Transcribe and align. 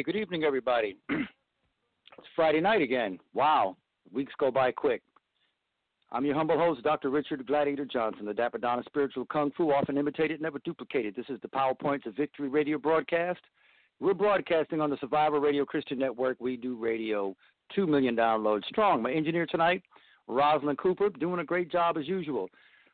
Hey, 0.00 0.04
good 0.04 0.16
evening, 0.16 0.44
everybody. 0.44 0.96
it's 1.10 2.28
Friday 2.34 2.62
night 2.62 2.80
again. 2.80 3.18
Wow, 3.34 3.76
weeks 4.10 4.32
go 4.38 4.50
by 4.50 4.72
quick. 4.72 5.02
I'm 6.10 6.24
your 6.24 6.34
humble 6.34 6.56
host, 6.56 6.82
Dr. 6.82 7.10
Richard 7.10 7.46
Gladiator 7.46 7.84
Johnson, 7.84 8.24
the 8.24 8.32
Dapper 8.32 8.56
Donna 8.56 8.82
Spiritual 8.86 9.26
Kung 9.26 9.52
Fu, 9.54 9.70
often 9.70 9.98
imitated, 9.98 10.40
never 10.40 10.58
duplicated. 10.60 11.14
This 11.14 11.26
is 11.28 11.38
the 11.42 11.48
PowerPoints 11.48 12.06
of 12.06 12.16
Victory 12.16 12.48
radio 12.48 12.78
broadcast. 12.78 13.40
We're 14.00 14.14
broadcasting 14.14 14.80
on 14.80 14.88
the 14.88 14.96
Survivor 15.02 15.38
Radio 15.38 15.66
Christian 15.66 15.98
Network. 15.98 16.38
We 16.40 16.56
do 16.56 16.76
radio, 16.76 17.36
2 17.74 17.86
million 17.86 18.16
downloads 18.16 18.64
strong. 18.70 19.02
My 19.02 19.12
engineer 19.12 19.44
tonight, 19.44 19.82
Rosalind 20.28 20.78
Cooper, 20.78 21.10
doing 21.10 21.40
a 21.40 21.44
great 21.44 21.70
job 21.70 21.98
as 21.98 22.08
usual. 22.08 22.48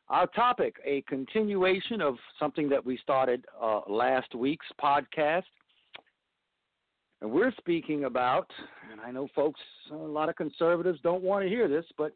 Our 0.09 0.27
topic, 0.27 0.75
a 0.83 1.03
continuation 1.03 2.01
of 2.01 2.17
something 2.37 2.67
that 2.67 2.85
we 2.85 2.97
started 2.97 3.45
uh, 3.61 3.79
last 3.87 4.35
week's 4.35 4.67
podcast 4.77 5.43
and 7.21 7.31
we're 7.31 7.51
speaking 7.57 8.05
about, 8.05 8.49
and 8.91 9.01
I 9.01 9.11
know 9.11 9.27
folks, 9.35 9.59
a 9.91 9.95
lot 9.95 10.29
of 10.29 10.35
conservatives 10.35 10.99
don't 11.01 11.23
want 11.23 11.43
to 11.43 11.49
hear 11.49 11.67
this, 11.67 11.85
but 11.97 12.13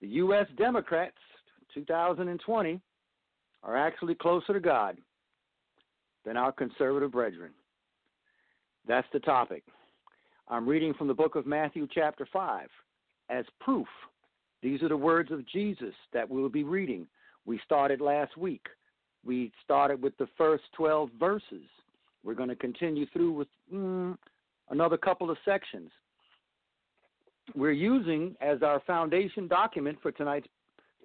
the 0.00 0.08
U.S. 0.08 0.46
Democrats, 0.56 1.16
2020, 1.74 2.80
are 3.62 3.76
actually 3.76 4.14
closer 4.14 4.52
to 4.52 4.60
God 4.60 4.96
than 6.24 6.36
our 6.36 6.52
conservative 6.52 7.12
brethren. 7.12 7.50
That's 8.86 9.08
the 9.12 9.20
topic. 9.20 9.64
I'm 10.48 10.66
reading 10.66 10.94
from 10.94 11.08
the 11.08 11.14
book 11.14 11.34
of 11.34 11.46
Matthew, 11.46 11.86
chapter 11.92 12.26
5, 12.32 12.68
as 13.28 13.44
proof. 13.60 13.86
These 14.62 14.82
are 14.82 14.88
the 14.88 14.96
words 14.96 15.30
of 15.30 15.46
Jesus 15.46 15.94
that 16.14 16.28
we 16.28 16.40
will 16.40 16.48
be 16.48 16.64
reading. 16.64 17.06
We 17.44 17.60
started 17.64 18.00
last 18.00 18.36
week. 18.36 18.66
We 19.24 19.52
started 19.62 20.02
with 20.02 20.16
the 20.16 20.28
first 20.38 20.64
12 20.76 21.10
verses 21.18 21.66
we're 22.24 22.34
going 22.34 22.48
to 22.48 22.56
continue 22.56 23.06
through 23.12 23.32
with 23.32 23.48
mm, 23.72 24.16
another 24.70 24.96
couple 24.96 25.30
of 25.30 25.36
sections. 25.44 25.90
We're 27.54 27.72
using 27.72 28.36
as 28.40 28.62
our 28.62 28.80
foundation 28.86 29.48
document 29.48 29.98
for 30.02 30.12
tonight's 30.12 30.48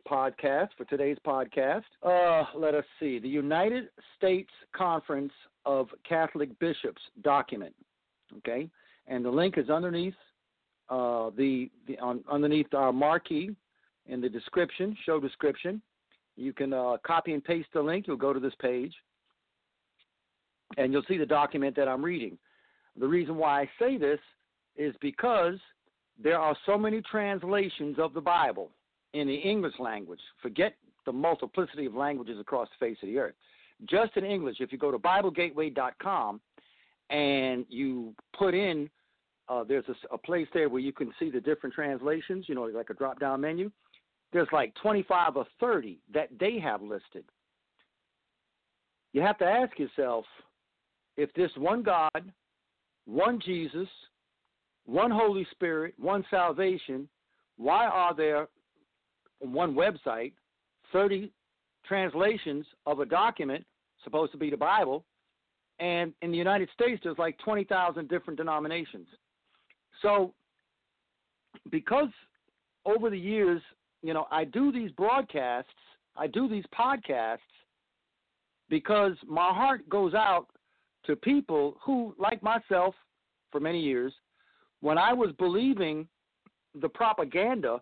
podcast, 0.10 0.70
for 0.78 0.86
today's 0.86 1.18
podcast, 1.26 1.84
uh, 2.04 2.44
let 2.56 2.76
us 2.76 2.84
see, 3.00 3.20
the 3.20 3.30
United 3.30 3.86
States 4.18 4.50
Conference 4.76 5.32
of 5.66 5.88
Catholic 6.08 6.58
Bishops 6.60 7.02
document. 7.24 7.74
Okay? 8.38 8.70
And 9.08 9.24
the 9.24 9.30
link 9.30 9.58
is 9.58 9.70
underneath 9.70 10.16
uh, 10.90 11.30
the, 11.38 11.70
the 11.88 11.98
on, 12.00 12.24
underneath 12.30 12.74
our 12.74 12.92
marquee 12.92 13.56
in 14.08 14.20
the 14.20 14.30
description, 14.30 14.98
show 15.06 15.20
description. 15.20 15.82
You 16.36 16.52
can 16.52 16.74
uh, 16.74 16.98
copy 17.06 17.34
and 17.34 17.44
paste 17.44 17.70
the 17.74 17.82
link. 17.82 18.08
You'll 18.08 18.18
go 18.18 18.34
to 18.34 18.40
this 18.40 18.54
page 18.60 18.94
and 20.78 20.92
you'll 20.92 21.04
see 21.08 21.18
the 21.18 21.26
document 21.26 21.76
that 21.76 21.88
I'm 21.88 22.04
reading. 22.04 22.38
The 23.00 23.08
reason 23.08 23.36
why 23.36 23.62
I 23.62 23.70
say 23.80 23.98
this 23.98 24.20
is 24.76 24.94
because 25.02 25.56
there 26.22 26.40
are 26.40 26.56
so 26.66 26.78
many 26.78 27.02
translations 27.02 27.98
of 28.00 28.14
the 28.14 28.22
Bible 28.22 28.70
in 29.14 29.28
the 29.28 29.36
English 29.36 29.74
language. 29.80 30.20
Forget 30.42 30.76
the 31.06 31.12
multiplicity 31.12 31.86
of 31.86 31.96
languages 31.96 32.40
across 32.40 32.68
the 32.70 32.86
face 32.86 32.98
of 33.02 33.10
the 33.10 33.18
earth. 33.18 33.36
Just 33.90 34.16
in 34.16 34.24
English, 34.24 34.58
if 34.60 34.72
you 34.72 34.78
go 34.78 34.92
to 34.92 35.00
BibleGateway.com 35.00 36.40
and 37.10 37.66
you 37.70 38.14
put 38.38 38.54
in, 38.54 38.90
uh, 39.50 39.64
there's 39.64 39.86
a, 39.90 40.16
a 40.16 40.18
place 40.18 40.48
there 40.54 40.70
where 40.70 40.82
you 40.82 40.94
can 40.94 41.12
see 41.20 41.30
the 41.30 41.42
different 41.42 41.76
translations, 41.76 42.46
you 42.48 42.56
know, 42.56 42.64
like 42.64 42.90
a 42.90 42.94
drop 42.94 43.20
down 43.20 43.42
menu. 43.42 43.70
There's 44.32 44.48
like 44.52 44.74
25 44.82 45.38
or 45.38 45.46
30 45.60 46.00
that 46.14 46.30
they 46.40 46.60
have 46.60 46.82
listed. 46.82 47.26
You 49.12 49.22
have 49.22 49.38
to 49.40 49.46
ask 49.46 49.78
yourself, 49.78 50.26
if 51.18 51.32
this 51.34 51.52
one 51.58 51.84
God, 51.84 52.32
one 53.06 53.40
Jesus, 53.44 53.88
one 54.86 55.12
Holy 55.12 55.48
Spirit, 55.52 55.94
one 55.98 56.26
salvation, 56.30 57.08
why 57.58 57.86
are 57.86 58.16
there 58.16 58.48
on 59.42 59.54
one 59.54 59.76
website 59.76 60.34
30 60.92 61.32
translations 61.86 62.66
of 62.86 63.00
a 63.00 63.06
document 63.06 63.66
supposed 64.04 64.32
to 64.32 64.38
be 64.38 64.50
the 64.50 64.58
Bible, 64.58 65.04
and 65.80 66.14
in 66.22 66.32
the 66.32 66.38
United 66.38 66.70
States 66.74 67.02
there's 67.04 67.18
like 67.18 67.38
20,000 67.40 68.08
different 68.08 68.38
denominations. 68.38 69.08
So 70.02 70.34
because 71.72 72.10
over 72.86 73.10
the 73.10 73.18
years, 73.18 73.62
you 74.02 74.14
know, 74.14 74.28
I 74.32 74.44
do 74.44 74.72
these 74.72 74.92
broadcasts, 74.92 75.72
I 76.16 76.28
do 76.28 76.48
these 76.48 76.66
podcasts 76.78 77.38
because 78.70 79.14
my 79.28 79.50
heart 79.54 79.88
goes 79.90 80.14
out 80.14 80.48
to 81.06 81.16
people 81.16 81.78
who, 81.84 82.16
like 82.18 82.42
myself, 82.42 82.96
for 83.52 83.60
many 83.60 83.80
years, 83.80 84.14
when 84.82 84.98
I 84.98 85.14
was 85.14 85.32
believing 85.38 86.08
the 86.82 86.90
propaganda 86.90 87.82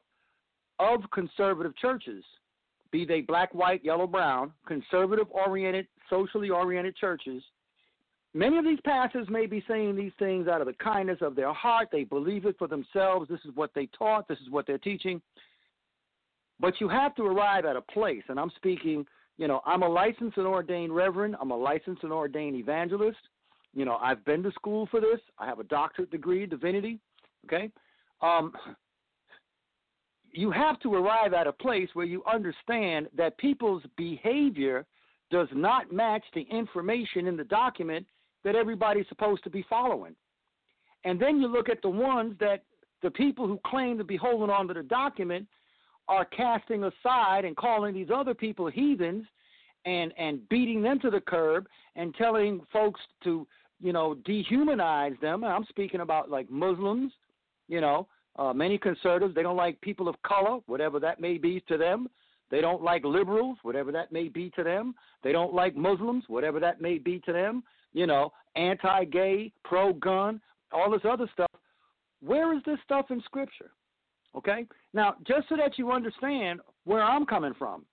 of 0.79 1.01
conservative 1.11 1.75
churches, 1.77 2.23
be 2.91 3.05
they 3.05 3.21
black, 3.21 3.53
white, 3.53 3.83
yellow, 3.85 4.07
brown, 4.07 4.51
conservative 4.67 5.27
oriented, 5.31 5.87
socially 6.09 6.49
oriented 6.49 6.95
churches, 6.95 7.41
many 8.33 8.57
of 8.57 8.65
these 8.65 8.79
pastors 8.83 9.27
may 9.29 9.45
be 9.45 9.63
saying 9.67 9.95
these 9.95 10.11
things 10.19 10.47
out 10.47 10.61
of 10.61 10.67
the 10.67 10.73
kindness 10.73 11.19
of 11.21 11.35
their 11.35 11.53
heart. 11.53 11.89
They 11.91 12.03
believe 12.03 12.45
it 12.45 12.57
for 12.59 12.67
themselves. 12.67 13.29
This 13.29 13.39
is 13.45 13.55
what 13.55 13.71
they 13.73 13.87
taught, 13.97 14.27
this 14.27 14.39
is 14.39 14.49
what 14.49 14.67
they're 14.67 14.77
teaching. 14.77 15.21
But 16.59 16.79
you 16.79 16.89
have 16.89 17.15
to 17.15 17.23
arrive 17.23 17.65
at 17.65 17.75
a 17.75 17.81
place, 17.81 18.23
and 18.27 18.39
I'm 18.39 18.51
speaking 18.57 19.05
you 19.37 19.47
know, 19.47 19.61
I'm 19.65 19.83
a 19.83 19.89
licensed 19.89 20.37
and 20.37 20.47
ordained 20.47 20.95
reverend. 20.95 21.35
I'm 21.39 21.51
a 21.51 21.57
licensed 21.57 22.03
and 22.03 22.11
ordained 22.11 22.55
evangelist. 22.55 23.17
You 23.73 23.85
know, 23.85 23.97
I've 24.01 24.23
been 24.25 24.43
to 24.43 24.51
school 24.51 24.87
for 24.91 24.99
this. 24.99 25.19
I 25.39 25.45
have 25.45 25.59
a 25.59 25.63
doctorate 25.63 26.11
degree 26.11 26.45
divinity. 26.45 26.99
Okay. 27.45 27.71
Um, 28.21 28.53
you 30.33 30.51
have 30.51 30.79
to 30.81 30.93
arrive 30.93 31.33
at 31.33 31.47
a 31.47 31.51
place 31.51 31.89
where 31.93 32.05
you 32.05 32.23
understand 32.31 33.07
that 33.17 33.37
people's 33.37 33.83
behavior 33.97 34.85
does 35.29 35.47
not 35.53 35.91
match 35.91 36.23
the 36.33 36.45
information 36.51 37.27
in 37.27 37.37
the 37.37 37.43
document 37.43 38.05
that 38.43 38.55
everybody's 38.55 39.07
supposed 39.07 39.43
to 39.43 39.49
be 39.49 39.65
following. 39.69 40.15
And 41.03 41.19
then 41.19 41.39
you 41.39 41.47
look 41.47 41.69
at 41.69 41.81
the 41.81 41.89
ones 41.89 42.35
that 42.39 42.63
the 43.01 43.11
people 43.11 43.47
who 43.47 43.59
claim 43.65 43.97
to 43.97 44.03
be 44.03 44.17
holding 44.17 44.49
on 44.49 44.67
to 44.67 44.73
the 44.73 44.83
document 44.83 45.47
are 46.07 46.25
casting 46.25 46.83
aside 46.83 47.45
and 47.45 47.55
calling 47.55 47.93
these 47.93 48.09
other 48.13 48.33
people 48.33 48.67
heathens 48.67 49.25
and 49.85 50.13
and 50.17 50.47
beating 50.49 50.81
them 50.81 50.99
to 50.99 51.09
the 51.09 51.21
curb 51.21 51.67
and 51.95 52.13
telling 52.15 52.61
folks 52.71 52.99
to 53.23 53.47
you 53.79 53.93
know 53.93 54.15
dehumanize 54.27 55.19
them. 55.21 55.43
I'm 55.43 55.65
speaking 55.69 56.01
about 56.01 56.29
like 56.29 56.49
muslims 56.49 57.11
you 57.67 57.81
know 57.81 58.07
uh, 58.37 58.53
many 58.53 58.77
conservatives. 58.77 59.35
They 59.35 59.43
don't 59.43 59.57
like 59.57 59.79
people 59.81 60.07
of 60.07 60.21
color 60.23 60.59
whatever 60.67 60.99
that 60.99 61.19
may 61.19 61.37
be 61.37 61.63
to 61.67 61.77
them. 61.77 62.07
They 62.49 62.61
don't 62.61 62.83
like 62.83 63.03
liberals 63.05 63.57
whatever 63.63 63.91
that 63.93 64.11
may 64.11 64.27
be 64.27 64.49
to 64.51 64.63
them. 64.63 64.93
They 65.23 65.31
don't 65.31 65.53
like 65.53 65.75
muslims 65.75 66.25
whatever 66.27 66.59
that 66.59 66.81
may 66.81 66.97
be 66.97 67.19
to 67.25 67.33
them. 67.33 67.63
You 67.93 68.07
know 68.07 68.31
anti-gay 68.55 69.51
pro-gun 69.63 70.41
all 70.73 70.91
this 70.91 71.01
other 71.09 71.29
stuff. 71.33 71.51
Where 72.21 72.53
is 72.55 72.61
this 72.65 72.77
stuff 72.83 73.07
in 73.09 73.21
scripture 73.21 73.71
Okay? 74.35 74.65
Now, 74.93 75.15
just 75.27 75.49
so 75.49 75.57
that 75.57 75.77
you 75.77 75.91
understand 75.91 76.61
where 76.85 77.03
I'm 77.03 77.25
coming 77.25 77.53
from, 77.57 77.85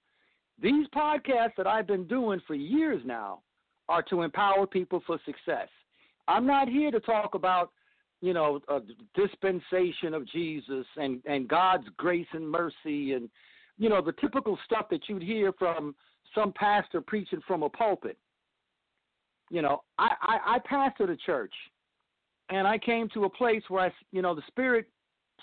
these 0.61 0.87
podcasts 0.89 1.57
that 1.57 1.67
I've 1.67 1.87
been 1.87 2.07
doing 2.07 2.41
for 2.47 2.55
years 2.55 3.03
now 3.05 3.41
are 3.89 4.03
to 4.03 4.23
empower 4.23 4.67
people 4.67 5.03
for 5.07 5.19
success. 5.25 5.69
I'm 6.27 6.47
not 6.47 6.69
here 6.69 6.91
to 6.91 7.01
talk 7.01 7.35
about, 7.35 7.71
you 8.21 8.35
know, 8.35 8.61
a 8.69 8.81
dispensation 9.15 10.15
of 10.15 10.27
Jesus 10.27 10.85
and, 10.97 11.23
and 11.27 11.49
God's 11.49 11.87
grace 11.97 12.27
and 12.33 12.49
mercy 12.49 13.13
and, 13.13 13.31
you 13.79 13.89
know, 13.89 14.03
the 14.03 14.13
typical 14.13 14.59
stuff 14.65 14.87
that 14.91 15.09
you'd 15.09 15.23
hear 15.23 15.53
from 15.53 15.95
some 16.35 16.53
pastor 16.53 17.01
preaching 17.01 17.41
from 17.47 17.63
a 17.63 17.69
pulpit. 17.69 18.19
You 19.51 19.63
know, 19.63 19.83
I, 19.99 20.11
I, 20.21 20.57
I 20.57 20.59
pastored 20.59 21.11
a 21.11 21.17
church 21.17 21.55
and 22.51 22.67
I 22.67 22.77
came 22.77 23.09
to 23.11 23.25
a 23.25 23.31
place 23.31 23.63
where 23.69 23.87
I, 23.87 23.93
you 24.13 24.21
know, 24.21 24.35
the 24.35 24.43
Spirit 24.49 24.87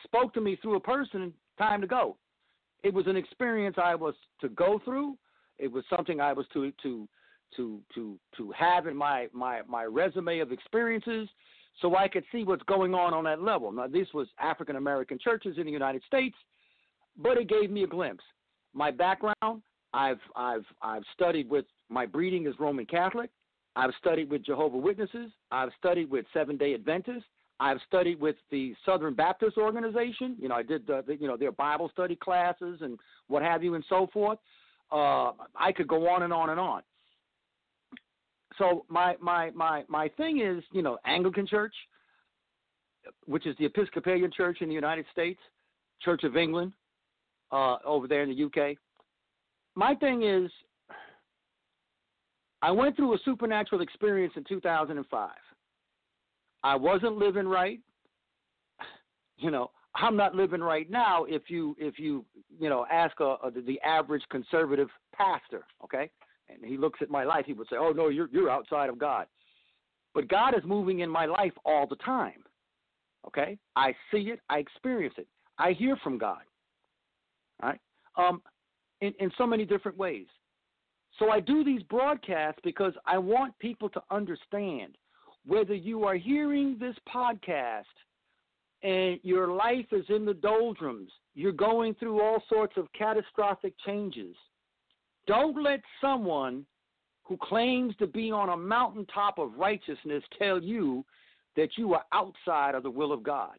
spoke 0.03 0.33
to 0.33 0.41
me 0.41 0.57
through 0.61 0.75
a 0.75 0.79
person, 0.79 1.33
time 1.57 1.81
to 1.81 1.87
go. 1.87 2.17
It 2.83 2.93
was 2.93 3.07
an 3.07 3.15
experience 3.15 3.77
I 3.81 3.95
was 3.95 4.15
to 4.41 4.49
go 4.49 4.79
through. 4.83 5.17
It 5.57 5.71
was 5.71 5.83
something 5.89 6.19
I 6.19 6.33
was 6.33 6.45
to 6.53 6.71
to 6.83 7.07
to 7.55 7.81
to 7.93 8.19
to 8.37 8.51
have 8.51 8.87
in 8.87 8.95
my 8.95 9.27
my 9.33 9.61
my 9.67 9.83
resume 9.85 10.39
of 10.39 10.51
experiences, 10.51 11.29
so 11.81 11.95
I 11.95 12.07
could 12.07 12.23
see 12.31 12.43
what's 12.43 12.63
going 12.63 12.93
on 12.93 13.13
on 13.13 13.23
that 13.25 13.41
level. 13.41 13.71
Now, 13.71 13.87
this 13.87 14.07
was 14.13 14.27
African 14.39 14.75
American 14.75 15.17
churches 15.17 15.57
in 15.57 15.65
the 15.65 15.71
United 15.71 16.03
States, 16.05 16.35
but 17.17 17.37
it 17.37 17.47
gave 17.47 17.71
me 17.71 17.83
a 17.83 17.87
glimpse. 17.87 18.23
My 18.73 18.91
background, 18.91 19.61
I've 19.93 20.19
I've 20.35 20.65
I've 20.81 21.03
studied 21.13 21.49
with 21.49 21.65
my 21.89 22.05
breeding 22.05 22.47
is 22.47 22.53
Roman 22.59 22.85
Catholic. 22.85 23.29
I've 23.75 23.91
studied 23.99 24.29
with 24.29 24.45
Jehovah 24.45 24.77
Witnesses. 24.77 25.31
I've 25.51 25.69
studied 25.77 26.09
with 26.09 26.25
Seven 26.33 26.57
Day 26.57 26.73
Adventists. 26.73 27.25
I've 27.59 27.77
studied 27.87 28.19
with 28.19 28.35
the 28.51 28.73
Southern 28.85 29.13
Baptist 29.13 29.57
Organization. 29.57 30.35
You 30.39 30.49
know, 30.49 30.55
I 30.55 30.63
did 30.63 30.85
the, 30.85 31.03
the, 31.07 31.15
you 31.15 31.27
know 31.27 31.37
their 31.37 31.51
Bible 31.51 31.89
study 31.93 32.15
classes 32.15 32.79
and 32.81 32.99
what 33.27 33.43
have 33.43 33.63
you 33.63 33.75
and 33.75 33.83
so 33.87 34.07
forth. 34.11 34.39
Uh, 34.91 35.31
I 35.55 35.71
could 35.75 35.87
go 35.87 36.09
on 36.09 36.23
and 36.23 36.33
on 36.33 36.49
and 36.49 36.59
on. 36.59 36.81
so 38.57 38.85
my 38.89 39.15
my 39.21 39.51
my 39.51 39.83
my 39.87 40.09
thing 40.09 40.41
is, 40.41 40.63
you 40.71 40.81
know, 40.81 40.97
Anglican 41.05 41.47
Church, 41.47 41.73
which 43.25 43.47
is 43.47 43.55
the 43.57 43.65
Episcopalian 43.65 44.31
Church 44.35 44.57
in 44.61 44.67
the 44.67 44.75
United 44.75 45.05
States, 45.11 45.39
Church 46.01 46.23
of 46.23 46.35
England, 46.35 46.73
uh, 47.51 47.77
over 47.85 48.07
there 48.07 48.23
in 48.23 48.29
the 48.29 48.43
UK. 48.43 48.77
My 49.75 49.95
thing 49.95 50.23
is, 50.23 50.51
I 52.61 52.71
went 52.71 52.95
through 52.95 53.13
a 53.13 53.17
supernatural 53.23 53.81
experience 53.81 54.33
in 54.35 54.43
2005. 54.43 55.29
I 56.65 56.75
wasn't 56.75 57.17
living 57.17 57.47
right. 57.47 57.79
You 59.37 59.51
know, 59.51 59.69
I'm 59.93 60.15
not 60.15 60.33
living 60.33 60.61
right 60.61 60.89
now. 60.89 61.25
If 61.25 61.49
you 61.49 61.75
if 61.77 61.99
you 61.99 62.23
you 62.57 62.69
know 62.69 62.85
ask 62.89 63.19
a, 63.19 63.35
a, 63.43 63.51
the 63.51 63.81
average 63.81 64.23
conservative 64.31 64.87
pastor, 65.13 65.65
okay, 65.83 66.09
and 66.47 66.63
he 66.63 66.77
looks 66.77 66.99
at 67.01 67.09
my 67.09 67.25
life, 67.25 67.43
he 67.45 67.51
would 67.51 67.67
say, 67.69 67.75
"Oh 67.77 67.91
no, 67.91 68.07
you're 68.07 68.29
you're 68.31 68.49
outside 68.49 68.89
of 68.89 68.97
God." 68.97 69.27
But 70.13 70.29
God 70.29 70.53
is 70.57 70.63
moving 70.63 70.99
in 71.01 71.09
my 71.09 71.25
life 71.25 71.51
all 71.65 71.85
the 71.85 71.97
time. 71.97 72.45
Okay, 73.27 73.57
I 73.75 73.93
see 74.09 74.29
it, 74.29 74.39
I 74.49 74.59
experience 74.59 75.15
it, 75.17 75.27
I 75.57 75.73
hear 75.73 75.97
from 76.01 76.17
God. 76.17 76.43
All 77.61 77.69
right, 77.69 77.81
um, 78.15 78.41
in 79.01 79.13
in 79.19 79.29
so 79.37 79.45
many 79.45 79.65
different 79.65 79.97
ways. 79.97 80.27
So 81.19 81.29
I 81.29 81.41
do 81.41 81.65
these 81.65 81.83
broadcasts 81.83 82.61
because 82.63 82.93
I 83.05 83.17
want 83.17 83.59
people 83.59 83.89
to 83.89 84.01
understand 84.11 84.97
whether 85.45 85.73
you 85.75 86.03
are 86.05 86.15
hearing 86.15 86.77
this 86.79 86.95
podcast 87.13 87.83
and 88.83 89.19
your 89.23 89.53
life 89.53 89.85
is 89.91 90.05
in 90.09 90.25
the 90.25 90.33
doldrums, 90.33 91.11
you're 91.33 91.51
going 91.51 91.93
through 91.95 92.21
all 92.21 92.41
sorts 92.49 92.73
of 92.77 92.91
catastrophic 92.93 93.73
changes. 93.85 94.35
Don't 95.27 95.61
let 95.61 95.81
someone 96.01 96.65
who 97.23 97.37
claims 97.37 97.95
to 97.97 98.07
be 98.07 98.31
on 98.31 98.49
a 98.49 98.57
mountaintop 98.57 99.39
of 99.39 99.55
righteousness 99.57 100.23
tell 100.37 100.61
you 100.61 101.03
that 101.55 101.69
you 101.77 101.93
are 101.93 102.03
outside 102.13 102.75
of 102.75 102.83
the 102.83 102.89
will 102.89 103.11
of 103.11 103.23
God. 103.23 103.57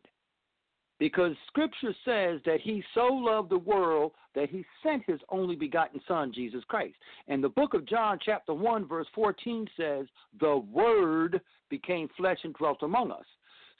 Because 0.98 1.32
scripture 1.48 1.94
says 2.04 2.40
that 2.46 2.60
he 2.62 2.82
so 2.94 3.06
loved 3.06 3.50
the 3.50 3.58
world 3.58 4.12
that 4.34 4.48
he 4.48 4.64
sent 4.82 5.02
his 5.06 5.20
only 5.28 5.54
begotten 5.54 6.00
son, 6.08 6.32
Jesus 6.34 6.62
Christ. 6.68 6.94
And 7.28 7.44
the 7.44 7.50
book 7.50 7.74
of 7.74 7.86
John, 7.86 8.18
chapter 8.24 8.54
1, 8.54 8.88
verse 8.88 9.06
14 9.14 9.68
says, 9.76 10.06
The 10.40 10.56
word 10.72 11.40
became 11.68 12.08
flesh 12.16 12.38
and 12.44 12.54
dwelt 12.54 12.82
among 12.82 13.10
us. 13.10 13.26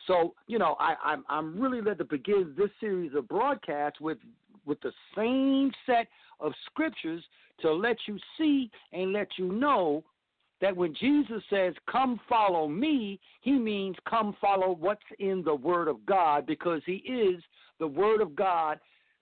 So, 0.07 0.35
you 0.47 0.59
know, 0.59 0.77
I, 0.79 0.95
I'm 1.03 1.25
I'm 1.29 1.59
really 1.61 1.81
led 1.81 1.99
to 1.99 2.05
begin 2.05 2.55
this 2.57 2.71
series 2.81 3.15
of 3.15 3.27
broadcasts 3.29 4.01
with 4.01 4.19
with 4.65 4.81
the 4.83 4.93
same 5.17 5.73
set 5.87 6.09
of 6.41 6.53
scriptures 6.67 7.25
to 7.61 7.73
let 7.73 7.97
you 8.07 8.19
see 8.37 8.71
and 8.93 9.12
let 9.12 9.29
you 9.39 9.51
know 9.51 10.05
that 10.61 10.76
when 10.76 10.94
Jesus 10.94 11.43
says, 11.50 11.75
Come 11.91 12.20
follow 12.29 12.69
me, 12.69 13.20
he 13.41 13.53
means 13.53 13.97
come 14.08 14.37
follow 14.41 14.76
what's 14.79 15.00
in 15.19 15.43
the 15.44 15.55
Word 15.55 15.88
of 15.88 16.05
God 16.06 16.47
because 16.47 16.81
he 16.87 16.97
is 16.97 17.43
the 17.79 17.87
Word 17.87 18.20
of 18.20 18.35
God 18.35 18.79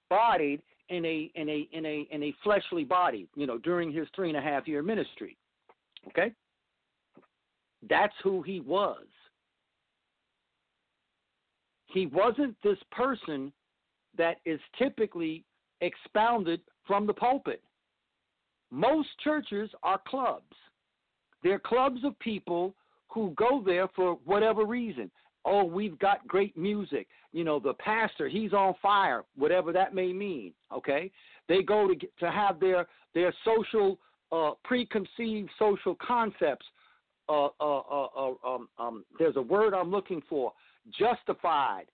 bodied 0.08 0.62
in 0.88 1.04
a 1.04 1.30
in 1.34 1.48
a 1.48 1.68
in 1.72 1.86
a 1.86 2.06
in 2.10 2.22
a 2.22 2.34
fleshly 2.42 2.84
body, 2.84 3.26
you 3.34 3.46
know, 3.46 3.58
during 3.58 3.92
his 3.92 4.06
three 4.14 4.28
and 4.28 4.38
a 4.38 4.40
half 4.40 4.68
year 4.68 4.82
ministry. 4.82 5.36
Okay? 6.08 6.32
That's 7.88 8.14
who 8.22 8.42
he 8.42 8.60
was. 8.60 9.06
He 11.86 12.06
wasn't 12.06 12.56
this 12.62 12.78
person 12.90 13.52
that 14.16 14.38
is 14.44 14.60
typically 14.78 15.44
expounded 15.80 16.60
from 16.86 17.06
the 17.06 17.14
pulpit. 17.14 17.62
Most 18.70 19.08
churches 19.22 19.70
are 19.82 20.00
clubs. 20.06 20.54
They're 21.44 21.60
clubs 21.60 22.00
of 22.04 22.18
people 22.18 22.74
who 23.08 23.32
go 23.36 23.62
there 23.64 23.86
for 23.94 24.18
whatever 24.24 24.64
reason. 24.64 25.10
Oh, 25.44 25.62
we've 25.62 25.98
got 25.98 26.26
great 26.26 26.56
music. 26.56 27.06
You 27.32 27.44
know, 27.44 27.60
the 27.60 27.74
pastor, 27.74 28.28
he's 28.28 28.54
on 28.54 28.74
fire, 28.80 29.24
whatever 29.36 29.70
that 29.72 29.94
may 29.94 30.12
mean. 30.12 30.54
Okay, 30.72 31.12
they 31.48 31.62
go 31.62 31.86
to 31.86 31.94
to 31.94 32.30
have 32.30 32.58
their 32.58 32.86
their 33.14 33.32
social 33.44 33.98
uh, 34.32 34.52
preconceived 34.64 35.50
social 35.58 35.94
concepts. 35.96 36.66
Uh, 37.28 37.46
uh, 37.60 37.78
uh, 37.78 38.06
uh 38.16 38.34
um, 38.46 38.68
um, 38.78 39.04
there's 39.18 39.36
a 39.36 39.42
word 39.42 39.74
I'm 39.74 39.90
looking 39.90 40.22
for. 40.28 40.52
Justified 40.98 41.84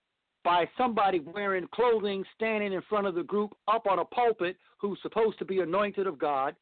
by 0.42 0.68
somebody 0.78 1.20
wearing 1.20 1.68
clothing, 1.72 2.24
standing 2.36 2.72
in 2.72 2.82
front 2.88 3.06
of 3.06 3.14
the 3.14 3.22
group, 3.22 3.54
up 3.68 3.86
on 3.86 3.98
a 3.98 4.04
pulpit, 4.04 4.56
who's 4.78 4.98
supposed 5.02 5.38
to 5.38 5.44
be 5.44 5.60
anointed 5.60 6.06
of 6.06 6.18
God, 6.18 6.56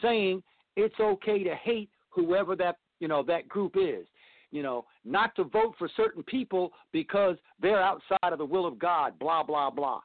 saying 0.00 0.42
it's 0.76 0.98
okay 0.98 1.44
to 1.44 1.54
hate 1.54 1.88
whoever 2.14 2.56
that 2.56 2.76
you 3.00 3.08
know 3.08 3.22
that 3.22 3.48
group 3.48 3.76
is 3.76 4.06
you 4.50 4.62
know 4.62 4.84
not 5.04 5.34
to 5.36 5.44
vote 5.44 5.74
for 5.78 5.88
certain 5.96 6.22
people 6.22 6.72
because 6.92 7.36
they're 7.60 7.82
outside 7.82 8.32
of 8.32 8.38
the 8.38 8.44
will 8.44 8.66
of 8.66 8.78
god 8.78 9.18
blah 9.18 9.42
blah 9.42 9.70
blah. 9.70 10.00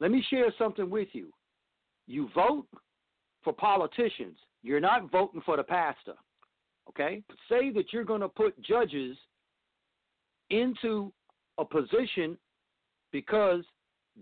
Let 0.00 0.10
me 0.10 0.24
share 0.28 0.52
something 0.58 0.90
with 0.90 1.08
you. 1.12 1.32
You 2.06 2.28
vote 2.34 2.66
for 3.44 3.52
politicians. 3.52 4.36
You're 4.62 4.80
not 4.80 5.10
voting 5.10 5.42
for 5.44 5.56
the 5.56 5.62
pastor 5.62 6.14
okay? 6.88 7.22
Say 7.48 7.70
that 7.70 7.92
you're 7.92 8.04
going 8.04 8.20
to 8.20 8.28
put 8.28 8.60
judges 8.62 9.16
into 10.50 11.12
a 11.58 11.64
position 11.64 12.36
because 13.12 13.64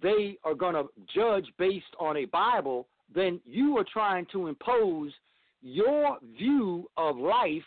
they 0.01 0.39
are 0.45 0.55
going 0.55 0.75
to 0.75 0.85
judge 1.15 1.47
based 1.59 1.85
on 1.99 2.17
a 2.17 2.25
bible 2.27 2.87
then 3.15 3.39
you 3.45 3.77
are 3.77 3.85
trying 3.93 4.25
to 4.33 4.47
impose 4.47 5.13
your 5.63 6.19
view 6.37 6.89
of 6.97 7.17
life 7.17 7.63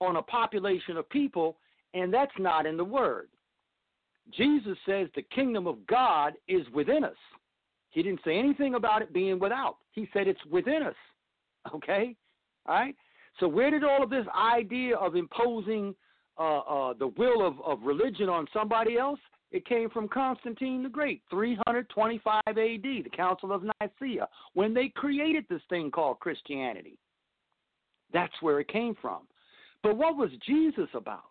on 0.00 0.16
a 0.16 0.22
population 0.22 0.96
of 0.96 1.08
people, 1.08 1.56
and 1.94 2.12
that's 2.12 2.32
not 2.38 2.66
in 2.66 2.76
the 2.76 2.84
Word. 2.84 3.28
Jesus 4.36 4.76
says 4.86 5.08
the 5.14 5.22
kingdom 5.22 5.66
of 5.66 5.86
God 5.86 6.34
is 6.48 6.62
within 6.74 7.04
us. 7.04 7.16
He 7.90 8.02
didn't 8.02 8.20
say 8.24 8.38
anything 8.38 8.74
about 8.74 9.02
it 9.02 9.12
being 9.12 9.38
without. 9.38 9.76
He 9.92 10.08
said 10.12 10.28
it's 10.28 10.44
within 10.50 10.82
us. 10.82 10.94
Okay? 11.74 12.16
All 12.64 12.74
right? 12.74 12.96
So, 13.38 13.46
where 13.46 13.70
did 13.70 13.84
all 13.84 14.02
of 14.02 14.08
this 14.08 14.24
idea 14.34 14.96
of 14.96 15.14
imposing 15.14 15.94
uh, 16.38 16.60
uh, 16.60 16.94
the 16.94 17.08
will 17.08 17.46
of, 17.46 17.60
of 17.60 17.82
religion 17.82 18.30
on 18.30 18.46
somebody 18.50 18.96
else? 18.96 19.20
It 19.52 19.66
came 19.66 19.90
from 19.90 20.08
Constantine 20.08 20.82
the 20.82 20.88
Great, 20.88 21.22
325 21.28 22.42
AD, 22.46 22.54
the 22.56 23.04
Council 23.14 23.52
of 23.52 23.62
Nicaea, 23.62 24.26
when 24.54 24.72
they 24.72 24.88
created 24.88 25.44
this 25.50 25.60
thing 25.68 25.90
called 25.90 26.20
Christianity. 26.20 26.96
That's 28.12 28.32
where 28.40 28.60
it 28.60 28.68
came 28.68 28.94
from. 29.00 29.22
But 29.82 29.96
what 29.96 30.16
was 30.16 30.30
Jesus 30.46 30.88
about? 30.94 31.24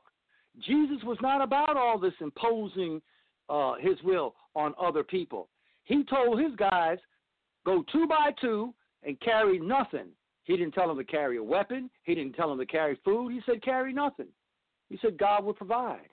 Jesus 0.66 0.98
was 1.04 1.18
not 1.22 1.42
about 1.42 1.78
all 1.78 2.00
this 2.00 2.14
imposing 2.20 3.02
uh, 3.50 3.76
his 3.80 4.02
will 4.04 4.36
on 4.56 4.74
other 4.82 5.04
people. 5.04 5.50
He 5.86 6.04
told 6.04 6.40
his 6.40 6.56
guys, 6.56 6.98
go 7.66 7.84
two 7.92 8.08
by 8.08 8.32
two 8.42 8.74
and 9.04 9.20
carry 9.22 9.60
nothing. 9.60 10.08
He 10.44 10.58
didn't 10.58 10.74
tell 10.74 10.88
them 10.88 10.98
to 10.98 11.04
carry 11.04 11.38
a 11.38 11.44
weapon. 11.44 11.90
He 12.04 12.16
didn't 12.16 12.34
tell 12.34 12.50
them 12.50 12.58
to 12.58 12.66
carry 12.66 13.00
food. 13.06 13.32
He 13.32 13.42
said, 13.46 13.62
carry 13.62 13.94
nothing. 13.94 14.28
He 14.90 14.98
said, 15.02 15.18
God 15.18 15.44
will 15.44 15.54
provide. 15.54 16.10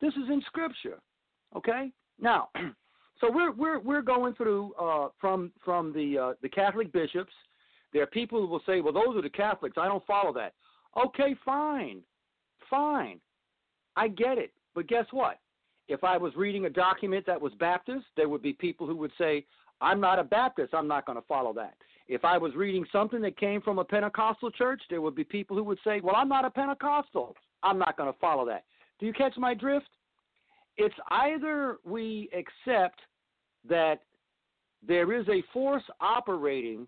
This 0.00 0.14
is 0.14 0.28
in 0.30 0.42
Scripture. 0.46 0.98
Okay? 1.54 1.92
Now, 2.20 2.48
so 3.20 3.30
we're 3.30 3.52
we're 3.52 3.78
we're 3.78 4.02
going 4.02 4.34
through 4.34 4.72
uh, 4.74 5.08
from 5.20 5.52
from 5.64 5.92
the 5.92 6.18
uh, 6.18 6.32
the 6.42 6.48
Catholic 6.48 6.92
bishops 6.92 7.32
there 7.96 8.02
are 8.02 8.08
people 8.08 8.38
who 8.38 8.46
will 8.46 8.60
say, 8.66 8.82
well, 8.82 8.92
those 8.92 9.16
are 9.16 9.22
the 9.22 9.30
Catholics. 9.30 9.78
I 9.80 9.88
don't 9.88 10.04
follow 10.04 10.30
that. 10.34 10.52
Okay, 11.02 11.34
fine. 11.46 12.02
Fine. 12.68 13.20
I 13.96 14.08
get 14.08 14.36
it. 14.36 14.52
But 14.74 14.86
guess 14.86 15.06
what? 15.12 15.38
If 15.88 16.04
I 16.04 16.18
was 16.18 16.36
reading 16.36 16.66
a 16.66 16.70
document 16.70 17.24
that 17.24 17.40
was 17.40 17.54
Baptist, 17.54 18.04
there 18.14 18.28
would 18.28 18.42
be 18.42 18.52
people 18.52 18.86
who 18.86 18.96
would 18.96 19.12
say, 19.16 19.46
I'm 19.80 19.98
not 19.98 20.18
a 20.18 20.24
Baptist. 20.24 20.74
I'm 20.74 20.86
not 20.86 21.06
going 21.06 21.16
to 21.16 21.24
follow 21.26 21.54
that. 21.54 21.72
If 22.06 22.22
I 22.22 22.36
was 22.36 22.54
reading 22.54 22.84
something 22.92 23.22
that 23.22 23.38
came 23.38 23.62
from 23.62 23.78
a 23.78 23.84
Pentecostal 23.84 24.50
church, 24.50 24.82
there 24.90 25.00
would 25.00 25.14
be 25.14 25.24
people 25.24 25.56
who 25.56 25.64
would 25.64 25.78
say, 25.82 26.02
Well, 26.02 26.16
I'm 26.16 26.28
not 26.28 26.44
a 26.44 26.50
Pentecostal. 26.50 27.34
I'm 27.62 27.78
not 27.78 27.96
going 27.96 28.12
to 28.12 28.18
follow 28.18 28.44
that. 28.44 28.64
Do 29.00 29.06
you 29.06 29.14
catch 29.14 29.38
my 29.38 29.54
drift? 29.54 29.88
It's 30.76 30.94
either 31.10 31.78
we 31.82 32.28
accept 32.34 33.00
that 33.66 34.00
there 34.86 35.18
is 35.18 35.26
a 35.30 35.42
force 35.54 35.82
operating 35.98 36.86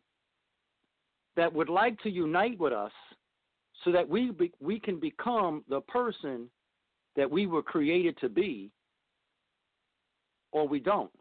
that 1.38 1.54
would 1.54 1.68
like 1.68 1.96
to 2.00 2.10
unite 2.10 2.58
with 2.58 2.72
us 2.72 2.90
so 3.84 3.92
that 3.92 4.06
we 4.08 4.32
be, 4.32 4.50
we 4.58 4.80
can 4.80 4.98
become 4.98 5.62
the 5.68 5.80
person 5.82 6.50
that 7.14 7.30
we 7.30 7.46
were 7.46 7.62
created 7.62 8.18
to 8.18 8.28
be 8.28 8.72
or 10.50 10.66
we 10.66 10.80
don't. 10.80 11.12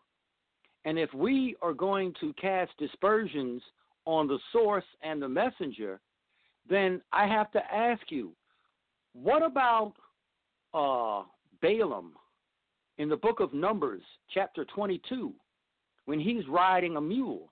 And 0.86 0.98
if 0.98 1.14
we 1.14 1.56
are 1.62 1.72
going 1.72 2.16
to 2.20 2.34
cast 2.34 2.72
dispersions 2.80 3.62
on 4.06 4.26
the 4.26 4.40
source 4.52 4.86
and 5.04 5.22
the 5.22 5.30
messenger, 5.30 6.00
then 6.68 7.00
I 7.14 7.28
have 7.28 7.52
to 7.52 7.62
ask 7.72 8.02
you, 8.10 8.32
what 9.14 9.44
about 9.44 9.94
uh, 10.74 11.26
Balaam 11.62 12.14
in 12.98 13.08
the 13.08 13.18
book 13.18 13.40
of 13.40 13.54
Numbers, 13.54 14.02
chapter 14.34 14.66
22, 14.66 15.32
when 16.06 16.20
he's 16.20 16.48
riding 16.48 16.96
a 16.96 17.02
mule? 17.02 17.52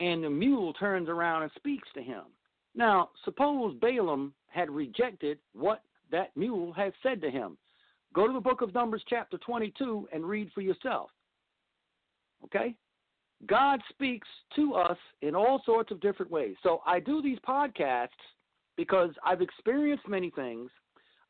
And 0.00 0.24
the 0.24 0.30
mule 0.30 0.72
turns 0.74 1.08
around 1.08 1.42
and 1.42 1.52
speaks 1.56 1.88
to 1.94 2.02
him. 2.02 2.24
Now, 2.74 3.10
suppose 3.24 3.76
Balaam 3.80 4.34
had 4.48 4.70
rejected 4.70 5.38
what 5.54 5.82
that 6.10 6.36
mule 6.36 6.72
had 6.72 6.92
said 7.02 7.20
to 7.22 7.30
him. 7.30 7.56
Go 8.14 8.26
to 8.26 8.32
the 8.32 8.40
book 8.40 8.60
of 8.60 8.74
Numbers, 8.74 9.02
chapter 9.08 9.38
22, 9.38 10.08
and 10.12 10.24
read 10.24 10.50
for 10.54 10.60
yourself. 10.60 11.10
Okay? 12.44 12.74
God 13.46 13.80
speaks 13.90 14.28
to 14.56 14.74
us 14.74 14.96
in 15.22 15.34
all 15.34 15.62
sorts 15.66 15.90
of 15.90 16.00
different 16.00 16.30
ways. 16.30 16.54
So 16.62 16.80
I 16.86 17.00
do 17.00 17.20
these 17.20 17.38
podcasts 17.46 18.08
because 18.76 19.10
I've 19.24 19.42
experienced 19.42 20.08
many 20.08 20.30
things. 20.30 20.70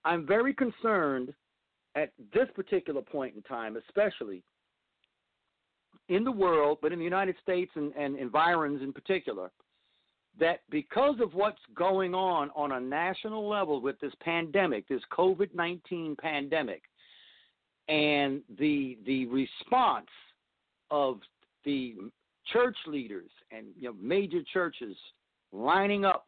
I'm 0.04 0.26
very 0.26 0.54
concerned 0.54 1.32
at 1.94 2.12
this 2.32 2.48
particular 2.54 3.00
point 3.02 3.34
in 3.34 3.42
time, 3.42 3.76
especially 3.76 4.42
in 6.08 6.24
the 6.24 6.32
world, 6.32 6.78
but 6.82 6.92
in 6.92 6.98
the 6.98 7.04
United 7.04 7.36
States 7.42 7.70
and, 7.76 7.92
and 7.96 8.18
environs 8.18 8.82
in 8.82 8.92
particular, 8.92 9.50
that 10.38 10.60
because 10.70 11.16
of 11.20 11.34
what's 11.34 11.60
going 11.74 12.14
on 12.14 12.50
on 12.56 12.72
a 12.72 12.80
national 12.80 13.48
level 13.48 13.80
with 13.80 13.98
this 14.00 14.12
pandemic, 14.20 14.86
this 14.88 15.00
COVID 15.16 15.54
19 15.54 16.16
pandemic, 16.20 16.82
and 17.88 18.42
the, 18.58 18.98
the 19.06 19.26
response 19.26 20.08
of 20.90 21.20
the 21.64 21.94
church 22.52 22.76
leaders 22.86 23.30
and 23.50 23.66
you 23.78 23.88
know, 23.88 23.94
major 24.00 24.40
churches 24.52 24.96
lining 25.52 26.04
up 26.04 26.26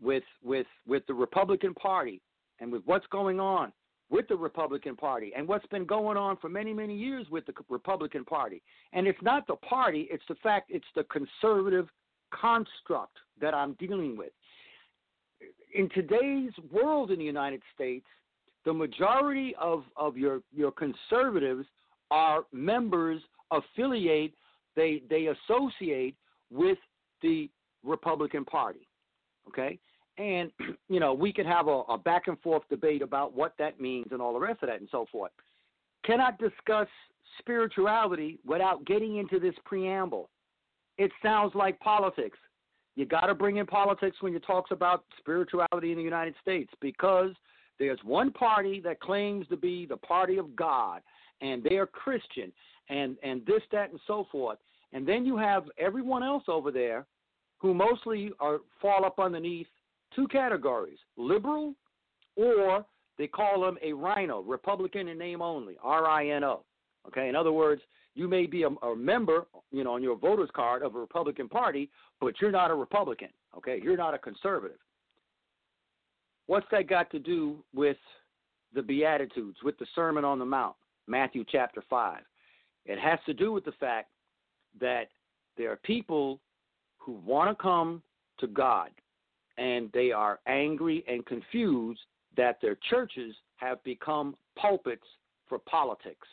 with, 0.00 0.22
with, 0.44 0.66
with 0.86 1.04
the 1.06 1.14
Republican 1.14 1.74
Party 1.74 2.20
and 2.60 2.70
with 2.70 2.82
what's 2.84 3.06
going 3.08 3.40
on 3.40 3.72
with 4.10 4.26
the 4.28 4.36
Republican 4.36 4.96
Party 4.96 5.32
and 5.36 5.46
what's 5.46 5.66
been 5.66 5.84
going 5.84 6.16
on 6.16 6.36
for 6.38 6.48
many, 6.48 6.72
many 6.72 6.96
years 6.96 7.26
with 7.30 7.44
the 7.46 7.52
Republican 7.68 8.24
Party. 8.24 8.62
And 8.92 9.06
it's 9.06 9.20
not 9.22 9.46
the 9.46 9.56
party, 9.56 10.08
it's 10.10 10.24
the 10.28 10.34
fact 10.36 10.70
it's 10.70 10.86
the 10.94 11.04
conservative 11.04 11.88
construct 12.32 13.18
that 13.40 13.54
I'm 13.54 13.74
dealing 13.74 14.16
with. 14.16 14.30
In 15.74 15.88
today's 15.90 16.52
world 16.72 17.10
in 17.10 17.18
the 17.18 17.24
United 17.24 17.62
States, 17.74 18.06
the 18.64 18.72
majority 18.72 19.54
of, 19.60 19.84
of 19.96 20.16
your, 20.16 20.40
your 20.54 20.72
conservatives 20.72 21.66
are 22.10 22.44
members, 22.52 23.20
affiliate, 23.50 24.32
they, 24.74 25.02
they 25.08 25.28
associate 25.28 26.16
with 26.50 26.78
the 27.22 27.50
Republican 27.84 28.44
Party. 28.44 28.88
Okay? 29.48 29.78
And, 30.18 30.50
you 30.88 31.00
know, 31.00 31.14
we 31.14 31.32
could 31.32 31.46
have 31.46 31.68
a, 31.68 31.82
a 31.88 31.98
back 31.98 32.28
and 32.28 32.38
forth 32.40 32.62
debate 32.68 33.02
about 33.02 33.34
what 33.34 33.54
that 33.58 33.80
means 33.80 34.08
and 34.10 34.20
all 34.20 34.32
the 34.32 34.40
rest 34.40 34.62
of 34.62 34.68
that 34.68 34.80
and 34.80 34.88
so 34.90 35.06
forth. 35.10 35.32
Cannot 36.04 36.38
discuss 36.38 36.88
spirituality 37.38 38.38
without 38.46 38.84
getting 38.84 39.16
into 39.16 39.38
this 39.38 39.54
preamble. 39.64 40.28
It 40.96 41.10
sounds 41.22 41.54
like 41.54 41.78
politics. 41.80 42.38
You 42.96 43.06
got 43.06 43.26
to 43.26 43.34
bring 43.34 43.58
in 43.58 43.66
politics 43.66 44.16
when 44.20 44.32
you 44.32 44.40
talks 44.40 44.72
about 44.72 45.04
spirituality 45.18 45.92
in 45.92 45.96
the 45.96 46.02
United 46.02 46.34
States 46.42 46.72
because 46.80 47.30
there's 47.78 48.00
one 48.02 48.32
party 48.32 48.80
that 48.80 48.98
claims 49.00 49.46
to 49.48 49.56
be 49.56 49.86
the 49.86 49.96
party 49.96 50.36
of 50.36 50.56
God 50.56 51.00
and 51.40 51.62
they 51.62 51.76
are 51.76 51.86
Christian 51.86 52.52
and 52.88 53.16
and 53.22 53.44
this 53.46 53.62
that 53.70 53.90
and 53.90 54.00
so 54.06 54.26
forth. 54.32 54.58
And 54.92 55.06
then 55.06 55.24
you 55.24 55.36
have 55.36 55.64
everyone 55.78 56.22
else 56.22 56.44
over 56.48 56.72
there 56.72 57.06
who 57.58 57.74
mostly 57.74 58.32
are 58.40 58.58
fall 58.80 59.04
up 59.04 59.18
underneath 59.18 59.66
two 60.14 60.28
categories 60.28 60.98
liberal, 61.16 61.74
or 62.36 62.84
they 63.18 63.26
call 63.26 63.60
them 63.60 63.76
a 63.82 63.92
RINO, 63.92 64.42
Republican 64.42 65.08
in 65.08 65.18
name 65.18 65.42
only, 65.42 65.76
R 65.82 66.06
I 66.06 66.28
N 66.28 66.44
O. 66.44 66.64
Okay, 67.08 67.28
in 67.28 67.36
other 67.36 67.52
words, 67.52 67.82
you 68.14 68.28
may 68.28 68.46
be 68.46 68.64
a, 68.64 68.68
a, 68.68 68.96
member, 68.96 69.46
you 69.70 69.84
know, 69.84 69.94
on 69.94 70.02
your 70.02 70.16
voter's 70.16 70.50
card 70.54 70.82
of 70.82 70.94
a 70.94 70.98
Republican 70.98 71.48
Party, 71.48 71.90
but 72.20 72.34
you're 72.40 72.50
not 72.50 72.70
a 72.70 72.74
Republican. 72.74 73.28
Okay, 73.56 73.80
you're 73.82 73.96
not 73.96 74.14
a 74.14 74.18
conservative. 74.18 74.78
What's 76.46 76.66
that 76.70 76.88
got 76.88 77.10
to 77.10 77.18
do 77.18 77.62
with 77.74 77.96
the 78.74 78.82
Beatitudes, 78.82 79.58
with 79.62 79.78
the 79.78 79.86
Sermon 79.94 80.24
on 80.24 80.38
the 80.38 80.44
Mount, 80.44 80.76
Matthew 81.06 81.44
chapter 81.50 81.82
5? 81.88 82.22
It 82.86 82.98
has 82.98 83.18
to 83.26 83.34
do 83.34 83.52
with 83.52 83.64
the 83.64 83.72
fact 83.72 84.10
that 84.80 85.08
there 85.56 85.70
are 85.70 85.76
people 85.76 86.40
who 86.98 87.12
want 87.24 87.50
to 87.50 87.62
come 87.62 88.02
to 88.40 88.46
God 88.46 88.90
and 89.58 89.90
they 89.92 90.12
are 90.12 90.38
angry 90.46 91.04
and 91.06 91.26
confused 91.26 92.00
that 92.36 92.58
their 92.62 92.78
churches 92.88 93.34
have 93.56 93.82
become 93.84 94.36
pulpits 94.56 95.06
for 95.48 95.58
politics. 95.58 96.26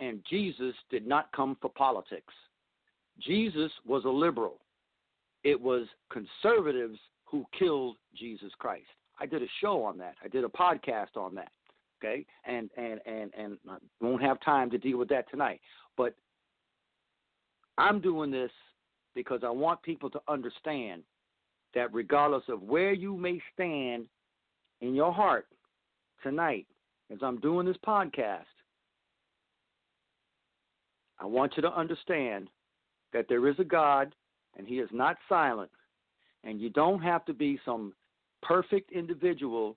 And 0.00 0.20
Jesus 0.28 0.74
did 0.90 1.06
not 1.06 1.30
come 1.32 1.56
for 1.60 1.68
politics. 1.68 2.32
Jesus 3.20 3.70
was 3.86 4.04
a 4.04 4.10
liberal. 4.10 4.60
It 5.44 5.60
was 5.60 5.86
conservatives 6.10 6.98
who 7.24 7.44
killed 7.56 7.96
Jesus 8.16 8.52
Christ. 8.58 8.86
I 9.20 9.26
did 9.26 9.42
a 9.42 9.48
show 9.60 9.82
on 9.84 9.98
that. 9.98 10.14
I 10.24 10.28
did 10.28 10.44
a 10.44 10.48
podcast 10.48 11.16
on 11.16 11.34
that. 11.34 11.50
Okay? 12.02 12.24
And 12.46 12.70
and 12.76 13.00
and 13.06 13.32
and 13.36 13.58
I 13.68 13.76
won't 14.00 14.22
have 14.22 14.40
time 14.40 14.70
to 14.70 14.78
deal 14.78 14.98
with 14.98 15.08
that 15.08 15.28
tonight. 15.30 15.60
But 15.96 16.14
I'm 17.76 18.00
doing 18.00 18.30
this 18.30 18.52
because 19.14 19.40
I 19.44 19.50
want 19.50 19.82
people 19.82 20.08
to 20.10 20.20
understand 20.28 21.02
that 21.74 21.92
regardless 21.92 22.44
of 22.48 22.62
where 22.62 22.92
you 22.92 23.16
may 23.16 23.40
stand 23.54 24.06
in 24.80 24.94
your 24.94 25.12
heart 25.12 25.46
tonight, 26.22 26.66
as 27.12 27.18
I'm 27.22 27.40
doing 27.40 27.66
this 27.66 27.76
podcast, 27.86 28.44
I 31.20 31.26
want 31.26 31.54
you 31.56 31.62
to 31.62 31.76
understand 31.76 32.48
that 33.12 33.26
there 33.28 33.48
is 33.48 33.56
a 33.58 33.64
God 33.64 34.14
and 34.56 34.66
He 34.66 34.78
is 34.78 34.88
not 34.92 35.16
silent. 35.28 35.70
And 36.44 36.60
you 36.60 36.70
don't 36.70 37.02
have 37.02 37.24
to 37.26 37.34
be 37.34 37.58
some 37.64 37.92
perfect 38.42 38.92
individual 38.92 39.76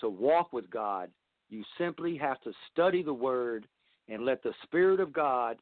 to 0.00 0.08
walk 0.08 0.52
with 0.52 0.68
God. 0.70 1.10
You 1.48 1.64
simply 1.78 2.16
have 2.18 2.40
to 2.42 2.52
study 2.70 3.02
the 3.02 3.14
Word 3.14 3.66
and 4.08 4.24
let 4.24 4.42
the 4.42 4.52
Spirit 4.64 5.00
of 5.00 5.12
God 5.12 5.58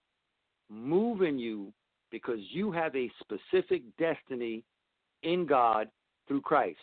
move 0.68 1.22
in 1.22 1.38
you 1.38 1.72
because 2.10 2.38
you 2.50 2.72
have 2.72 2.94
a 2.96 3.10
specific 3.20 3.82
destiny 3.98 4.64
in 5.22 5.46
God 5.46 5.88
through 6.26 6.42
Christ. 6.42 6.78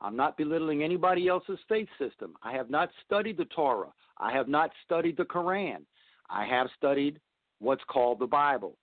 I'm 0.00 0.16
not 0.16 0.36
belittling 0.36 0.82
anybody 0.82 1.28
else's 1.28 1.58
faith 1.68 1.88
system. 1.98 2.34
I 2.42 2.52
have 2.52 2.70
not 2.70 2.90
studied 3.06 3.38
the 3.38 3.46
Torah. 3.46 3.92
I 4.18 4.32
have 4.32 4.48
not 4.48 4.70
studied 4.84 5.16
the 5.16 5.24
Quran. 5.24 5.78
I 6.30 6.46
have 6.46 6.68
studied 6.76 7.20
what's 7.58 7.82
called 7.88 8.18
the 8.18 8.26
Bible. 8.26 8.76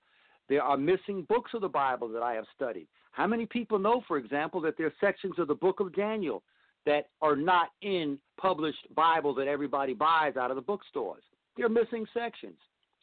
There 0.50 0.64
are 0.64 0.78
missing 0.78 1.26
books 1.30 1.52
of 1.54 1.62
the 1.62 1.70
Bible 1.70 2.10
that 2.10 2.24
I 2.24 2.34
have 2.34 2.46
studied. 2.56 2.88
How 3.12 3.28
many 3.28 3.46
people 3.46 3.78
know, 3.80 4.04
for 4.08 4.18
example, 4.18 4.62
that 4.62 4.78
there 4.78 4.88
are 4.88 4.94
sections 5.00 5.36
of 5.38 5.48
the 5.48 5.56
book 5.56 5.80
of 5.80 5.94
Daniel 5.96 6.44
that 6.86 7.10
are 7.22 7.36
not 7.36 7.70
in 7.82 8.18
published 8.38 8.94
Bible 8.96 9.34
that 9.36 9.48
everybody 9.48 9.94
buys 9.94 10.38
out 10.38 10.50
of 10.50 10.56
the 10.56 10.62
bookstores? 10.62 11.24
There 11.56 11.66
are 11.66 11.70
missing 11.70 12.06
sections. 12.14 12.58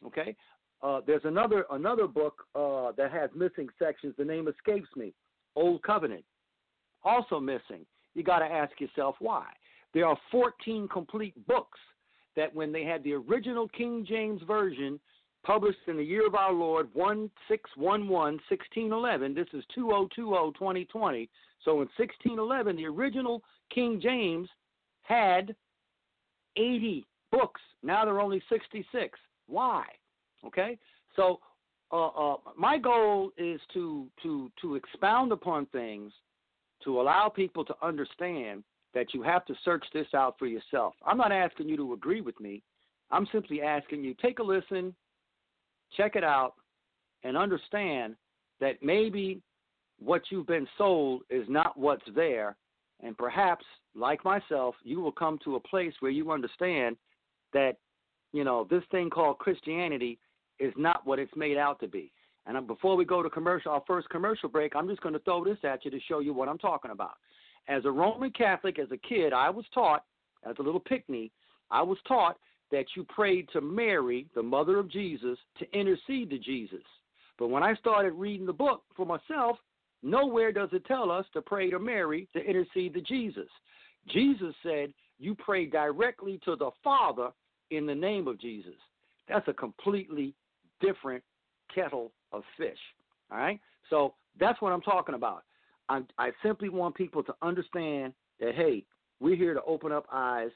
Okay, 0.05 0.35
uh, 0.81 1.01
there's 1.05 1.25
another 1.25 1.65
another 1.71 2.07
book 2.07 2.45
uh, 2.55 2.91
that 2.97 3.11
has 3.11 3.29
missing 3.35 3.67
sections. 3.77 4.15
The 4.17 4.25
name 4.25 4.47
escapes 4.47 4.89
me. 4.95 5.13
Old 5.55 5.81
Covenant, 5.83 6.23
also 7.03 7.39
missing. 7.39 7.85
You 8.15 8.23
got 8.23 8.39
to 8.39 8.45
ask 8.45 8.79
yourself 8.79 9.15
why. 9.19 9.45
There 9.93 10.05
are 10.05 10.17
14 10.31 10.87
complete 10.87 11.35
books 11.47 11.79
that, 12.35 12.53
when 12.53 12.71
they 12.71 12.83
had 12.83 13.03
the 13.03 13.13
original 13.13 13.67
King 13.69 14.05
James 14.07 14.41
Version 14.47 14.99
published 15.43 15.79
in 15.87 15.97
the 15.97 16.03
year 16.03 16.27
of 16.27 16.35
our 16.35 16.53
Lord 16.53 16.89
1611, 16.93 18.39
1611, 18.49 19.33
this 19.33 19.47
is 19.53 19.63
2020, 19.73 20.53
2020. 20.53 21.29
So 21.65 21.71
in 21.71 21.87
1611, 21.97 22.75
the 22.75 22.85
original 22.85 23.41
King 23.73 23.99
James 24.01 24.49
had 25.01 25.55
80 26.55 27.05
books. 27.31 27.61
Now 27.83 28.05
there 28.05 28.15
are 28.15 28.21
only 28.21 28.41
66. 28.49 29.19
Why? 29.47 29.85
Okay? 30.45 30.77
So 31.15 31.39
uh, 31.91 32.07
uh, 32.07 32.35
my 32.57 32.77
goal 32.77 33.31
is 33.37 33.59
to 33.73 34.07
to 34.23 34.51
to 34.61 34.75
expound 34.75 35.31
upon 35.31 35.65
things 35.67 36.11
to 36.83 37.01
allow 37.01 37.29
people 37.29 37.65
to 37.65 37.75
understand 37.81 38.63
that 38.93 39.13
you 39.13 39.21
have 39.21 39.45
to 39.45 39.53
search 39.63 39.85
this 39.93 40.07
out 40.15 40.35
for 40.39 40.47
yourself. 40.47 40.93
I'm 41.05 41.17
not 41.17 41.31
asking 41.31 41.69
you 41.69 41.77
to 41.77 41.93
agree 41.93 42.21
with 42.21 42.39
me. 42.39 42.63
I'm 43.11 43.27
simply 43.31 43.61
asking 43.61 44.03
you 44.03 44.15
take 44.21 44.39
a 44.39 44.43
listen, 44.43 44.95
check 45.95 46.15
it 46.15 46.23
out, 46.23 46.53
and 47.23 47.35
understand 47.35 48.15
that 48.59 48.81
maybe 48.81 49.41
what 49.99 50.21
you've 50.29 50.47
been 50.47 50.67
sold 50.77 51.23
is 51.29 51.45
not 51.49 51.77
what's 51.77 52.05
there. 52.15 52.55
And 53.01 53.17
perhaps, 53.17 53.65
like 53.95 54.23
myself, 54.23 54.75
you 54.83 54.99
will 55.01 55.11
come 55.11 55.39
to 55.43 55.55
a 55.55 55.59
place 55.59 55.93
where 55.99 56.11
you 56.11 56.31
understand 56.31 56.97
that, 57.53 57.77
you 58.33 58.43
know, 58.43 58.67
this 58.69 58.83
thing 58.91 59.09
called 59.09 59.39
Christianity 59.39 60.19
is 60.59 60.73
not 60.77 61.05
what 61.05 61.19
it's 61.19 61.35
made 61.35 61.57
out 61.57 61.79
to 61.79 61.87
be. 61.87 62.11
And 62.45 62.57
uh, 62.57 62.61
before 62.61 62.95
we 62.95 63.05
go 63.05 63.21
to 63.21 63.29
commercial, 63.29 63.71
our 63.71 63.83
first 63.85 64.09
commercial 64.09 64.49
break, 64.49 64.75
I'm 64.75 64.87
just 64.87 65.01
going 65.01 65.13
to 65.13 65.19
throw 65.19 65.43
this 65.43 65.57
at 65.63 65.85
you 65.85 65.91
to 65.91 65.99
show 66.07 66.19
you 66.19 66.33
what 66.33 66.49
I'm 66.49 66.57
talking 66.57 66.91
about. 66.91 67.13
As 67.67 67.85
a 67.85 67.91
Roman 67.91 68.31
Catholic, 68.31 68.79
as 68.79 68.91
a 68.91 68.97
kid, 68.97 69.33
I 69.33 69.49
was 69.49 69.65
taught, 69.73 70.03
as 70.49 70.55
a 70.59 70.63
little 70.63 70.79
pickney, 70.79 71.31
I 71.69 71.81
was 71.81 71.97
taught 72.07 72.37
that 72.71 72.85
you 72.95 73.03
prayed 73.03 73.47
to 73.53 73.61
Mary, 73.61 74.27
the 74.35 74.43
mother 74.43 74.79
of 74.79 74.89
Jesus, 74.89 75.37
to 75.59 75.77
intercede 75.77 76.29
to 76.31 76.39
Jesus. 76.39 76.83
But 77.37 77.47
when 77.49 77.63
I 77.63 77.75
started 77.75 78.13
reading 78.13 78.45
the 78.45 78.53
book 78.53 78.83
for 78.95 79.05
myself, 79.05 79.57
nowhere 80.03 80.51
does 80.51 80.69
it 80.71 80.85
tell 80.85 81.11
us 81.11 81.25
to 81.33 81.41
pray 81.41 81.69
to 81.69 81.79
Mary 81.79 82.27
to 82.33 82.39
intercede 82.39 82.93
to 82.93 83.01
Jesus. 83.01 83.47
Jesus 84.07 84.53
said, 84.63 84.93
You 85.19 85.35
pray 85.35 85.65
directly 85.65 86.39
to 86.45 86.55
the 86.55 86.71
Father 86.83 87.29
in 87.71 87.85
the 87.85 87.95
name 87.95 88.27
of 88.27 88.39
Jesus. 88.39 88.73
That's 89.27 89.47
a 89.47 89.53
completely 89.53 90.33
different 90.81 91.23
kettle 91.73 92.11
of 92.31 92.43
fish. 92.57 92.77
All 93.31 93.37
right? 93.37 93.59
So 93.89 94.13
that's 94.39 94.61
what 94.61 94.71
I'm 94.71 94.81
talking 94.81 95.15
about. 95.15 95.43
I, 95.87 96.01
I 96.17 96.31
simply 96.43 96.69
want 96.69 96.95
people 96.95 97.23
to 97.23 97.33
understand 97.41 98.13
that, 98.39 98.55
hey, 98.55 98.83
we're 99.19 99.35
here 99.35 99.53
to 99.53 99.61
open 99.63 99.91
up 99.91 100.05
eyes 100.11 100.51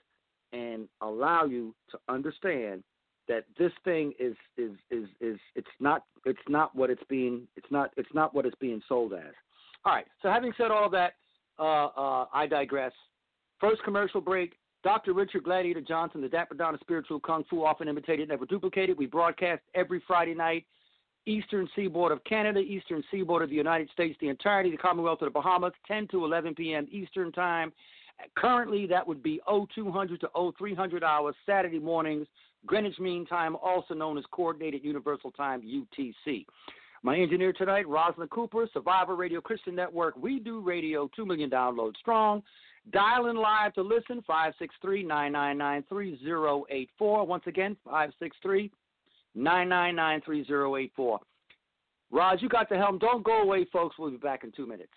and 0.53 0.87
allow 1.01 1.45
you 1.45 1.73
to 1.91 1.99
understand 2.07 2.83
that 3.27 3.45
this 3.57 3.71
thing 3.85 4.13
is 4.19 4.35
is 4.57 4.71
is 4.91 5.07
is 5.21 5.39
it's 5.55 5.67
not 5.79 6.03
it's 6.25 6.37
not 6.49 6.75
what 6.75 6.89
it's 6.89 7.01
being 7.09 7.47
it's 7.55 7.71
not 7.71 7.91
it's 7.95 8.13
not 8.13 8.35
what 8.35 8.45
it's 8.45 8.55
being 8.59 8.81
sold 8.87 9.13
as. 9.13 9.33
All 9.85 9.93
right. 9.93 10.05
So 10.21 10.29
having 10.29 10.53
said 10.57 10.71
all 10.71 10.89
that, 10.89 11.13
uh, 11.59 11.85
uh, 11.85 12.25
I 12.33 12.47
digress. 12.47 12.91
First 13.59 13.83
commercial 13.83 14.21
break. 14.21 14.53
Dr. 14.83 15.13
Richard 15.13 15.43
Gladiator 15.43 15.81
Johnson, 15.81 16.21
the 16.21 16.27
Dapper 16.27 16.55
Donna 16.55 16.77
Spiritual 16.81 17.19
Kung 17.21 17.45
Fu, 17.49 17.63
often 17.63 17.87
imitated, 17.87 18.27
never 18.29 18.45
duplicated. 18.45 18.97
We 18.97 19.05
broadcast 19.05 19.61
every 19.75 20.01
Friday 20.05 20.33
night, 20.33 20.65
Eastern 21.25 21.69
Seaboard 21.73 22.11
of 22.11 22.21
Canada, 22.25 22.59
Eastern 22.59 23.01
Seaboard 23.09 23.43
of 23.43 23.49
the 23.49 23.55
United 23.55 23.89
States, 23.91 24.17
the 24.19 24.27
entirety 24.27 24.69
of 24.69 24.73
the 24.73 24.81
Commonwealth 24.81 25.21
of 25.21 25.27
the 25.27 25.31
Bahamas, 25.31 25.71
10 25.87 26.09
to 26.09 26.25
11 26.25 26.55
p.m. 26.55 26.85
Eastern 26.91 27.31
Time. 27.31 27.71
Currently, 28.35 28.85
that 28.87 29.07
would 29.07 29.23
be 29.23 29.39
0200 29.47 30.19
to 30.19 30.29
0300 30.59 31.03
hours 31.03 31.35
Saturday 31.45 31.79
mornings, 31.79 32.27
Greenwich 32.65 32.99
Mean 32.99 33.25
Time, 33.25 33.55
also 33.55 33.93
known 33.93 34.17
as 34.17 34.25
Coordinated 34.31 34.83
Universal 34.83 35.31
Time, 35.31 35.61
UTC. 35.61 36.45
My 37.03 37.17
engineer 37.17 37.53
tonight, 37.53 37.87
Rosalind 37.87 38.29
Cooper, 38.29 38.67
Survivor 38.73 39.15
Radio 39.15 39.41
Christian 39.41 39.75
Network. 39.75 40.15
We 40.17 40.39
do 40.39 40.59
radio, 40.61 41.09
2 41.15 41.25
million 41.25 41.49
downloads 41.49 41.97
strong. 41.97 42.43
Dial 42.91 43.27
in 43.27 43.37
live 43.37 43.73
to 43.75 43.81
listen, 43.81 44.21
563 44.27 45.03
999 45.03 45.83
3084. 45.89 47.25
Once 47.25 47.43
again, 47.47 47.77
563 47.85 48.71
999 49.35 50.21
3084. 50.21 51.19
Roz, 52.11 52.39
you 52.41 52.49
got 52.49 52.69
the 52.69 52.77
helm. 52.77 52.99
Don't 52.99 53.23
go 53.23 53.41
away, 53.41 53.65
folks. 53.71 53.97
We'll 53.97 54.11
be 54.11 54.17
back 54.17 54.43
in 54.43 54.51
two 54.51 54.67
minutes. 54.67 54.91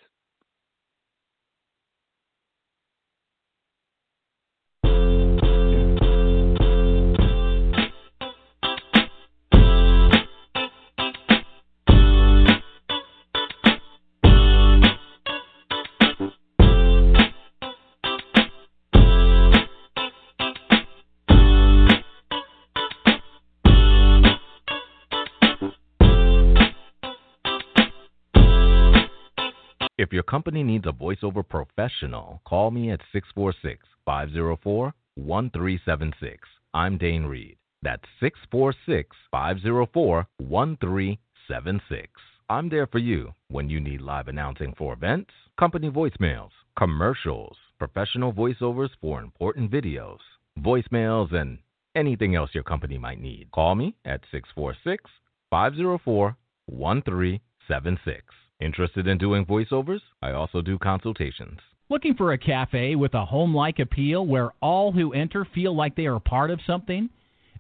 If 30.06 30.12
your 30.12 30.22
company 30.22 30.62
needs 30.62 30.86
a 30.86 30.92
voiceover 30.92 31.42
professional, 31.42 32.40
call 32.46 32.70
me 32.70 32.92
at 32.92 33.00
646 33.12 33.84
504 34.04 34.94
1376. 35.16 36.48
I'm 36.72 36.96
Dane 36.96 37.24
Reed. 37.24 37.56
That's 37.82 38.04
646 38.20 39.16
504 39.32 40.28
1376. 40.38 42.08
I'm 42.48 42.68
there 42.68 42.86
for 42.86 42.98
you 43.00 43.34
when 43.48 43.68
you 43.68 43.80
need 43.80 44.00
live 44.00 44.28
announcing 44.28 44.74
for 44.78 44.92
events, 44.92 45.32
company 45.58 45.90
voicemails, 45.90 46.50
commercials, 46.78 47.56
professional 47.76 48.32
voiceovers 48.32 48.90
for 49.00 49.20
important 49.20 49.72
videos, 49.72 50.20
voicemails, 50.60 51.34
and 51.34 51.58
anything 51.96 52.36
else 52.36 52.50
your 52.54 52.62
company 52.62 52.96
might 52.96 53.20
need. 53.20 53.50
Call 53.50 53.74
me 53.74 53.96
at 54.04 54.20
646 54.30 55.10
504 55.50 56.36
1376. 56.66 58.22
Interested 58.58 59.06
in 59.06 59.18
doing 59.18 59.44
voiceovers? 59.44 60.00
I 60.22 60.32
also 60.32 60.62
do 60.62 60.78
consultations. 60.78 61.58
Looking 61.90 62.14
for 62.14 62.32
a 62.32 62.38
cafe 62.38 62.96
with 62.96 63.12
a 63.12 63.26
home 63.26 63.54
like 63.54 63.78
appeal 63.78 64.24
where 64.26 64.52
all 64.62 64.92
who 64.92 65.12
enter 65.12 65.44
feel 65.44 65.76
like 65.76 65.94
they 65.94 66.06
are 66.06 66.18
part 66.18 66.50
of 66.50 66.60
something? 66.66 67.10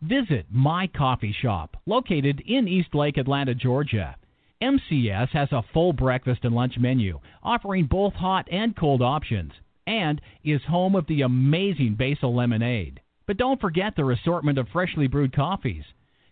Visit 0.00 0.46
My 0.50 0.86
Coffee 0.86 1.36
Shop, 1.38 1.76
located 1.84 2.42
in 2.46 2.66
Eastlake, 2.66 3.18
Atlanta, 3.18 3.54
Georgia. 3.54 4.16
MCS 4.62 5.28
has 5.30 5.52
a 5.52 5.64
full 5.74 5.92
breakfast 5.92 6.44
and 6.44 6.54
lunch 6.54 6.78
menu, 6.78 7.20
offering 7.42 7.84
both 7.84 8.14
hot 8.14 8.48
and 8.50 8.74
cold 8.74 9.02
options, 9.02 9.52
and 9.86 10.18
is 10.44 10.62
home 10.62 10.94
of 10.94 11.06
the 11.08 11.20
amazing 11.22 11.94
basil 11.94 12.34
lemonade. 12.34 13.00
But 13.26 13.36
don't 13.36 13.60
forget 13.60 13.96
their 13.96 14.12
assortment 14.12 14.58
of 14.58 14.68
freshly 14.70 15.08
brewed 15.08 15.34
coffees. 15.36 15.84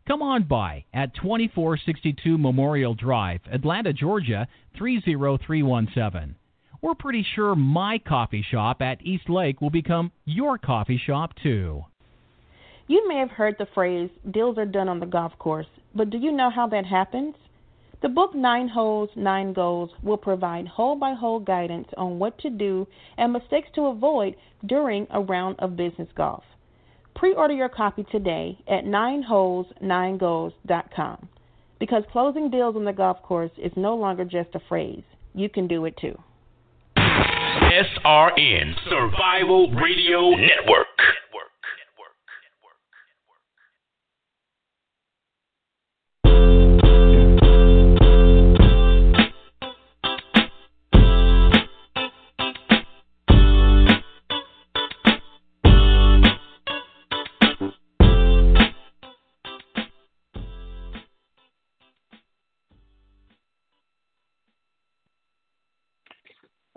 Come 0.07 0.21
on 0.21 0.43
by 0.43 0.85
at 0.93 1.15
2462 1.15 2.37
Memorial 2.37 2.95
Drive, 2.95 3.41
Atlanta, 3.51 3.95
Georgia 3.95 4.47
30317. 4.77 6.35
We're 6.83 6.95
pretty 6.95 7.27
sure 7.35 7.55
my 7.55 7.97
coffee 7.97 8.45
shop 8.51 8.83
at 8.83 9.01
East 9.01 9.31
Lake 9.31 9.63
will 9.63 9.71
become 9.71 10.13
your 10.27 10.59
coffee 10.59 11.01
shop 11.07 11.31
too. 11.43 11.85
You 12.87 13.09
may 13.09 13.17
have 13.17 13.31
heard 13.31 13.57
the 13.59 13.67
phrase, 13.75 14.11
deals 14.31 14.59
are 14.59 14.67
done 14.67 14.91
on 14.91 15.01
the 15.01 15.07
golf 15.07 15.33
course, 15.39 15.69
but 15.95 16.11
do 16.11 16.19
you 16.19 16.33
know 16.33 16.51
how 16.51 16.67
that 16.67 16.85
happens? 16.85 17.35
The 18.03 18.11
book 18.11 18.35
Nine 18.35 18.69
Holes, 18.69 19.09
Nine 19.17 19.55
Goals 19.55 19.89
will 20.03 20.19
provide 20.19 20.69
hole 20.69 20.97
by 20.97 21.15
hole 21.15 21.41
guidance 21.41 21.89
on 21.97 22.19
what 22.19 22.37
to 22.41 22.51
do 22.51 22.87
and 23.17 23.33
mistakes 23.33 23.71
to 23.77 23.87
avoid 23.87 24.37
during 24.67 25.07
a 25.09 25.23
round 25.23 25.57
of 25.61 25.77
business 25.77 26.09
golf. 26.15 26.45
Pre 27.17 27.35
order 27.35 27.55
your 27.55 27.69
copy 27.69 28.05
today 28.11 28.59
at 28.69 28.85
nineholes9goals.com 28.85 31.29
because 31.79 32.03
closing 32.13 32.51
deals 32.51 32.77
on 32.77 32.85
the 32.85 32.93
golf 32.93 33.23
course 33.23 33.53
is 33.59 33.73
no 33.77 33.95
longer 33.95 34.25
just 34.25 34.55
a 34.55 34.61
phrase. 34.69 35.05
You 35.35 35.49
can 35.49 35.69
do 35.69 35.85
it 35.85 35.97
too. 36.01 36.19
SRN 36.97 38.75
Survival 38.89 39.71
Radio 39.73 40.31
Network. 40.31 40.87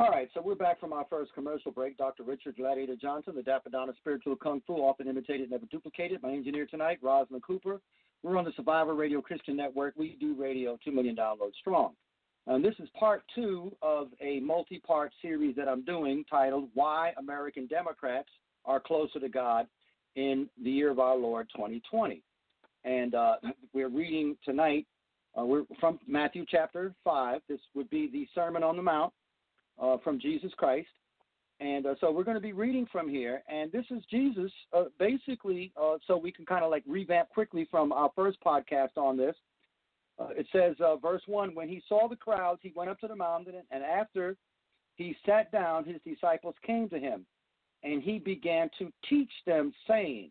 All 0.07 0.13
right, 0.13 0.29
so 0.33 0.41
we're 0.41 0.55
back 0.55 0.79
from 0.79 0.93
our 0.93 1.05
first 1.09 1.33
commercial 1.33 1.69
break. 1.69 1.97
Dr. 1.97 2.23
Richard 2.23 2.55
Gladiator 2.55 2.95
Johnson, 2.95 3.35
the 3.35 3.43
Dapper 3.43 3.69
Donna 3.69 3.91
Spiritual 3.99 4.37
Kung 4.37 4.61
Fu, 4.65 4.75
often 4.75 5.09
imitated, 5.09 5.51
never 5.51 5.65
duplicated. 5.65 6.23
My 6.23 6.31
engineer 6.31 6.65
tonight, 6.65 6.99
Rosalind 7.01 7.43
Cooper. 7.43 7.81
We're 8.23 8.37
on 8.37 8.45
the 8.45 8.53
Survivor 8.55 8.95
Radio 8.95 9.21
Christian 9.21 9.57
Network. 9.57 9.95
We 9.97 10.15
do 10.17 10.33
radio 10.33 10.79
2 10.81 10.93
million 10.93 11.13
downloads 11.13 11.55
strong. 11.59 11.91
And 12.45 12.63
this 12.63 12.75
is 12.79 12.87
part 12.97 13.21
two 13.35 13.75
of 13.81 14.07
a 14.21 14.39
multi 14.39 14.79
part 14.79 15.11
series 15.21 15.57
that 15.57 15.67
I'm 15.67 15.83
doing 15.83 16.23
titled 16.29 16.69
Why 16.73 17.11
American 17.17 17.67
Democrats 17.67 18.29
Are 18.63 18.79
Closer 18.79 19.19
to 19.19 19.27
God 19.27 19.67
in 20.15 20.47
the 20.63 20.71
Year 20.71 20.89
of 20.89 20.99
Our 20.99 21.17
Lord 21.17 21.49
2020. 21.53 22.23
And 22.85 23.13
uh, 23.13 23.35
we're 23.73 23.89
reading 23.89 24.37
tonight, 24.45 24.87
uh, 25.37 25.43
we're 25.43 25.63
from 25.81 25.99
Matthew 26.07 26.45
chapter 26.49 26.93
5. 27.03 27.41
This 27.49 27.59
would 27.75 27.89
be 27.89 28.09
the 28.09 28.25
Sermon 28.33 28.63
on 28.63 28.77
the 28.77 28.81
Mount 28.81 29.11
uh, 29.81 29.97
from 30.03 30.19
Jesus 30.19 30.51
Christ. 30.57 30.87
And 31.59 31.87
uh, 31.87 31.95
so 31.99 32.11
we're 32.11 32.23
going 32.23 32.35
to 32.35 32.41
be 32.41 32.53
reading 32.53 32.87
from 32.91 33.09
here. 33.09 33.41
And 33.47 33.71
this 33.71 33.85
is 33.89 34.03
Jesus, 34.11 34.51
uh, 34.73 34.85
basically, 34.99 35.71
uh, 35.81 35.97
so 36.05 36.15
we 36.15 36.31
can 36.31 36.45
kind 36.45 36.63
of 36.63 36.69
like 36.69 36.83
revamp 36.87 37.29
quickly 37.29 37.67
from 37.71 37.91
our 37.91 38.11
first 38.15 38.37
podcast 38.45 38.95
on 38.95 39.17
this. 39.17 39.35
Uh, 40.19 40.29
it 40.35 40.47
says, 40.51 40.75
uh, 40.83 40.95
verse 40.97 41.21
1 41.25 41.55
When 41.55 41.67
he 41.67 41.81
saw 41.87 42.07
the 42.07 42.15
crowds, 42.15 42.59
he 42.61 42.71
went 42.75 42.89
up 42.89 42.99
to 42.99 43.07
the 43.07 43.15
mountain, 43.15 43.55
and 43.71 43.83
after 43.83 44.35
he 44.95 45.15
sat 45.25 45.51
down, 45.51 45.83
his 45.85 46.01
disciples 46.05 46.55
came 46.65 46.89
to 46.89 46.99
him, 46.99 47.25
and 47.83 48.01
he 48.01 48.19
began 48.19 48.69
to 48.79 48.91
teach 49.09 49.31
them, 49.45 49.73
saying, 49.87 50.29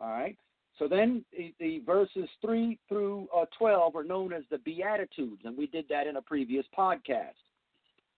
All 0.00 0.10
right. 0.10 0.36
So 0.78 0.88
then 0.88 1.24
the, 1.36 1.52
the 1.60 1.82
verses 1.84 2.28
3 2.40 2.78
through 2.88 3.28
12 3.58 3.94
are 3.94 4.04
known 4.04 4.32
as 4.32 4.44
the 4.50 4.58
Beatitudes, 4.58 5.42
and 5.44 5.56
we 5.56 5.66
did 5.66 5.84
that 5.90 6.06
in 6.06 6.16
a 6.16 6.22
previous 6.22 6.64
podcast. 6.76 7.34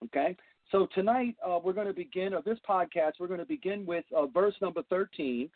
Okay, 0.05 0.35
so 0.71 0.87
tonight 0.93 1.35
uh, 1.45 1.59
we're 1.63 1.71
going 1.71 1.87
to 1.87 1.93
begin, 1.93 2.33
of 2.33 2.43
this 2.43 2.57
podcast, 2.67 3.13
we're 3.19 3.27
going 3.27 3.39
to 3.39 3.45
begin 3.45 3.85
with 3.85 4.03
uh, 4.15 4.25
verse 4.25 4.55
number 4.61 4.81
13. 4.89 5.49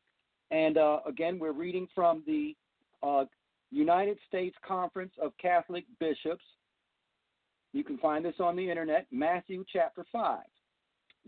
And 0.52 0.78
uh, 0.78 1.00
again, 1.06 1.38
we're 1.38 1.52
reading 1.52 1.88
from 1.94 2.24
the 2.26 2.56
uh, 3.04 3.26
United 3.72 4.18
States 4.28 4.56
Conference 4.66 5.12
of 5.22 5.34
Catholic 5.42 5.84
Bishops. 6.00 6.46
You 7.74 7.84
can 7.84 7.98
find 7.98 8.24
this 8.24 8.36
on 8.40 8.56
the 8.56 8.70
internet, 8.70 9.08
Matthew 9.12 9.66
chapter 9.72 10.06
5. 10.14 10.40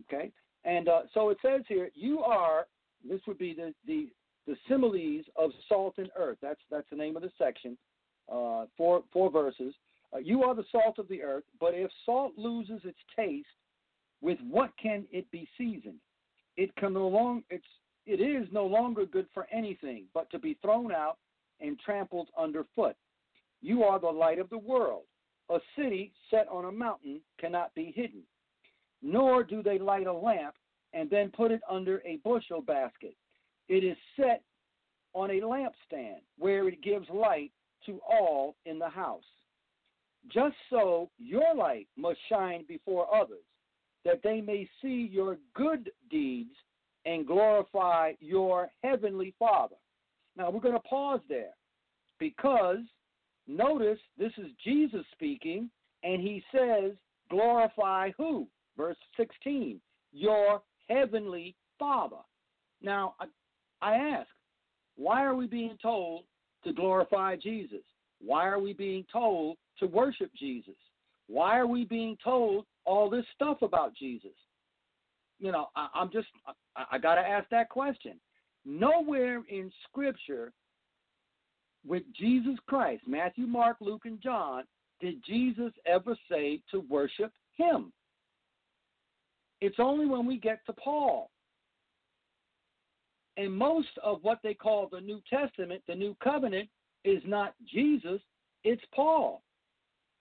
Okay? 0.05 0.31
And 0.63 0.87
uh, 0.87 1.01
so 1.13 1.29
it 1.29 1.37
says 1.41 1.61
here, 1.67 1.89
you 1.95 2.19
are, 2.19 2.67
this 3.07 3.19
would 3.27 3.37
be 3.37 3.53
the, 3.53 3.73
the, 3.85 4.07
the 4.47 4.55
similes 4.69 5.25
of 5.35 5.51
salt 5.67 5.95
and 5.97 6.09
earth. 6.17 6.37
That's, 6.41 6.61
that's 6.71 6.89
the 6.89 6.95
name 6.95 7.17
of 7.17 7.23
the 7.23 7.31
section, 7.37 7.77
uh, 8.31 8.65
four, 8.77 9.03
four 9.11 9.29
verses. 9.29 9.73
Uh, 10.13 10.17
you 10.17 10.43
are 10.43 10.55
the 10.55 10.65
salt 10.71 10.97
of 10.97 11.07
the 11.07 11.21
earth, 11.21 11.43
but 11.59 11.73
if 11.73 11.91
salt 12.05 12.33
loses 12.37 12.81
its 12.83 12.97
taste, 13.15 13.47
with 14.21 14.39
what 14.49 14.71
can 14.81 15.05
it 15.11 15.29
be 15.31 15.47
seasoned? 15.57 15.99
It 16.57 16.75
can 16.75 16.93
no 16.93 17.07
long, 17.07 17.43
it's, 17.49 17.63
it 18.05 18.19
is 18.19 18.47
no 18.51 18.65
longer 18.65 19.05
good 19.05 19.27
for 19.33 19.47
anything 19.51 20.05
but 20.13 20.29
to 20.31 20.39
be 20.39 20.57
thrown 20.61 20.91
out 20.91 21.17
and 21.61 21.79
trampled 21.79 22.29
underfoot. 22.37 22.95
You 23.61 23.83
are 23.83 23.99
the 23.99 24.07
light 24.07 24.39
of 24.39 24.49
the 24.49 24.57
world. 24.57 25.03
A 25.49 25.59
city 25.77 26.11
set 26.29 26.47
on 26.49 26.65
a 26.65 26.71
mountain 26.71 27.21
cannot 27.39 27.73
be 27.75 27.93
hidden, 27.95 28.21
nor 29.01 29.43
do 29.43 29.63
they 29.63 29.79
light 29.79 30.07
a 30.07 30.13
lamp 30.13 30.55
and 30.93 31.09
then 31.09 31.31
put 31.35 31.51
it 31.51 31.61
under 31.69 32.01
a 32.05 32.19
bushel 32.23 32.61
basket. 32.61 33.15
It 33.67 33.83
is 33.83 33.97
set 34.15 34.43
on 35.13 35.31
a 35.31 35.41
lampstand 35.41 36.21
where 36.37 36.67
it 36.67 36.81
gives 36.83 37.07
light 37.09 37.51
to 37.85 37.99
all 38.07 38.55
in 38.65 38.79
the 38.79 38.89
house. 38.89 39.23
Just 40.27 40.55
so 40.69 41.09
your 41.17 41.55
light 41.55 41.87
must 41.97 42.19
shine 42.27 42.65
before 42.67 43.13
others, 43.13 43.43
that 44.05 44.21
they 44.23 44.41
may 44.41 44.69
see 44.81 45.09
your 45.11 45.37
good 45.55 45.89
deeds 46.09 46.53
and 47.05 47.25
glorify 47.25 48.13
your 48.19 48.69
heavenly 48.83 49.33
Father. 49.39 49.75
Now 50.35 50.49
we're 50.49 50.59
going 50.59 50.75
to 50.75 50.79
pause 50.81 51.21
there 51.27 51.55
because 52.19 52.79
notice 53.47 53.99
this 54.17 54.33
is 54.37 54.47
Jesus 54.63 55.05
speaking, 55.13 55.69
and 56.03 56.21
he 56.21 56.43
says, 56.53 56.91
glorify 57.29 58.11
who? 58.17 58.47
Verse 58.77 58.97
16, 59.17 59.79
your 60.11 60.61
heavenly 60.87 61.55
Father. 61.77 62.17
Now, 62.81 63.15
I, 63.19 63.25
I 63.81 63.95
ask, 63.95 64.27
why 64.95 65.23
are 65.23 65.35
we 65.35 65.47
being 65.47 65.77
told 65.81 66.23
to 66.63 66.73
glorify 66.73 67.35
Jesus? 67.35 67.83
Why 68.21 68.47
are 68.47 68.59
we 68.59 68.73
being 68.73 69.05
told 69.11 69.57
to 69.79 69.87
worship 69.87 70.31
Jesus? 70.37 70.75
Why 71.27 71.57
are 71.57 71.67
we 71.67 71.85
being 71.85 72.17
told 72.23 72.65
all 72.85 73.09
this 73.09 73.25
stuff 73.35 73.61
about 73.61 73.95
Jesus? 73.95 74.31
You 75.39 75.51
know, 75.51 75.67
I, 75.75 75.87
am 75.95 76.09
just, 76.11 76.27
I, 76.75 76.85
I 76.91 76.97
got 76.97 77.15
to 77.15 77.21
ask 77.21 77.47
that 77.49 77.69
question. 77.69 78.19
Nowhere 78.65 79.41
in 79.49 79.71
Scripture 79.87 80.51
with 81.87 82.03
Jesus 82.17 82.55
Christ, 82.67 83.03
Matthew, 83.07 83.45
Mark, 83.45 83.77
Luke, 83.79 84.03
and 84.05 84.21
John, 84.21 84.63
did 84.99 85.23
Jesus 85.25 85.71
ever 85.85 86.17
say 86.29 86.61
to 86.71 86.81
worship 86.89 87.31
him? 87.55 87.93
It's 89.61 89.77
only 89.79 90.05
when 90.05 90.25
we 90.25 90.37
get 90.37 90.65
to 90.65 90.73
Paul. 90.73 91.29
And 93.37 93.53
most 93.53 93.87
of 94.03 94.19
what 94.21 94.39
they 94.43 94.53
call 94.53 94.89
the 94.91 94.99
New 94.99 95.21
Testament, 95.29 95.81
the 95.87 95.95
New 95.95 96.15
Covenant, 96.21 96.67
is 97.05 97.21
not 97.25 97.53
Jesus, 97.71 98.19
it's 98.63 98.83
Paul. 98.93 99.41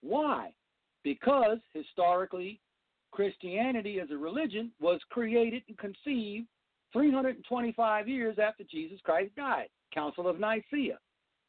Why? 0.01 0.51
Because 1.03 1.57
historically, 1.73 2.59
Christianity 3.11 3.99
as 3.99 4.11
a 4.11 4.17
religion 4.17 4.71
was 4.79 4.99
created 5.09 5.63
and 5.67 5.77
conceived 5.77 6.47
325 6.93 8.07
years 8.07 8.37
after 8.41 8.63
Jesus 8.63 8.99
Christ 9.03 9.35
died, 9.35 9.67
Council 9.93 10.27
of 10.27 10.39
Nicaea. 10.39 10.97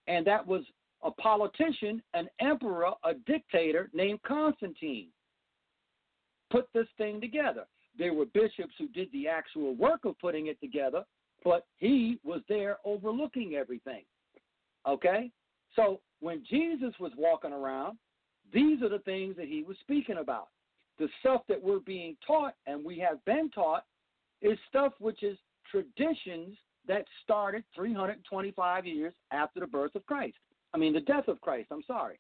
And 0.07 0.27
that 0.27 0.47
was 0.47 0.63
a 1.03 1.11
politician, 1.11 2.03
an 2.15 2.29
emperor, 2.41 2.91
a 3.05 3.15
dictator 3.27 3.91
named 3.95 4.21
Constantine. 4.23 5.09
Put 6.51 6.69
this 6.75 6.89
thing 6.99 7.21
together. 7.21 7.65
There 7.99 8.15
were 8.15 8.27
bishops 8.27 8.75
who 8.79 8.89
did 8.89 9.11
the 9.13 9.29
actual 9.29 9.75
work 9.75 10.05
of 10.05 10.19
putting 10.19 10.49
it 10.49 10.61
together, 10.61 11.05
but 11.45 11.67
he 11.77 12.19
was 12.25 12.41
there 12.49 12.79
overlooking 12.85 13.55
everything. 13.55 14.03
Okay? 14.87 15.31
So 15.77 16.01
when 16.21 16.45
Jesus 16.49 16.93
was 16.99 17.13
walking 17.17 17.53
around, 17.53 17.99
these 18.53 18.83
are 18.83 18.89
the 18.89 18.99
things 19.01 19.37
that 19.37 19.49
he 19.49 19.63
was 19.63 19.77
speaking 19.81 20.19
about. 20.19 20.49
The 20.99 21.09
stuff 21.21 21.43
that 21.49 21.63
we're 21.63 21.81
being 21.81 22.17
taught 22.27 22.55
and 22.67 22.85
we 22.85 22.99
have 22.99 23.25
been 23.25 23.51
taught 23.51 23.85
is 24.43 24.59
stuff 24.69 24.93
which 24.99 25.23
is 25.23 25.39
traditions 25.71 26.57
that 26.87 27.05
started 27.23 27.65
325 27.75 28.87
years 28.87 29.15
after 29.33 29.61
the 29.61 29.67
birth 29.67 29.95
of 29.95 30.05
Christ. 30.07 30.37
I 30.75 30.79
mean, 30.79 30.93
the 30.93 31.01
death 31.01 31.29
of 31.29 31.41
Christ, 31.41 31.69
I'm 31.71 31.83
sorry. 31.87 32.19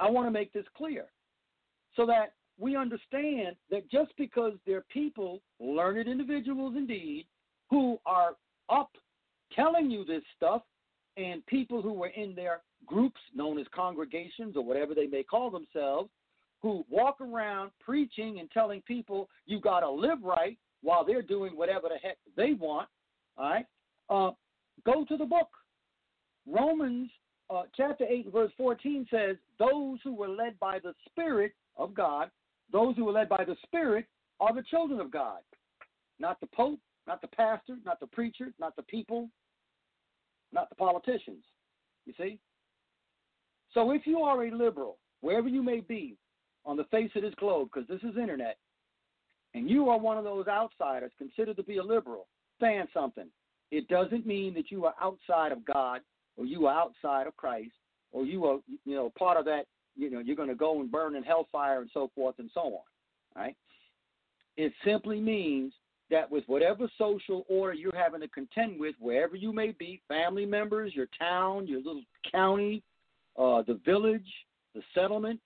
I 0.00 0.10
want 0.10 0.26
to 0.26 0.30
make 0.30 0.52
this 0.52 0.64
clear 0.76 1.06
so 1.96 2.06
that 2.06 2.32
we 2.58 2.76
understand 2.76 3.56
that 3.70 3.90
just 3.90 4.12
because 4.16 4.54
there 4.66 4.78
are 4.78 4.84
people, 4.92 5.40
learned 5.60 6.08
individuals 6.08 6.74
indeed, 6.76 7.26
who 7.70 7.98
are 8.06 8.32
up 8.68 8.90
telling 9.54 9.90
you 9.90 10.04
this 10.04 10.22
stuff, 10.36 10.62
and 11.16 11.44
people 11.46 11.80
who 11.80 11.92
were 11.92 12.08
in 12.08 12.34
their 12.34 12.62
groups 12.86 13.20
known 13.34 13.58
as 13.58 13.66
congregations 13.74 14.56
or 14.56 14.64
whatever 14.64 14.94
they 14.94 15.06
may 15.06 15.22
call 15.22 15.50
themselves, 15.50 16.10
who 16.62 16.84
walk 16.88 17.20
around 17.20 17.70
preaching 17.80 18.40
and 18.40 18.50
telling 18.50 18.80
people 18.82 19.28
you 19.46 19.60
got 19.60 19.80
to 19.80 19.90
live 19.90 20.22
right 20.22 20.58
while 20.82 21.04
they're 21.04 21.22
doing 21.22 21.56
whatever 21.56 21.88
the 21.88 21.98
heck 22.02 22.16
they 22.36 22.52
want. 22.52 22.88
All 23.36 23.50
right, 23.50 23.66
uh, 24.08 24.30
go 24.84 25.04
to 25.04 25.16
the 25.16 25.24
book. 25.24 25.48
Romans 26.46 27.10
uh, 27.50 27.62
chapter 27.76 28.04
8 28.08 28.32
verse 28.32 28.52
14 28.56 29.06
says, 29.10 29.36
Those 29.58 29.98
who 30.02 30.14
were 30.14 30.28
led 30.28 30.58
by 30.58 30.78
the 30.78 30.94
Spirit 31.10 31.52
of 31.76 31.94
God, 31.94 32.30
those 32.72 32.96
who 32.96 33.04
were 33.04 33.12
led 33.12 33.28
by 33.28 33.44
the 33.44 33.56
Spirit 33.64 34.06
are 34.40 34.54
the 34.54 34.62
children 34.62 35.00
of 35.00 35.10
God. 35.10 35.38
Not 36.18 36.40
the 36.40 36.46
Pope, 36.46 36.80
not 37.06 37.20
the 37.20 37.28
pastor, 37.28 37.76
not 37.84 38.00
the 38.00 38.06
preacher, 38.06 38.52
not 38.58 38.76
the 38.76 38.82
people, 38.82 39.28
not 40.52 40.68
the 40.68 40.76
politicians. 40.76 41.44
You 42.06 42.14
see? 42.18 42.38
So 43.74 43.90
if 43.90 44.06
you 44.06 44.20
are 44.20 44.44
a 44.44 44.50
liberal, 44.50 44.96
wherever 45.20 45.48
you 45.48 45.62
may 45.62 45.80
be 45.80 46.16
on 46.64 46.76
the 46.76 46.84
face 46.84 47.10
of 47.16 47.22
this 47.22 47.34
globe, 47.34 47.68
because 47.72 47.88
this 47.88 48.08
is 48.08 48.16
internet, 48.16 48.56
and 49.54 49.68
you 49.68 49.88
are 49.88 49.98
one 49.98 50.16
of 50.16 50.24
those 50.24 50.48
outsiders 50.48 51.12
considered 51.18 51.56
to 51.56 51.62
be 51.62 51.76
a 51.76 51.82
liberal, 51.82 52.26
understand 52.60 52.88
something. 52.94 53.26
It 53.70 53.88
doesn't 53.88 54.26
mean 54.26 54.54
that 54.54 54.70
you 54.70 54.84
are 54.84 54.94
outside 55.00 55.52
of 55.52 55.64
God 55.64 56.00
or 56.36 56.44
you 56.44 56.66
are 56.66 56.78
outside 56.78 57.26
of 57.26 57.36
Christ 57.36 57.72
or 58.12 58.24
you 58.24 58.44
are, 58.46 58.58
you 58.84 58.94
know, 58.94 59.12
part 59.18 59.36
of 59.36 59.44
that, 59.46 59.64
you 59.96 60.10
know, 60.10 60.20
you're 60.20 60.36
going 60.36 60.48
to 60.48 60.54
go 60.54 60.80
and 60.80 60.90
burn 60.90 61.16
in 61.16 61.22
hellfire 61.22 61.80
and 61.80 61.90
so 61.92 62.10
forth 62.14 62.36
and 62.38 62.50
so 62.54 62.60
on. 62.60 62.82
Right? 63.36 63.56
It 64.56 64.72
simply 64.84 65.20
means 65.20 65.72
that 66.10 66.30
with 66.30 66.44
whatever 66.46 66.88
social 66.98 67.44
order 67.48 67.74
you're 67.74 67.96
having 67.96 68.20
to 68.20 68.28
contend 68.28 68.78
with, 68.78 68.94
wherever 69.00 69.34
you 69.34 69.52
may 69.52 69.72
be, 69.72 70.00
family 70.08 70.46
members, 70.46 70.94
your 70.94 71.08
town, 71.18 71.66
your 71.66 71.78
little 71.78 72.04
county, 72.30 72.82
uh, 73.38 73.62
the 73.62 73.80
village, 73.84 74.26
the 74.74 74.82
settlement, 74.94 75.40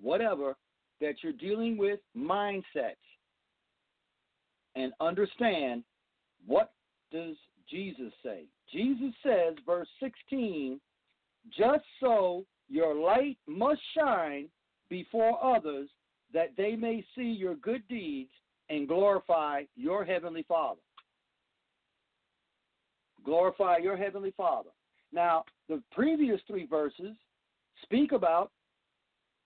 whatever, 0.00 0.56
that 1.00 1.14
you're 1.22 1.32
dealing 1.32 1.76
with 1.76 2.00
mindsets 2.16 2.96
and 4.74 4.92
understand 5.00 5.82
what 6.46 6.72
does 7.12 7.36
Jesus 7.70 8.12
say? 8.24 8.44
Jesus 8.72 9.14
says, 9.22 9.54
verse 9.66 9.88
16, 10.00 10.80
just 11.56 11.84
so 12.00 12.44
your 12.68 12.94
light 12.94 13.38
must 13.46 13.80
shine 13.96 14.48
before 14.90 15.42
others 15.42 15.88
that 16.32 16.50
they 16.56 16.76
may 16.76 17.04
see 17.16 17.22
your 17.22 17.54
good 17.56 17.82
deeds 17.88 18.30
and 18.68 18.86
glorify 18.86 19.62
your 19.76 20.04
heavenly 20.04 20.44
Father. 20.46 20.80
Glorify 23.24 23.78
your 23.78 23.96
heavenly 23.96 24.32
Father. 24.36 24.70
Now, 25.12 25.44
the 25.68 25.82
previous 25.92 26.40
three 26.46 26.66
verses 26.66 27.14
speak 27.82 28.12
about 28.12 28.50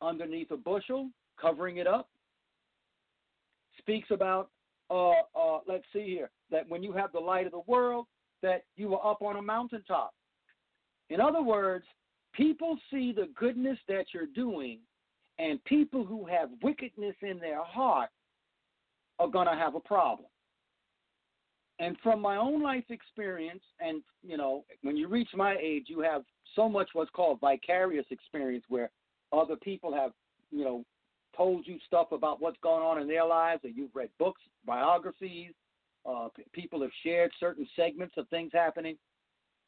underneath 0.01 0.51
a 0.51 0.57
bushel, 0.57 1.11
covering 1.41 1.79
it 1.79 1.87
up, 1.87 2.09
speaks 3.79 4.09
about 4.11 4.51
uh, 4.91 5.13
uh, 5.35 5.59
let's 5.67 5.85
see 5.93 6.05
here, 6.05 6.31
that 6.51 6.69
when 6.69 6.83
you 6.83 6.93
have 6.93 7.13
the 7.13 7.19
light 7.19 7.47
of 7.47 7.53
the 7.53 7.63
world, 7.67 8.07
that 8.43 8.65
you 8.77 8.95
are 8.95 9.11
up 9.11 9.23
on 9.23 9.37
a 9.37 9.43
mountaintop. 9.43 10.13
In 11.09 11.21
other 11.21 11.43
words, 11.43 11.87
people 12.35 12.77
see 12.91 13.13
the 13.13 13.29
goodness 13.35 13.79
that 13.89 14.07
you're 14.13 14.27
doing, 14.27 14.81
and 15.39 15.63
people 15.65 16.05
who 16.05 16.27
have 16.27 16.51
wickedness 16.63 17.15
in 17.23 17.39
their 17.39 17.65
heart 17.65 18.11
are 19.19 19.29
going 19.29 19.47
to 19.47 19.55
have 19.55 19.75
a 19.75 19.81
problem. 19.81 20.29
And 21.83 21.97
from 22.01 22.21
my 22.21 22.37
own 22.37 22.63
life 22.63 22.85
experience, 22.91 23.63
and 23.81 24.03
you 24.23 24.37
know, 24.37 24.65
when 24.83 24.97
you 24.97 25.09
reach 25.09 25.31
my 25.35 25.57
age, 25.61 25.87
you 25.89 25.99
have 26.01 26.23
so 26.55 26.69
much 26.69 26.91
what's 26.93 27.11
called 27.11 27.41
vicarious 27.41 28.07
experience 28.11 28.65
where 28.69 28.89
other 29.33 29.57
people 29.57 29.93
have, 29.93 30.13
you 30.53 30.65
know, 30.65 30.85
told 31.37 31.67
you 31.67 31.79
stuff 31.85 32.13
about 32.13 32.41
what's 32.41 32.59
going 32.63 32.85
on 32.85 33.01
in 33.01 33.09
their 33.09 33.27
lives, 33.27 33.65
or 33.65 33.71
you've 33.71 33.95
read 33.97 34.11
books, 34.21 34.41
biographies, 34.65 35.51
uh, 36.09 36.29
p- 36.37 36.45
people 36.53 36.83
have 36.83 36.91
shared 37.03 37.33
certain 37.41 37.67
segments 37.75 38.15
of 38.17 38.29
things 38.29 38.53
happening. 38.55 38.97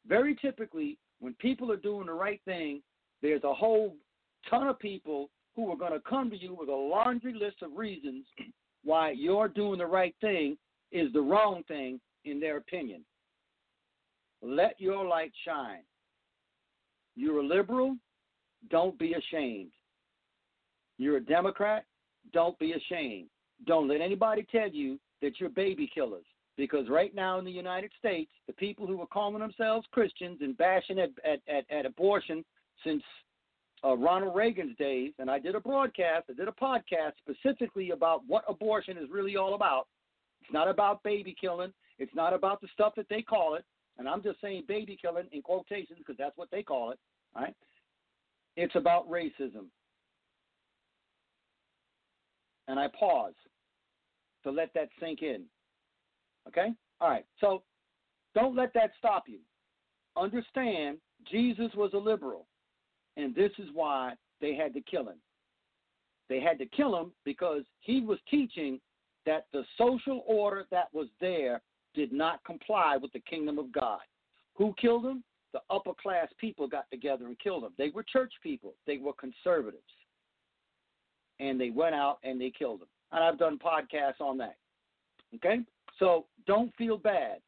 Very 0.07 0.35
typically, 0.35 0.97
when 1.19 1.33
people 1.33 1.69
are 1.69 1.77
doing 1.77 2.05
the 2.05 2.13
right 2.13 2.39
thing, 2.45 2.81
there's 3.21 3.43
a 3.43 3.53
whole 3.53 3.93
ton 4.49 4.67
of 4.67 4.79
people 4.79 5.29
who 5.57 5.69
are 5.69 5.77
going 5.77 5.91
to 5.91 6.01
come 6.07 6.29
to 6.29 6.37
you 6.37 6.55
with 6.57 6.69
a 6.69 6.71
laundry 6.71 7.33
list 7.33 7.57
of 7.61 7.75
reasons 7.75 8.25
why 8.85 9.11
you're 9.11 9.49
doing 9.49 9.79
the 9.79 9.85
right 9.85 10.15
thing 10.21 10.57
is 10.91 11.11
the 11.11 11.21
wrong 11.21 11.61
thing 11.67 11.99
in 12.25 12.39
their 12.39 12.57
opinion. 12.57 13.03
Let 14.41 14.79
your 14.79 15.05
light 15.05 15.31
shine. 15.45 15.83
You're 17.15 17.39
a 17.39 17.45
liberal, 17.45 17.95
don't 18.69 18.97
be 18.99 19.13
ashamed. 19.13 19.71
You're 20.97 21.17
a 21.17 21.21
Democrat, 21.21 21.85
don't 22.33 22.57
be 22.59 22.73
ashamed. 22.73 23.29
Don't 23.65 23.87
let 23.87 24.01
anybody 24.01 24.45
tell 24.51 24.69
you 24.69 24.99
that 25.21 25.39
you're 25.39 25.49
baby 25.49 25.89
killers. 25.93 26.25
Because 26.57 26.87
right 26.89 27.13
now 27.13 27.37
in 27.37 27.45
the 27.45 27.51
United 27.51 27.91
States, 27.99 28.31
the 28.47 28.53
people 28.53 28.87
who 28.87 29.01
are 29.01 29.07
calling 29.07 29.39
themselves 29.39 29.85
Christians 29.91 30.39
and 30.41 30.57
bashing 30.57 30.99
at, 30.99 31.09
at, 31.25 31.41
at, 31.53 31.65
at 31.69 31.85
abortion 31.85 32.45
since 32.83 33.03
uh, 33.83 33.95
Ronald 33.95 34.35
Reagan's 34.35 34.75
days, 34.77 35.11
and 35.19 35.29
I 35.29 35.37
did 35.37 35.55
a 35.55 35.59
broadcast, 35.59 36.25
I 36.29 36.33
did 36.33 36.47
a 36.47 36.51
podcast 36.51 37.13
specifically 37.17 37.91
about 37.91 38.23
what 38.25 38.45
abortion 38.47 38.97
is 38.97 39.09
really 39.11 39.35
all 39.35 39.53
about. 39.53 39.87
It's 40.41 40.53
not 40.53 40.69
about 40.69 41.03
baby 41.03 41.35
killing. 41.39 41.73
It's 41.99 42.13
not 42.15 42.33
about 42.33 42.61
the 42.61 42.67
stuff 42.73 42.93
that 42.95 43.07
they 43.09 43.21
call 43.21 43.55
it. 43.55 43.65
And 43.97 44.09
I'm 44.09 44.21
just 44.21 44.41
saying 44.41 44.63
baby 44.67 44.97
killing 45.01 45.27
in 45.31 45.41
quotations 45.41 45.99
because 45.99 46.17
that's 46.17 46.37
what 46.37 46.49
they 46.51 46.63
call 46.63 46.91
it. 46.91 46.99
Right? 47.35 47.55
It's 48.57 48.75
about 48.75 49.09
racism. 49.09 49.67
And 52.67 52.79
I 52.79 52.87
pause 52.97 53.33
to 54.43 54.51
let 54.51 54.73
that 54.73 54.89
sink 54.99 55.21
in. 55.21 55.43
Okay? 56.47 56.67
All 56.99 57.09
right. 57.09 57.25
So 57.39 57.63
don't 58.33 58.55
let 58.55 58.73
that 58.73 58.91
stop 58.97 59.23
you. 59.27 59.39
Understand 60.17 60.97
Jesus 61.29 61.71
was 61.75 61.91
a 61.93 61.97
liberal, 61.97 62.45
and 63.17 63.33
this 63.35 63.51
is 63.57 63.67
why 63.73 64.13
they 64.41 64.55
had 64.55 64.73
to 64.73 64.81
kill 64.81 65.07
him. 65.07 65.17
They 66.29 66.39
had 66.39 66.57
to 66.59 66.65
kill 66.65 66.97
him 66.99 67.11
because 67.23 67.63
he 67.79 68.01
was 68.01 68.19
teaching 68.29 68.79
that 69.25 69.47
the 69.53 69.63
social 69.77 70.23
order 70.27 70.65
that 70.71 70.87
was 70.93 71.07
there 71.19 71.61
did 71.95 72.11
not 72.11 72.43
comply 72.43 72.97
with 73.01 73.11
the 73.13 73.19
kingdom 73.21 73.57
of 73.57 73.71
God. 73.71 73.99
Who 74.55 74.73
killed 74.79 75.05
them? 75.05 75.23
The 75.53 75.61
upper 75.69 75.93
class 76.01 76.27
people 76.37 76.67
got 76.67 76.89
together 76.91 77.27
and 77.27 77.39
killed 77.39 77.63
them. 77.63 77.73
They 77.77 77.89
were 77.89 78.03
church 78.03 78.33
people, 78.43 78.73
they 78.85 78.97
were 78.97 79.13
conservatives. 79.13 79.83
And 81.39 81.59
they 81.59 81.69
went 81.69 81.95
out 81.95 82.19
and 82.23 82.39
they 82.39 82.51
killed 82.57 82.81
them. 82.81 82.87
And 83.11 83.23
I've 83.23 83.37
done 83.37 83.59
podcasts 83.59 84.21
on 84.21 84.37
that. 84.37 84.55
Okay? 85.35 85.59
So 85.99 86.25
don't 86.47 86.73
feel 86.77 86.97
bad. 86.97 87.39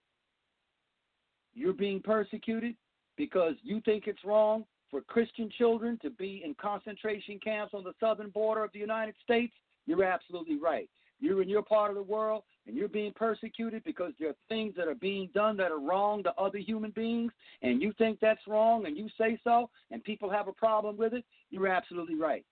You're 1.54 1.74
being 1.74 2.02
persecuted 2.02 2.76
because 3.18 3.56
you 3.64 3.82
think 3.82 4.08
it's 4.08 4.24
wrong 4.24 4.66
for 4.92 5.02
Christian 5.02 5.50
children 5.58 5.98
to 6.02 6.10
be 6.10 6.42
in 6.46 6.54
concentration 6.56 7.40
camps 7.44 7.74
on 7.74 7.84
the 7.84 7.94
southern 8.00 8.30
border 8.30 8.64
of 8.64 8.72
the 8.74 8.80
United 8.80 9.16
States. 9.24 9.54
You're 9.86 10.04
absolutely 10.04 10.58
right. 10.58 10.90
You're 11.20 11.42
in 11.42 11.50
your 11.50 11.64
part 11.64 11.90
of 11.90 11.96
the 11.96 12.04
world 12.04 12.44
and 12.68 12.76
you're 12.76 12.90
being 12.90 13.14
persecuted 13.14 13.84
because 13.86 14.12
there 14.20 14.30
are 14.30 14.36
things 14.50 14.74
that 14.76 14.88
are 14.88 14.96
being 14.96 15.30
done 15.34 15.56
that 15.58 15.72
are 15.72 15.80
wrong 15.80 16.22
to 16.24 16.34
other 16.34 16.58
human 16.58 16.92
beings, 16.92 17.32
and 17.62 17.82
you 17.82 17.94
think 17.98 18.20
that's 18.20 18.46
wrong 18.48 18.86
and 18.86 18.98
you 18.98 19.08
say 19.18 19.40
so, 19.44 19.70
and 19.90 20.04
people 20.04 20.30
have 20.30 20.48
a 20.48 20.54
problem 20.54 20.98
with 20.98 21.14
it, 21.14 21.24
you're 21.50 21.68
absolutely 21.68 22.16
right. 22.16 22.46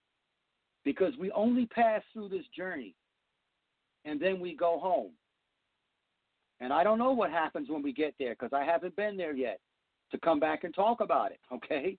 Because 0.85 1.13
we 1.19 1.31
only 1.31 1.65
pass 1.65 2.01
through 2.13 2.29
this 2.29 2.45
journey 2.55 2.95
and 4.05 4.19
then 4.19 4.39
we 4.39 4.55
go 4.55 4.79
home. 4.79 5.11
And 6.61 6.71
I 6.71 6.83
don't 6.83 6.99
know 6.99 7.11
what 7.11 7.31
happens 7.31 7.69
when 7.69 7.83
we 7.83 7.91
get 7.91 8.13
there 8.17 8.35
because 8.39 8.53
I 8.53 8.63
haven't 8.63 8.95
been 8.95 9.17
there 9.17 9.35
yet 9.35 9.59
to 10.11 10.17
come 10.19 10.39
back 10.39 10.63
and 10.63 10.73
talk 10.73 11.01
about 11.01 11.31
it, 11.31 11.39
okay? 11.51 11.97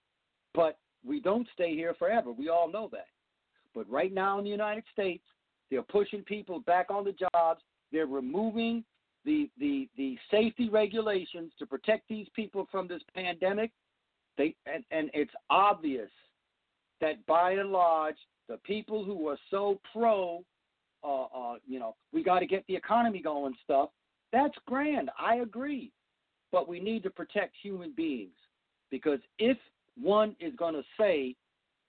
But 0.55 0.79
we 1.05 1.21
don't 1.21 1.47
stay 1.53 1.75
here 1.75 1.95
forever. 1.99 2.33
We 2.33 2.49
all 2.49 2.71
know 2.71 2.89
that. 2.93 3.09
But 3.75 3.91
right 3.91 4.13
now 4.13 4.39
in 4.39 4.45
the 4.45 4.51
United 4.51 4.85
States, 4.93 5.25
they're 5.71 5.83
pushing 5.83 6.23
people 6.23 6.61
back 6.61 6.91
on 6.91 7.05
the 7.05 7.13
jobs. 7.13 7.61
They're 7.93 8.07
removing 8.07 8.85
the, 9.25 9.51
the, 9.59 9.89
the 9.97 10.17
safety 10.31 10.69
regulations 10.69 11.53
to 11.59 11.67
protect 11.67 12.09
these 12.09 12.27
people 12.35 12.69
from 12.71 12.89
this 12.89 13.03
pandemic. 13.15 13.71
They, 14.39 14.55
and, 14.73 14.85
and 14.91 15.11
it's 15.15 15.33
obvious 15.51 16.11
that 17.01 17.25
by 17.27 17.53
and 17.53 17.71
large, 17.71 18.17
the 18.49 18.59
people 18.59 19.05
who 19.05 19.29
are 19.29 19.39
so 19.51 19.81
pro, 19.93 20.45
uh, 21.03 21.25
uh, 21.25 21.55
you 21.67 21.79
know, 21.79 21.97
we 22.13 22.23
got 22.23 22.41
to 22.41 22.47
get 22.47 22.65
the 22.69 22.77
economy 22.77 23.21
going 23.21 23.55
stuff, 23.65 23.91
that's 24.33 24.55
grand. 24.67 25.11
I 25.19 25.37
agree. 25.37 25.93
But 26.53 26.69
we 26.69 26.81
need 26.81 27.03
to 27.03 27.11
protect 27.11 27.55
human 27.61 27.93
beings 27.97 28.37
because 28.91 29.19
if 29.39 29.59
one 30.01 30.37
is 30.41 30.55
going 30.57 30.75
to 30.75 30.85
say, 30.99 31.35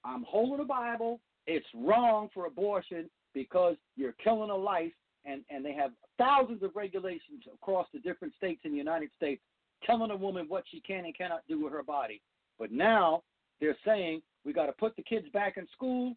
I'm 0.04 0.24
holding 0.28 0.58
the 0.58 0.64
Bible, 0.64 1.20
it's 1.46 1.66
wrong 1.76 2.30
for 2.34 2.46
abortion 2.46 3.10
because 3.34 3.76
you're 3.96 4.16
killing 4.24 4.50
a 4.50 4.56
life, 4.56 4.92
and, 5.28 5.44
and 5.50 5.64
they 5.64 5.74
have 5.74 5.92
thousands 6.18 6.64
of 6.64 6.76
regulations 6.76 7.44
across 7.54 7.88
the 7.94 8.00
different 8.00 8.34
states 8.36 8.62
in 8.64 8.72
the 8.72 8.78
United 8.78 9.10
States 9.18 9.42
telling 9.86 10.10
a 10.12 10.16
woman 10.16 10.46
what 10.48 10.64
she 10.72 10.80
can 10.80 11.06
and 11.06 11.16
cannot 11.16 11.42
do 11.48 11.64
with 11.64 11.74
her 11.74 11.84
body. 11.84 12.22
But 12.58 12.72
now 12.72 13.22
they're 13.60 13.78
saying 13.86 14.22
we 14.46 14.54
got 14.54 14.66
to 14.68 14.72
put 14.72 14.96
the 14.96 15.04
kids 15.04 15.28
back 15.34 15.58
in 15.58 15.68
school, 15.74 16.16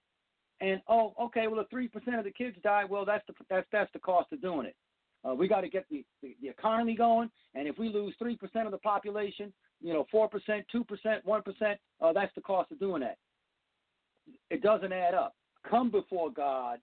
and 0.60 0.80
oh, 0.88 1.14
okay, 1.20 1.46
well, 1.48 1.60
if 1.60 1.68
three 1.68 1.88
percent 1.88 2.16
of 2.16 2.24
the 2.24 2.30
kids 2.30 2.56
die, 2.62 2.84
well, 2.88 3.04
that's 3.04 3.26
the 3.26 3.34
that's 3.50 3.66
that's 3.72 3.92
the 3.92 3.98
cost 3.98 4.32
of 4.32 4.40
doing 4.40 4.66
it. 4.66 4.76
Uh, 5.22 5.34
we 5.34 5.46
got 5.48 5.60
to 5.60 5.68
get 5.68 5.84
the, 5.90 6.02
the, 6.22 6.34
the 6.40 6.48
economy 6.48 6.96
going, 6.96 7.30
and 7.54 7.68
if 7.68 7.78
we 7.78 7.90
lose 7.90 8.14
three 8.18 8.36
percent 8.36 8.64
of 8.66 8.72
the 8.72 8.78
population, 8.78 9.52
you 9.82 9.92
know, 9.92 10.06
four 10.10 10.28
percent, 10.28 10.64
two 10.72 10.84
percent, 10.84 11.24
one 11.26 11.42
percent, 11.42 11.78
uh, 12.00 12.12
that's 12.12 12.34
the 12.34 12.40
cost 12.40 12.72
of 12.72 12.80
doing 12.80 13.02
that. 13.02 13.18
It 14.48 14.62
doesn't 14.62 14.92
add 14.92 15.14
up. 15.14 15.34
Come 15.68 15.90
before 15.90 16.30
God 16.30 16.78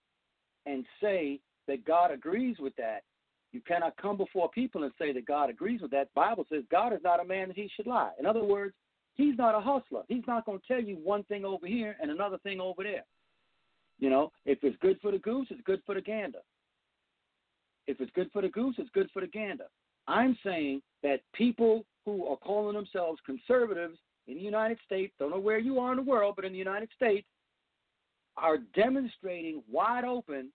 and 0.68 0.86
say 1.02 1.40
that 1.68 1.86
God 1.86 2.12
agrees 2.12 2.58
with 2.60 2.76
that. 2.78 3.02
You 3.52 3.62
cannot 3.62 3.96
come 3.98 4.18
before 4.18 4.50
people 4.50 4.84
and 4.84 4.92
say 5.00 5.14
that 5.14 5.26
God 5.26 5.50
agrees 5.50 5.82
with 5.82 5.92
that. 5.92 6.14
Bible 6.14 6.46
says 6.52 6.64
God 6.70 6.94
is 6.94 7.00
not 7.04 7.22
a 7.22 7.26
man 7.26 7.48
that 7.48 7.58
he 7.58 7.70
should 7.76 7.88
lie. 7.88 8.12
In 8.20 8.26
other 8.26 8.44
words, 8.44 8.74
he's 9.16 9.38
not 9.38 9.56
a 9.56 9.62
hustler. 9.62 10.04
He's 10.08 10.24
not 10.28 10.46
going 10.46 10.60
to 10.60 10.68
tell 10.68 10.82
you 10.82 10.98
one 11.04 11.24
thing 11.24 11.46
over 11.46 11.66
here 11.66 11.96
and 12.02 12.12
another 12.12 12.38
thing 12.40 12.60
over 12.60 12.84
there. 12.84 13.06
You 14.00 14.10
know, 14.10 14.32
if 14.46 14.60
it's 14.64 14.78
good 14.82 15.00
for 15.02 15.12
the 15.12 15.18
goose, 15.18 15.48
it's 15.50 15.62
good 15.66 15.82
for 15.86 15.96
the 15.96 16.02
gander. 16.02 16.40
If 17.88 18.02
it's 18.02 18.12
good 18.14 18.30
for 18.32 18.42
the 18.42 18.50
goose, 18.50 18.76
it's 18.78 18.90
good 18.94 19.10
for 19.14 19.22
the 19.22 19.28
gander. 19.28 19.66
I'm 20.08 20.38
saying 20.44 20.82
that 21.04 21.22
people 21.34 21.86
who 22.06 22.28
are 22.28 22.38
calling 22.38 22.76
themselves 22.76 23.20
conservatives 23.26 23.98
in 24.28 24.36
the 24.36 24.42
United 24.42 24.78
States, 24.86 25.14
don't 25.20 25.32
know 25.32 25.40
where 25.40 25.58
you 25.58 25.80
are 25.80 25.92
in 25.92 25.98
the 25.98 26.04
world, 26.04 26.36
but 26.36 26.46
in 26.46 26.52
the 26.52 26.58
United 26.58 26.90
States, 26.96 27.26
are 28.36 28.58
demonstrating 28.76 29.64
wide 29.72 30.06
open 30.06 30.50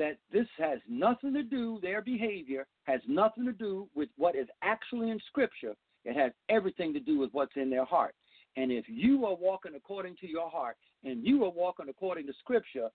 that 0.00 0.16
this 0.32 0.46
has 0.56 0.78
nothing 0.88 1.34
to 1.34 1.42
do, 1.42 1.78
their 1.82 2.00
behavior 2.00 2.66
has 2.84 3.00
nothing 3.06 3.44
to 3.44 3.52
do 3.52 3.86
with 3.94 4.08
what 4.16 4.34
is 4.34 4.48
actually 4.62 5.10
in 5.10 5.20
Scripture. 5.28 5.74
It 6.06 6.16
has 6.16 6.32
everything 6.48 6.94
to 6.94 7.00
do 7.00 7.18
with 7.18 7.28
what's 7.32 7.52
in 7.56 7.68
their 7.68 7.84
heart. 7.84 8.14
And 8.56 8.72
if 8.72 8.86
you 8.88 9.26
are 9.26 9.34
walking 9.34 9.74
according 9.76 10.16
to 10.16 10.26
your 10.26 10.48
heart 10.48 10.76
and 11.04 11.22
you 11.22 11.44
are 11.44 11.50
walking 11.50 11.90
according 11.90 12.26
to 12.28 12.32
Scripture 12.40 12.88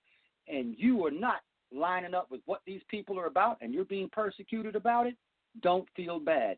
and 0.47 0.75
you 0.79 1.05
are 1.05 1.11
not 1.11 1.41
lining 1.71 2.15
up 2.15 2.31
with 2.31 2.41
what 2.47 2.61
these 2.65 2.81
people 2.89 3.19
are 3.19 3.27
about 3.27 3.59
and 3.61 3.71
you're 3.71 3.85
being 3.85 4.09
persecuted 4.11 4.75
about 4.75 5.05
it, 5.05 5.15
don't 5.61 5.87
feel 5.95 6.19
bad. 6.19 6.57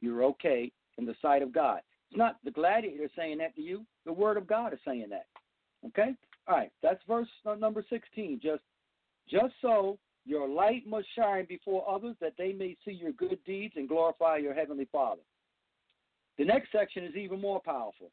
You're 0.00 0.24
okay 0.24 0.72
in 0.98 1.06
the 1.06 1.14
sight 1.22 1.42
of 1.42 1.52
God. 1.52 1.82
It's 2.10 2.18
not 2.18 2.38
the 2.44 2.50
gladiator 2.50 3.08
saying 3.16 3.38
that 3.38 3.54
to 3.54 3.62
you, 3.62 3.86
the 4.04 4.12
Word 4.12 4.36
of 4.36 4.48
God 4.48 4.72
is 4.72 4.80
saying 4.84 5.06
that. 5.10 5.26
Okay? 5.86 6.16
All 6.48 6.56
right, 6.56 6.72
that's 6.82 7.00
verse 7.06 7.28
uh, 7.46 7.54
number 7.54 7.84
16. 7.88 8.40
Just, 8.42 8.62
just 9.30 9.54
so 9.60 9.98
your 10.24 10.48
light 10.48 10.86
must 10.86 11.06
shine 11.16 11.46
before 11.48 11.88
others 11.88 12.16
that 12.20 12.34
they 12.36 12.52
may 12.52 12.76
see 12.84 12.92
your 12.92 13.12
good 13.12 13.38
deeds 13.46 13.74
and 13.76 13.88
glorify 13.88 14.36
your 14.36 14.54
heavenly 14.54 14.88
Father. 14.92 15.22
The 16.36 16.44
next 16.44 16.70
section 16.70 17.04
is 17.04 17.16
even 17.16 17.40
more 17.40 17.60
powerful. 17.60 18.10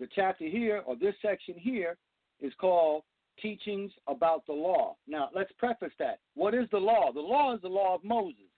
The 0.00 0.08
chapter 0.14 0.46
here, 0.46 0.82
or 0.86 0.96
this 0.96 1.14
section 1.20 1.54
here, 1.56 1.96
is 2.40 2.52
called 2.58 3.02
Teachings 3.40 3.92
About 4.08 4.46
the 4.46 4.52
Law. 4.52 4.96
Now, 5.06 5.28
let's 5.34 5.52
preface 5.58 5.92
that. 5.98 6.20
What 6.34 6.54
is 6.54 6.66
the 6.72 6.78
law? 6.78 7.12
The 7.12 7.20
law 7.20 7.54
is 7.54 7.60
the 7.60 7.68
law 7.68 7.94
of 7.94 8.02
Moses. 8.02 8.50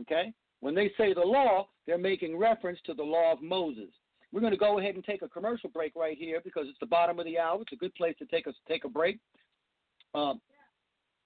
Okay? 0.00 0.32
When 0.60 0.74
they 0.74 0.90
say 0.98 1.14
the 1.14 1.20
law, 1.20 1.68
they're 1.86 1.96
making 1.96 2.36
reference 2.36 2.80
to 2.86 2.94
the 2.94 3.02
law 3.02 3.32
of 3.32 3.40
Moses. 3.40 3.90
We're 4.32 4.40
going 4.40 4.52
to 4.52 4.58
go 4.58 4.78
ahead 4.78 4.94
and 4.94 5.04
take 5.04 5.22
a 5.22 5.28
commercial 5.28 5.70
break 5.70 5.94
right 5.96 6.18
here 6.18 6.40
because 6.42 6.66
it's 6.68 6.78
the 6.80 6.86
bottom 6.86 7.18
of 7.18 7.24
the 7.24 7.38
hour. 7.38 7.62
It's 7.62 7.72
a 7.72 7.76
good 7.76 7.94
place 7.94 8.14
to 8.18 8.26
take 8.26 8.46
a 8.46 8.52
take 8.68 8.84
a 8.84 8.88
break. 8.88 9.18
Um, 10.14 10.40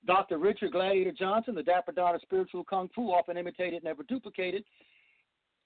Dr. 0.07 0.39
Richard 0.39 0.73
Gladiator 0.73 1.13
Johnson, 1.13 1.55
the 1.55 1.63
Dapper 1.63 1.93
of 1.97 2.21
Spiritual 2.23 2.65
Kung 2.65 2.89
Fu, 2.95 3.13
often 3.13 3.37
imitated, 3.37 3.85
never 3.85 4.03
duplicated. 4.03 4.65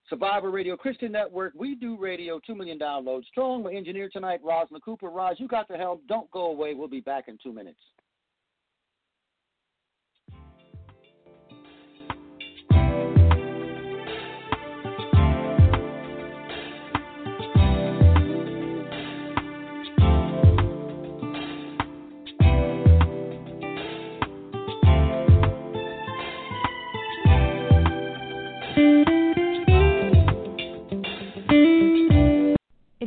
Survivor 0.08 0.50
Radio 0.50 0.76
Christian 0.76 1.10
Network. 1.10 1.52
We 1.56 1.74
do 1.74 1.96
radio, 1.98 2.38
2 2.46 2.54
million 2.54 2.78
downloads 2.78 3.24
strong. 3.26 3.64
My 3.64 3.72
engineer 3.72 4.08
tonight, 4.12 4.40
Rosalind 4.44 4.84
Cooper. 4.84 5.08
Roz, 5.08 5.36
you 5.38 5.48
got 5.48 5.66
the 5.68 5.76
help. 5.76 6.06
Don't 6.06 6.30
go 6.30 6.46
away. 6.46 6.74
We'll 6.74 6.86
be 6.86 7.00
back 7.00 7.24
in 7.28 7.38
two 7.42 7.52
minutes. 7.52 7.80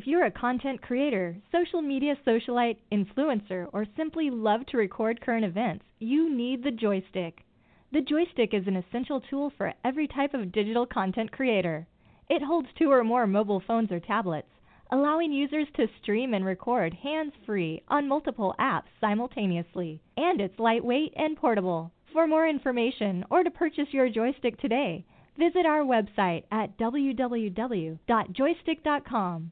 You're 0.05 0.25
a 0.25 0.31
content 0.31 0.81
creator, 0.81 1.35
social 1.51 1.81
media 1.81 2.15
socialite, 2.25 2.77
influencer, 2.91 3.67
or 3.73 3.85
simply 3.95 4.29
love 4.29 4.65
to 4.67 4.77
record 4.77 5.19
current 5.19 5.45
events, 5.45 5.83
you 5.99 6.29
need 6.29 6.63
the 6.63 6.71
joystick. 6.71 7.43
The 7.91 8.01
joystick 8.01 8.53
is 8.53 8.67
an 8.67 8.75
essential 8.75 9.19
tool 9.19 9.51
for 9.57 9.73
every 9.83 10.07
type 10.07 10.35
of 10.35 10.51
digital 10.51 10.85
content 10.85 11.31
creator. 11.31 11.87
It 12.29 12.43
holds 12.43 12.67
two 12.77 12.91
or 12.91 13.03
more 13.03 13.25
mobile 13.25 13.63
phones 13.65 13.91
or 13.91 13.99
tablets, 13.99 14.51
allowing 14.91 15.31
users 15.31 15.67
to 15.75 15.87
stream 16.01 16.35
and 16.35 16.45
record 16.45 16.93
hands 16.93 17.33
free 17.45 17.81
on 17.87 18.07
multiple 18.07 18.53
apps 18.59 18.89
simultaneously, 19.01 20.01
and 20.17 20.39
it's 20.39 20.59
lightweight 20.59 21.13
and 21.15 21.35
portable. 21.35 21.91
For 22.13 22.27
more 22.27 22.47
information 22.47 23.25
or 23.31 23.43
to 23.43 23.51
purchase 23.51 23.91
your 23.91 24.09
joystick 24.09 24.59
today, 24.59 25.03
visit 25.37 25.65
our 25.65 25.81
website 25.81 26.43
at 26.51 26.77
www.joystick.com. 26.77 29.51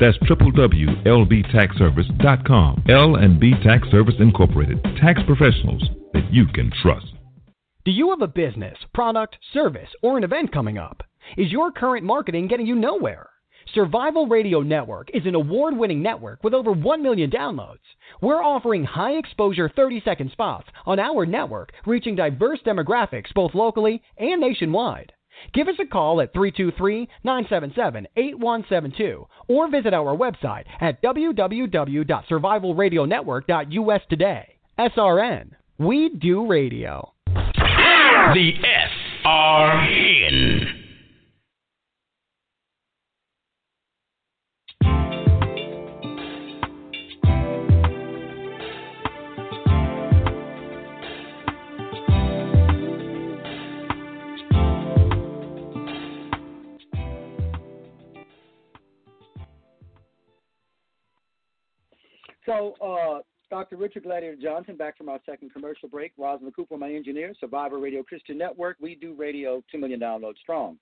That's 0.00 0.16
www.lbtaxservice.com. 0.18 2.84
L&B 2.88 3.54
Tax 3.62 3.88
Service 3.90 4.14
Incorporated. 4.18 4.82
Tax 5.00 5.20
professionals 5.26 5.88
that 6.12 6.32
you 6.32 6.46
can 6.46 6.72
trust. 6.82 7.06
Do 7.84 7.92
you 7.92 8.10
have 8.10 8.22
a 8.22 8.26
business, 8.26 8.76
product, 8.94 9.36
service, 9.52 9.90
or 10.02 10.18
an 10.18 10.24
event 10.24 10.52
coming 10.52 10.78
up? 10.78 11.04
Is 11.36 11.52
your 11.52 11.70
current 11.70 12.04
marketing 12.04 12.48
getting 12.48 12.66
you 12.66 12.74
nowhere? 12.74 13.28
Survival 13.74 14.26
Radio 14.26 14.60
Network 14.60 15.10
is 15.12 15.26
an 15.26 15.34
award 15.34 15.76
winning 15.76 16.00
network 16.00 16.42
with 16.44 16.54
over 16.54 16.72
1 16.72 17.02
million 17.02 17.30
downloads. 17.30 17.80
We're 18.20 18.42
offering 18.42 18.84
high 18.84 19.12
exposure 19.12 19.68
30 19.68 20.02
second 20.04 20.30
spots 20.30 20.68
on 20.84 20.98
our 20.98 21.26
network, 21.26 21.72
reaching 21.84 22.14
diverse 22.14 22.60
demographics 22.64 23.34
both 23.34 23.54
locally 23.54 24.02
and 24.18 24.40
nationwide. 24.40 25.12
Give 25.52 25.68
us 25.68 25.74
a 25.80 25.86
call 25.86 26.20
at 26.20 26.32
323 26.32 27.08
977 27.24 28.06
8172 28.16 29.26
or 29.48 29.68
visit 29.70 29.94
our 29.94 30.16
website 30.16 30.64
at 30.80 31.00
www.survivalradionetwork.us 31.02 34.00
today. 34.08 34.56
SRN. 34.78 35.50
We 35.78 36.10
do 36.10 36.46
radio. 36.46 37.12
The 37.24 38.52
SRN. 39.24 40.85
So, 62.46 62.74
uh, 62.80 63.22
Dr. 63.50 63.76
Richard 63.76 64.04
Gladiator 64.04 64.36
Johnson, 64.40 64.76
back 64.76 64.96
from 64.96 65.08
our 65.08 65.18
second 65.26 65.52
commercial 65.52 65.88
break. 65.88 66.12
Rosalind 66.16 66.54
Cooper, 66.54 66.76
my 66.76 66.92
engineer, 66.92 67.34
Survivor 67.40 67.78
Radio 67.78 68.02
Christian 68.02 68.38
Network. 68.38 68.76
We 68.80 68.94
do 68.94 69.14
radio 69.14 69.62
2 69.70 69.78
million 69.78 70.00
downloads 70.00 70.38
strong. 70.38 70.78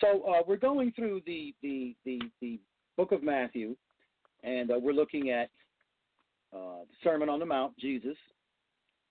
So, 0.00 0.22
uh, 0.22 0.42
we're 0.46 0.56
going 0.56 0.92
through 0.92 1.22
the, 1.26 1.54
the, 1.62 1.94
the, 2.04 2.20
the 2.40 2.58
book 2.96 3.12
of 3.12 3.22
Matthew, 3.22 3.76
and 4.42 4.70
uh, 4.70 4.78
we're 4.78 4.92
looking 4.92 5.30
at 5.30 5.50
uh, 6.54 6.80
the 6.88 6.96
Sermon 7.04 7.28
on 7.28 7.40
the 7.40 7.46
Mount, 7.46 7.76
Jesus, 7.78 8.16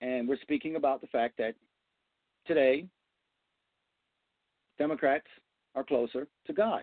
and 0.01 0.27
we're 0.27 0.39
speaking 0.41 0.75
about 0.75 1.01
the 1.01 1.07
fact 1.07 1.37
that 1.37 1.53
today, 2.47 2.85
Democrats 4.77 5.27
are 5.75 5.83
closer 5.83 6.27
to 6.47 6.53
God, 6.53 6.81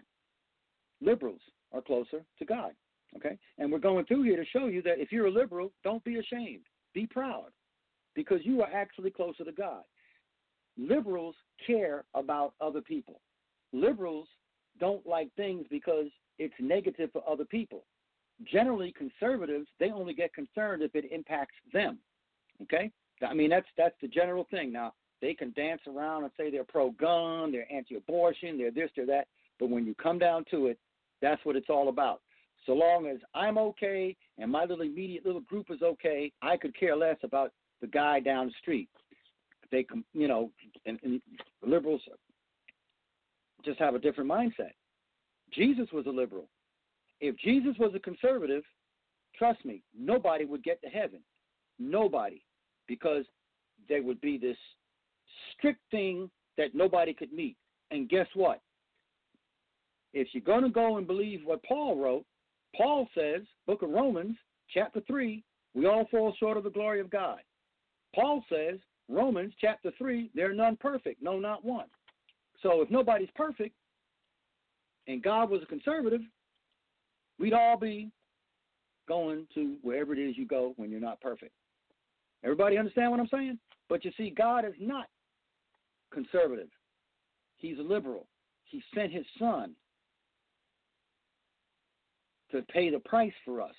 liberals 1.01 1.41
are 1.73 1.83
closer 1.83 2.23
to 2.39 2.45
God. 2.45 2.73
Okay? 3.17 3.39
And 3.59 3.71
we're 3.71 3.79
going 3.79 4.05
through 4.07 4.23
here 4.23 4.37
to 4.37 4.45
show 4.45 4.67
you 4.67 4.83
that 4.83 5.01
if 5.01 5.13
you're 5.13 5.27
a 5.27 5.31
liberal, 5.31 5.73
don't 5.85 6.05
be 6.05 6.19
ashamed. 6.19 6.65
Be 6.95 7.07
proud 7.07 7.51
because 8.15 8.41
you 8.43 8.63
are 8.63 8.71
actually 8.73 9.11
closer 9.11 9.45
to 9.45 9.53
God. 9.53 9.83
Liberals 10.79 11.35
care 11.67 12.05
about 12.15 12.55
other 12.61 12.81
people. 12.81 13.21
Liberals 13.73 14.29
don't 14.81 15.07
like 15.07 15.29
things 15.37 15.67
because 15.71 16.07
it's 16.39 16.55
negative 16.59 17.11
for 17.13 17.23
other 17.29 17.45
people. 17.45 17.85
Generally, 18.51 18.95
conservatives, 18.97 19.69
they 19.79 19.91
only 19.91 20.15
get 20.15 20.35
concerned 20.35 20.83
if 20.83 20.95
it 20.95 21.13
impacts 21.13 21.55
them. 21.73 21.99
Okay? 22.63 22.91
I 23.27 23.35
mean, 23.35 23.51
that's 23.51 23.67
that's 23.77 23.95
the 24.01 24.09
general 24.09 24.47
thing. 24.51 24.73
Now, 24.73 24.95
they 25.21 25.35
can 25.35 25.53
dance 25.53 25.83
around 25.87 26.25
and 26.25 26.33
say 26.37 26.51
they're 26.51 26.65
pro 26.65 26.91
gun, 26.93 27.53
they're 27.53 27.71
anti 27.73 27.95
abortion, 27.97 28.59
they're 28.59 28.71
this, 28.71 28.91
they're 28.97 29.07
that. 29.07 29.29
But 29.61 29.71
when 29.71 29.87
you 29.87 29.95
come 29.95 30.19
down 30.19 30.45
to 30.51 30.67
it, 30.67 30.79
that's 31.21 31.45
what 31.45 31.55
it's 31.55 31.71
all 31.71 31.89
about 31.89 32.21
so 32.67 32.73
long 32.73 33.07
as 33.07 33.19
I'm 33.35 33.59
okay 33.59 34.17
and 34.39 34.51
my 34.51 34.63
little 34.63 34.83
immediate 34.83 35.27
little 35.27 35.41
group 35.41 35.67
is 35.71 35.83
okay, 35.83 36.33
I 36.43 36.57
could 36.57 36.79
care 36.79 36.97
less 36.97 37.17
about 37.23 37.53
the 37.81 37.87
guy 37.87 38.21
down 38.21 38.47
the 38.47 38.53
street. 38.61 38.89
They, 39.71 39.87
you 40.13 40.29
know, 40.29 40.51
and, 40.87 40.99
and 41.03 41.21
liberals 41.67 42.03
just 43.65 43.79
have 43.79 43.95
a 43.95 43.99
different 43.99 44.31
mindset. 44.31 44.73
Jesus 45.53 45.89
was 45.93 46.07
a 46.07 46.11
liberal. 46.11 46.49
If 47.21 47.37
Jesus 47.39 47.75
was 47.79 47.93
a 47.95 47.99
conservative, 47.99 48.63
trust 49.37 49.65
me, 49.65 49.83
nobody 49.99 50.45
would 50.45 50.63
get 50.63 50.81
to 50.83 50.89
heaven. 50.89 51.21
Nobody. 51.79 52.43
Because 52.87 53.25
there 53.89 54.03
would 54.03 54.21
be 54.21 54.39
this 54.39 54.57
strict 55.57 55.81
thing 55.91 56.31
that 56.59 56.75
nobody 56.75 57.15
could 57.15 57.33
meet. 57.33 57.57
And 57.91 58.09
guess 58.09 58.27
what? 58.35 58.61
If 60.15 60.29
you're 60.33 60.43
going 60.43 60.65
to 60.65 60.69
go 60.69 60.99
and 60.99 61.07
believe 61.07 61.41
what 61.45 61.63
Paul 61.63 61.99
wrote, 61.99 62.25
Paul 62.77 63.09
says, 63.15 63.43
book 63.67 63.83
of 63.83 63.91
Romans, 63.91 64.37
chapter 64.73 65.01
3, 65.07 65.43
we 65.75 65.87
all 65.87 66.07
fall 66.11 66.35
short 66.39 66.57
of 66.57 66.65
the 66.65 66.71
glory 66.71 67.01
of 67.01 67.11
God. 67.11 67.39
Paul 68.15 68.45
says, 68.49 68.79
Romans 69.09 69.53
chapter 69.61 69.91
3, 69.99 70.31
there 70.35 70.51
are 70.51 70.55
none 70.55 70.77
perfect, 70.77 71.23
no, 71.23 71.39
not 71.39 71.65
one. 71.65 71.87
So 72.63 72.81
if 72.81 72.91
nobody's 72.91 73.29
perfect 73.35 73.75
and 75.07 75.23
God 75.23 75.51
was 75.51 75.63
a 75.63 75.67
conservative, 75.67 76.21
we'd 77.39 77.53
all 77.53 77.77
be 77.77 78.11
going 79.09 79.47
to 79.55 79.77
wherever 79.83 80.15
it 80.15 80.19
is 80.19 80.39
you 80.39 80.47
go 80.47 80.75
when 80.77 80.91
you're 80.91 81.01
not 81.01 81.21
perfect. 81.21 81.53
Everybody 82.45 82.79
understand 82.79 83.11
what 83.11 83.21
I'm 83.21 83.29
saying? 83.29 83.59
But 83.89 84.05
you 84.05 84.13
see, 84.17 84.31
God 84.31 84.65
is 84.65 84.75
not 84.81 85.07
conservative, 86.13 86.69
He's 87.59 87.79
a 87.79 87.83
liberal. 87.83 88.27
He 88.65 88.83
sent 88.95 89.13
His 89.13 89.27
Son 89.39 89.75
to 92.53 92.63
pay 92.63 92.91
the 92.91 93.01
price 93.01 93.33
for 93.45 93.61
us, 93.61 93.75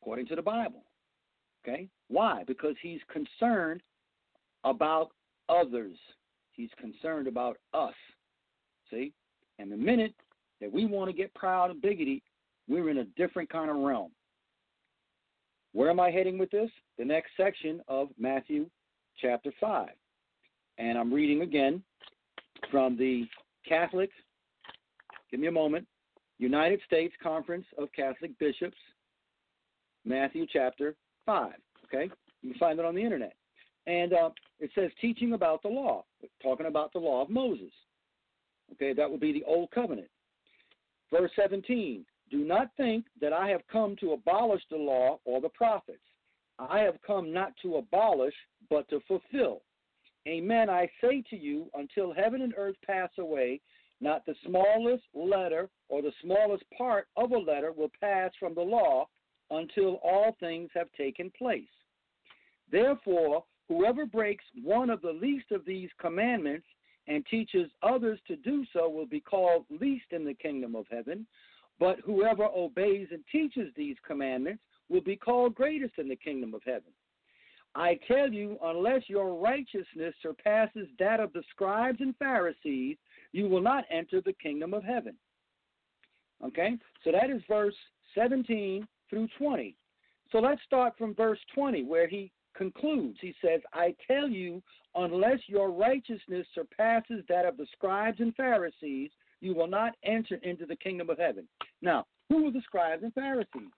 according 0.00 0.26
to 0.26 0.36
the 0.36 0.42
Bible. 0.42 0.82
Okay? 1.64 1.88
Why? 2.08 2.42
Because 2.46 2.74
he's 2.82 3.00
concerned 3.10 3.82
about 4.64 5.10
others. 5.48 5.96
He's 6.52 6.70
concerned 6.78 7.28
about 7.28 7.58
us. 7.72 7.94
See? 8.90 9.12
And 9.58 9.70
the 9.70 9.76
minute 9.76 10.14
that 10.60 10.72
we 10.72 10.86
want 10.86 11.10
to 11.10 11.16
get 11.16 11.32
proud 11.34 11.70
and 11.70 11.80
biggity, 11.80 12.22
we're 12.68 12.90
in 12.90 12.98
a 12.98 13.04
different 13.16 13.48
kind 13.48 13.70
of 13.70 13.76
realm. 13.76 14.10
Where 15.72 15.90
am 15.90 16.00
I 16.00 16.10
heading 16.10 16.38
with 16.38 16.50
this? 16.50 16.70
The 16.98 17.04
next 17.04 17.30
section 17.36 17.80
of 17.88 18.08
Matthew 18.18 18.66
chapter 19.20 19.52
5. 19.60 19.88
And 20.78 20.98
I'm 20.98 21.12
reading 21.12 21.42
again 21.42 21.82
from 22.70 22.96
the 22.96 23.26
Catholic, 23.68 24.10
give 25.30 25.40
me 25.40 25.46
a 25.46 25.52
moment, 25.52 25.86
United 26.42 26.80
States 26.84 27.14
Conference 27.22 27.64
of 27.78 27.88
Catholic 27.92 28.36
Bishops, 28.40 28.76
Matthew 30.04 30.44
chapter 30.52 30.96
5. 31.24 31.52
Okay? 31.84 32.10
You 32.42 32.50
can 32.50 32.58
find 32.58 32.78
it 32.80 32.84
on 32.84 32.96
the 32.96 33.02
internet. 33.02 33.34
And 33.86 34.12
uh, 34.12 34.30
it 34.58 34.70
says 34.74 34.90
teaching 35.00 35.34
about 35.34 35.62
the 35.62 35.68
law, 35.68 36.04
talking 36.42 36.66
about 36.66 36.92
the 36.92 36.98
law 36.98 37.22
of 37.22 37.30
Moses. 37.30 37.70
Okay, 38.72 38.92
that 38.92 39.08
would 39.08 39.20
be 39.20 39.32
the 39.32 39.44
Old 39.44 39.70
Covenant. 39.70 40.08
Verse 41.12 41.30
17 41.36 42.04
Do 42.30 42.38
not 42.38 42.70
think 42.76 43.04
that 43.20 43.32
I 43.32 43.48
have 43.48 43.60
come 43.70 43.94
to 44.00 44.12
abolish 44.12 44.62
the 44.68 44.76
law 44.76 45.20
or 45.24 45.40
the 45.40 45.48
prophets. 45.50 45.98
I 46.58 46.80
have 46.80 46.96
come 47.06 47.32
not 47.32 47.52
to 47.62 47.76
abolish, 47.76 48.34
but 48.68 48.88
to 48.88 49.00
fulfill. 49.06 49.62
Amen. 50.26 50.68
I 50.68 50.90
say 51.00 51.22
to 51.30 51.36
you, 51.36 51.66
until 51.74 52.12
heaven 52.12 52.42
and 52.42 52.54
earth 52.56 52.76
pass 52.84 53.10
away, 53.18 53.60
not 54.00 54.26
the 54.26 54.34
smallest 54.44 55.04
letter 55.14 55.68
or 55.92 56.00
the 56.00 56.12
smallest 56.22 56.64
part 56.76 57.06
of 57.18 57.32
a 57.32 57.38
letter 57.38 57.70
will 57.70 57.90
pass 58.00 58.30
from 58.40 58.54
the 58.54 58.62
law 58.62 59.06
until 59.50 60.00
all 60.02 60.34
things 60.40 60.70
have 60.74 60.90
taken 60.96 61.30
place. 61.36 61.68
Therefore, 62.70 63.44
whoever 63.68 64.06
breaks 64.06 64.44
one 64.64 64.88
of 64.88 65.02
the 65.02 65.12
least 65.12 65.52
of 65.52 65.66
these 65.66 65.90
commandments 66.00 66.64
and 67.08 67.26
teaches 67.26 67.70
others 67.82 68.18
to 68.26 68.36
do 68.36 68.64
so 68.72 68.88
will 68.88 69.04
be 69.04 69.20
called 69.20 69.66
least 69.68 70.06
in 70.12 70.24
the 70.24 70.32
kingdom 70.32 70.74
of 70.74 70.86
heaven. 70.90 71.26
But 71.78 71.98
whoever 72.02 72.44
obeys 72.44 73.08
and 73.10 73.22
teaches 73.30 73.70
these 73.76 73.96
commandments 74.06 74.62
will 74.88 75.02
be 75.02 75.16
called 75.16 75.54
greatest 75.54 75.98
in 75.98 76.08
the 76.08 76.16
kingdom 76.16 76.54
of 76.54 76.62
heaven. 76.64 76.92
I 77.74 77.98
tell 78.08 78.32
you, 78.32 78.56
unless 78.62 79.02
your 79.08 79.34
righteousness 79.34 80.14
surpasses 80.22 80.88
that 80.98 81.20
of 81.20 81.34
the 81.34 81.42
scribes 81.50 82.00
and 82.00 82.16
Pharisees, 82.16 82.96
you 83.32 83.46
will 83.46 83.62
not 83.62 83.84
enter 83.90 84.22
the 84.22 84.32
kingdom 84.32 84.72
of 84.72 84.84
heaven. 84.84 85.16
Okay? 86.44 86.78
So 87.04 87.12
that 87.12 87.30
is 87.30 87.42
verse 87.48 87.74
17 88.14 88.86
through 89.08 89.28
20. 89.38 89.76
So 90.30 90.38
let's 90.38 90.62
start 90.64 90.94
from 90.96 91.14
verse 91.14 91.38
20, 91.54 91.84
where 91.84 92.08
he 92.08 92.32
concludes. 92.56 93.18
He 93.20 93.34
says, 93.44 93.60
I 93.72 93.94
tell 94.06 94.28
you, 94.28 94.62
unless 94.94 95.38
your 95.46 95.70
righteousness 95.70 96.46
surpasses 96.54 97.24
that 97.28 97.44
of 97.44 97.56
the 97.56 97.66
scribes 97.72 98.20
and 98.20 98.34
Pharisees, 98.34 99.10
you 99.40 99.54
will 99.54 99.66
not 99.66 99.94
enter 100.04 100.36
into 100.42 100.66
the 100.66 100.76
kingdom 100.76 101.10
of 101.10 101.18
heaven. 101.18 101.46
Now, 101.82 102.06
who 102.28 102.44
were 102.44 102.50
the 102.50 102.62
scribes 102.64 103.02
and 103.02 103.12
Pharisees? 103.12 103.70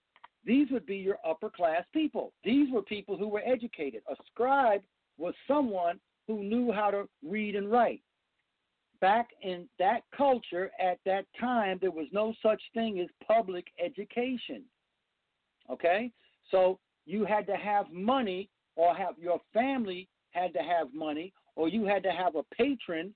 These 0.45 0.71
would 0.71 0.87
be 0.87 0.97
your 0.97 1.19
upper 1.27 1.49
class 1.49 1.85
people. 1.93 2.33
These 2.45 2.71
were 2.73 2.83
people 2.83 3.17
who 3.17 3.29
were 3.29 3.43
educated. 3.45 4.03
A 4.11 4.17
scribe 4.31 4.83
was 5.17 5.35
someone 5.49 5.99
who 6.27 6.43
knew 6.43 6.71
how 6.71 6.91
to 6.91 7.09
read 7.27 7.57
and 7.57 7.71
write. 7.71 8.03
Back 9.05 9.29
in 9.43 9.69
that 9.79 10.01
culture 10.17 10.71
at 10.81 10.99
that 11.05 11.27
time, 11.39 11.79
there 11.83 11.91
was 11.91 12.07
no 12.11 12.33
such 12.43 12.63
thing 12.73 13.01
as 13.01 13.09
public 13.29 13.67
education. 13.79 14.63
Okay? 15.69 16.11
So 16.51 16.79
you 17.05 17.27
had 17.27 17.47
to 17.49 17.55
have 17.55 17.93
money, 17.93 18.49
or 18.77 18.95
have 18.95 19.19
your 19.19 19.43
family 19.53 20.09
had 20.31 20.55
to 20.55 20.61
have 20.61 20.95
money, 20.95 21.35
or 21.55 21.69
you 21.69 21.85
had 21.85 22.03
to 22.05 22.13
have 22.13 22.35
a 22.37 22.45
patron 22.57 23.13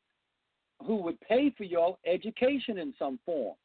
who 0.87 0.97
would 0.97 1.19
pay 1.23 1.55
for 1.57 1.65
your 1.65 1.97
education 2.05 2.77
in 2.77 2.93
some 2.99 3.19
form. 3.25 3.57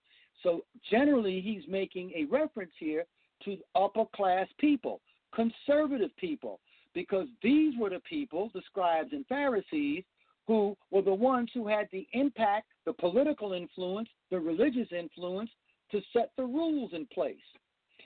So 0.44 0.64
generally, 0.90 1.42
he's 1.42 1.64
making 1.68 2.14
a 2.16 2.24
reference 2.32 2.72
here 2.80 3.04
to 3.44 3.58
upper 3.76 4.06
class 4.16 4.48
people, 4.60 5.02
conservative 5.36 6.16
people, 6.16 6.62
because 6.94 7.28
these 7.42 7.74
were 7.78 7.90
the 7.90 8.00
people, 8.00 8.50
the 8.54 8.62
scribes 8.66 9.10
and 9.12 9.28
Pharisees, 9.28 10.06
who 10.48 10.76
were 10.92 11.02
the 11.02 11.14
ones 11.14 11.50
who 11.54 11.68
had 11.68 11.88
the 11.92 12.08
impact, 12.14 12.68
the 12.86 12.94
political 12.94 13.54
influence, 13.54 14.10
the 14.30 14.40
religious 14.40 14.88
influence 14.92 15.50
to 15.92 16.02
set 16.12 16.32
the 16.38 16.44
rules 16.44 16.92
in 16.94 17.06
place. 17.14 17.36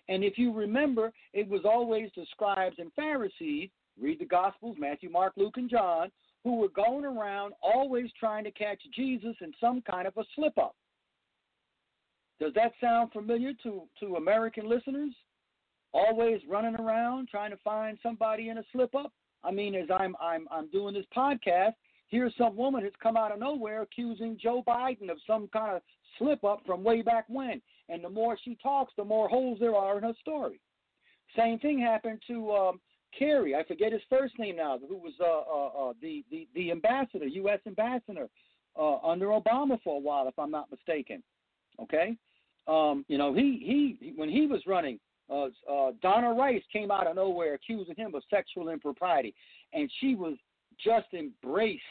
And 0.10 0.24
if 0.24 0.38
you 0.38 0.54
remember, 0.54 1.12
it 1.34 1.48
was 1.48 1.62
always 1.66 2.10
the 2.16 2.26
scribes 2.32 2.76
and 2.80 2.92
Pharisees, 2.94 3.70
read 4.00 4.20
the 4.20 4.26
Gospels, 4.26 4.78
Matthew, 4.80 5.10
Mark, 5.10 5.34
Luke, 5.36 5.58
and 5.58 5.70
John, 5.70 6.10
who 6.44 6.58
were 6.58 6.70
going 6.70 7.04
around 7.04 7.54
always 7.62 8.10
trying 8.20 8.44
to 8.46 8.52
catch 8.52 8.80
Jesus 8.96 9.36
in 9.42 9.52
some 9.60 9.82
kind 9.82 10.08
of 10.08 10.16
a 10.18 10.24
slip 10.36 10.58
up. 10.58 10.76
Does 12.40 12.54
that 12.54 12.74
sound 12.80 13.12
familiar 13.12 13.54
to, 13.64 13.84
to 14.00 14.16
American 14.16 14.70
listeners? 14.70 15.14
Always 15.94 16.42
running 16.48 16.76
around 16.76 17.30
trying 17.30 17.52
to 17.52 17.58
find 17.64 17.98
somebody 18.04 18.50
in 18.50 18.60
a 18.60 18.64
slip 18.72 18.94
up? 18.94 19.12
I 19.44 19.52
mean, 19.52 19.76
as 19.76 19.88
I'm 19.90 20.16
I'm 20.22 20.48
I'm 20.52 20.70
doing 20.70 20.94
this 20.94 21.06
podcast, 21.16 21.74
here's 22.08 22.34
some 22.38 22.56
woman 22.56 22.84
has 22.84 22.94
come 23.02 23.18
out 23.18 23.32
of 23.32 23.40
nowhere 23.40 23.82
accusing 23.82 24.38
Joe 24.42 24.64
Biden 24.68 25.10
of 25.10 25.18
some 25.26 25.50
kind 25.54 25.76
of 25.76 25.82
slip 26.18 26.44
up 26.44 26.62
from 26.66 26.84
way 26.84 27.02
back 27.02 27.26
when. 27.28 27.62
And 27.90 28.04
the 28.04 28.10
more 28.10 28.38
she 28.44 28.58
talks, 28.62 28.94
the 28.98 29.04
more 29.04 29.30
holes 29.30 29.60
there 29.60 29.76
are 29.76 29.98
in 29.98 30.04
her 30.04 30.14
story. 30.20 30.60
Same 31.36 31.60
thing 31.60 31.80
happened 31.80 32.22
to 32.28 32.52
um, 32.52 32.80
Kerry. 33.18 33.56
I 33.56 33.64
forget 33.64 33.92
his 33.92 34.02
first 34.10 34.38
name 34.40 34.58
now. 34.58 34.80
Who 34.88 34.98
was 34.98 35.14
uh, 35.20 35.26
uh, 35.26 35.90
uh, 35.90 35.94
the, 36.02 36.24
the 36.32 36.48
the 36.56 36.72
ambassador, 36.72 37.26
U.S. 37.26 37.60
ambassador 37.66 38.28
uh, 38.78 38.98
under 39.00 39.28
Obama 39.28 39.80
for 39.84 39.98
a 39.98 40.00
while, 40.00 40.28
if 40.28 40.38
I'm 40.38 40.52
not 40.52 40.72
mistaken. 40.72 41.22
Okay, 41.82 42.18
um, 42.68 43.06
you 43.08 43.18
know 43.18 43.34
he 43.34 43.98
he 44.00 44.14
when 44.16 44.30
he 44.30 44.48
was 44.48 44.62
running, 44.66 45.00
uh, 45.30 45.48
uh, 45.72 45.92
Donna 46.02 46.34
Rice 46.34 46.64
came 46.72 46.92
out 46.92 47.08
of 47.08 47.16
nowhere 47.16 47.54
accusing 47.54 47.96
him 47.96 48.16
of 48.16 48.24
sexual 48.30 48.70
impropriety, 48.70 49.36
and 49.74 49.92
she 50.00 50.16
was 50.16 50.36
just 50.84 51.08
embraced 51.14 51.82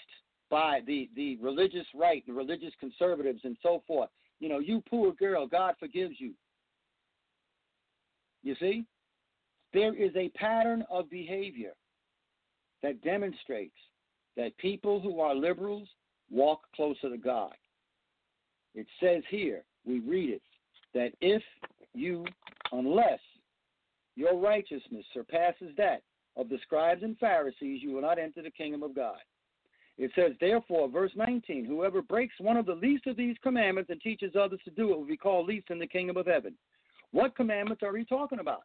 by 0.51 0.81
the 0.87 1.09
the 1.17 1.37
religious 1.37 1.87
right, 1.95 2.25
the 2.27 2.33
religious 2.33 2.73
conservatives, 2.81 3.41
and 3.45 3.57
so 3.63 3.83
forth. 3.87 4.11
You 4.41 4.49
know, 4.49 4.59
you 4.59 4.83
poor 4.89 5.13
girl, 5.13 5.47
God 5.47 5.75
forgives 5.79 6.15
you. 6.19 6.33
You 8.43 8.55
see, 8.61 8.85
there 9.73 9.95
is 9.95 10.13
a 10.15 10.29
pattern 10.31 10.85
of 10.91 11.11
behavior 11.11 11.73
that 12.83 13.03
demonstrates 13.03 13.77
that 14.37 14.57
people 14.59 15.01
who 15.01 15.21
are 15.21 15.35
liberals 15.35 15.89
walk 16.31 16.61
closer 16.75 17.09
to 17.11 17.17
God. 17.17 17.53
It 18.75 18.87
says 19.01 19.23
here, 19.31 19.65
we 19.85 20.01
read 20.01 20.31
it, 20.31 20.43
that 20.95 21.13
if 21.21 21.43
you, 21.95 22.25
unless 22.73 23.21
your 24.17 24.39
righteousness 24.39 25.05
surpasses 25.13 25.71
that 25.77 26.03
of 26.37 26.49
the 26.49 26.59
scribes 26.63 27.03
and 27.03 27.19
Pharisees, 27.19 27.83
you 27.83 27.93
will 27.93 28.03
not 28.03 28.19
enter 28.19 28.43
the 28.43 28.51
kingdom 28.51 28.83
of 28.83 28.95
God. 28.95 29.19
It 29.99 30.11
says, 30.15 30.33
therefore, 30.41 30.89
verse 30.91 31.13
19, 31.17 31.65
whoever 31.65 32.03
breaks 32.03 32.35
one 32.39 32.59
of 32.59 32.67
the 32.67 32.75
least 32.75 33.07
of 33.07 33.17
these 33.17 33.37
commandments 33.43 33.91
and 33.91 34.01
teaches 34.01 34.35
others 34.39 34.61
to 34.65 34.71
do 34.71 34.93
it 34.93 34.99
will 34.99 35.07
be 35.07 35.17
called 35.17 35.47
least 35.47 35.71
in 35.71 35.79
the 35.79 35.87
kingdom 35.87 36.19
of 36.19 36.27
heaven. 36.27 36.55
What 37.13 37.35
commandments 37.35 37.83
are 37.83 37.93
we 37.93 38.05
talking 38.05 38.41
about? 38.41 38.63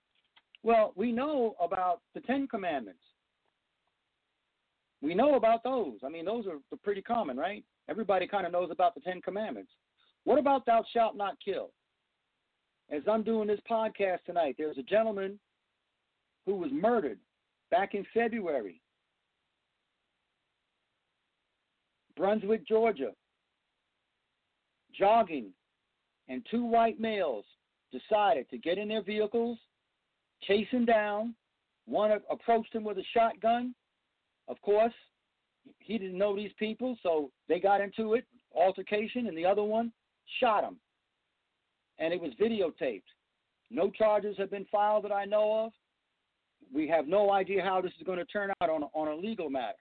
Well, 0.63 0.91
we 0.95 1.11
know 1.11 1.55
about 1.61 2.01
the 2.13 2.19
Ten 2.21 2.47
Commandments. 2.47 2.99
We 5.01 5.15
know 5.15 5.35
about 5.35 5.63
those. 5.63 5.99
I 6.05 6.09
mean, 6.09 6.25
those 6.25 6.45
are 6.47 6.57
pretty 6.83 7.01
common, 7.01 7.37
right? 7.37 7.63
Everybody 7.89 8.27
kind 8.27 8.45
of 8.45 8.51
knows 8.51 8.69
about 8.69 8.93
the 8.93 9.01
Ten 9.01 9.21
Commandments. 9.21 9.71
What 10.25 10.37
about 10.37 10.65
thou 10.65 10.83
shalt 10.93 11.15
not 11.15 11.37
kill? 11.43 11.71
As 12.91 13.01
I'm 13.09 13.23
doing 13.23 13.47
this 13.47 13.61
podcast 13.69 14.19
tonight, 14.25 14.55
there's 14.57 14.77
a 14.77 14.83
gentleman 14.83 15.39
who 16.45 16.55
was 16.55 16.69
murdered 16.73 17.19
back 17.71 17.95
in 17.95 18.05
February. 18.13 18.81
Brunswick, 22.15 22.67
Georgia. 22.67 23.11
Jogging, 24.93 25.51
and 26.27 26.45
two 26.51 26.65
white 26.65 26.99
males 26.99 27.45
decided 27.91 28.49
to 28.49 28.57
get 28.57 28.77
in 28.77 28.89
their 28.89 29.01
vehicles 29.01 29.57
chase 30.43 30.67
him 30.69 30.85
down. 30.85 31.33
One 31.85 32.11
approached 32.29 32.73
him 32.75 32.83
with 32.83 32.97
a 32.97 33.03
shotgun. 33.13 33.73
Of 34.47 34.61
course, 34.61 34.93
he 35.79 35.97
didn't 35.97 36.17
know 36.17 36.35
these 36.35 36.51
people, 36.57 36.97
so 37.03 37.31
they 37.47 37.59
got 37.59 37.81
into 37.81 38.15
it, 38.15 38.25
altercation, 38.53 39.27
and 39.27 39.37
the 39.37 39.45
other 39.45 39.63
one 39.63 39.91
shot 40.39 40.63
him. 40.63 40.77
And 41.99 42.13
it 42.13 42.21
was 42.21 42.31
videotaped. 42.41 43.03
No 43.69 43.89
charges 43.89 44.35
have 44.37 44.51
been 44.51 44.65
filed 44.71 45.05
that 45.05 45.11
I 45.11 45.25
know 45.25 45.65
of. 45.65 45.71
We 46.73 46.87
have 46.87 47.07
no 47.07 47.31
idea 47.31 47.63
how 47.63 47.81
this 47.81 47.91
is 47.99 48.05
going 48.05 48.19
to 48.19 48.25
turn 48.25 48.51
out 48.61 48.69
on 48.69 48.83
a, 48.83 48.85
on 48.93 49.07
a 49.07 49.15
legal 49.15 49.49
matter. 49.49 49.77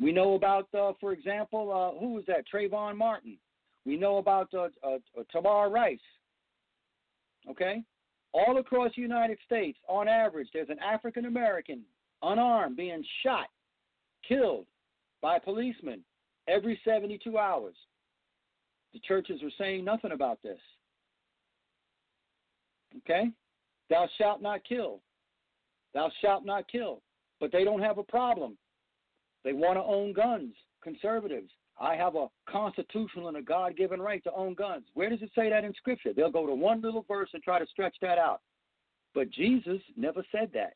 We 0.00 0.12
know 0.12 0.34
about, 0.34 0.68
uh, 0.74 0.92
for 1.00 1.12
example, 1.12 1.70
uh, 1.70 2.22
that? 2.26 2.44
Trayvon 2.52 2.96
Martin. 2.96 3.38
We 3.84 3.96
know 3.96 4.18
about 4.18 4.52
uh, 4.54 4.68
uh, 4.84 4.98
uh 5.18 5.22
Tamir 5.34 5.70
Rice. 5.70 5.98
Okay? 7.50 7.82
all 8.32 8.58
across 8.58 8.92
the 8.96 9.02
United 9.02 9.38
States, 9.44 9.78
on 9.88 10.08
average, 10.08 10.48
there's 10.52 10.70
an 10.70 10.78
African 10.78 11.26
American 11.26 11.82
unarmed 12.22 12.76
being 12.76 13.04
shot, 13.22 13.48
killed 14.26 14.66
by 15.20 15.38
policemen 15.38 16.00
every 16.48 16.80
72 16.84 17.38
hours. 17.38 17.74
The 18.92 19.00
churches 19.00 19.42
are 19.42 19.50
saying 19.58 19.84
nothing 19.84 20.12
about 20.12 20.42
this. 20.42 20.58
Okay? 22.98 23.30
Thou 23.90 24.08
shalt 24.18 24.42
not 24.42 24.60
kill. 24.68 25.00
Thou 25.94 26.10
shalt 26.20 26.44
not 26.44 26.70
kill. 26.70 27.02
But 27.40 27.52
they 27.52 27.64
don't 27.64 27.82
have 27.82 27.98
a 27.98 28.04
problem. 28.04 28.56
They 29.44 29.52
want 29.52 29.76
to 29.76 29.82
own 29.82 30.12
guns, 30.12 30.54
conservatives. 30.82 31.50
I 31.80 31.96
have 31.96 32.14
a 32.14 32.28
constitutional 32.48 33.28
and 33.28 33.36
a 33.36 33.42
God 33.42 33.76
given 33.76 34.00
right 34.00 34.22
to 34.24 34.32
own 34.32 34.54
guns. 34.54 34.84
Where 34.94 35.10
does 35.10 35.22
it 35.22 35.30
say 35.34 35.50
that 35.50 35.64
in 35.64 35.74
Scripture? 35.74 36.12
They'll 36.14 36.30
go 36.30 36.46
to 36.46 36.54
one 36.54 36.80
little 36.80 37.04
verse 37.08 37.30
and 37.34 37.42
try 37.42 37.58
to 37.58 37.66
stretch 37.66 37.96
that 38.02 38.18
out. 38.18 38.40
But 39.14 39.30
Jesus 39.30 39.80
never 39.96 40.24
said 40.30 40.50
that. 40.54 40.74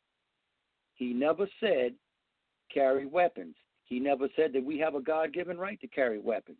He 0.94 1.12
never 1.12 1.46
said 1.60 1.94
carry 2.72 3.06
weapons. 3.06 3.54
He 3.84 4.00
never 4.00 4.28
said 4.34 4.52
that 4.52 4.64
we 4.64 4.78
have 4.78 4.94
a 4.94 5.00
God 5.00 5.32
given 5.32 5.58
right 5.58 5.80
to 5.80 5.86
carry 5.86 6.18
weapons. 6.18 6.58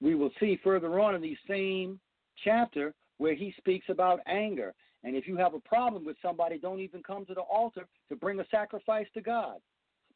We 0.00 0.14
will 0.14 0.30
see 0.40 0.58
further 0.64 0.98
on 1.00 1.14
in 1.14 1.22
the 1.22 1.36
same 1.48 2.00
chapter 2.42 2.92
where 3.18 3.34
he 3.34 3.54
speaks 3.56 3.86
about 3.88 4.20
anger. 4.26 4.74
And 5.04 5.14
if 5.14 5.28
you 5.28 5.36
have 5.36 5.54
a 5.54 5.60
problem 5.60 6.04
with 6.04 6.16
somebody, 6.22 6.58
don't 6.58 6.80
even 6.80 7.02
come 7.02 7.26
to 7.26 7.34
the 7.34 7.42
altar 7.42 7.86
to 8.08 8.16
bring 8.16 8.40
a 8.40 8.46
sacrifice 8.50 9.06
to 9.14 9.20
God 9.20 9.58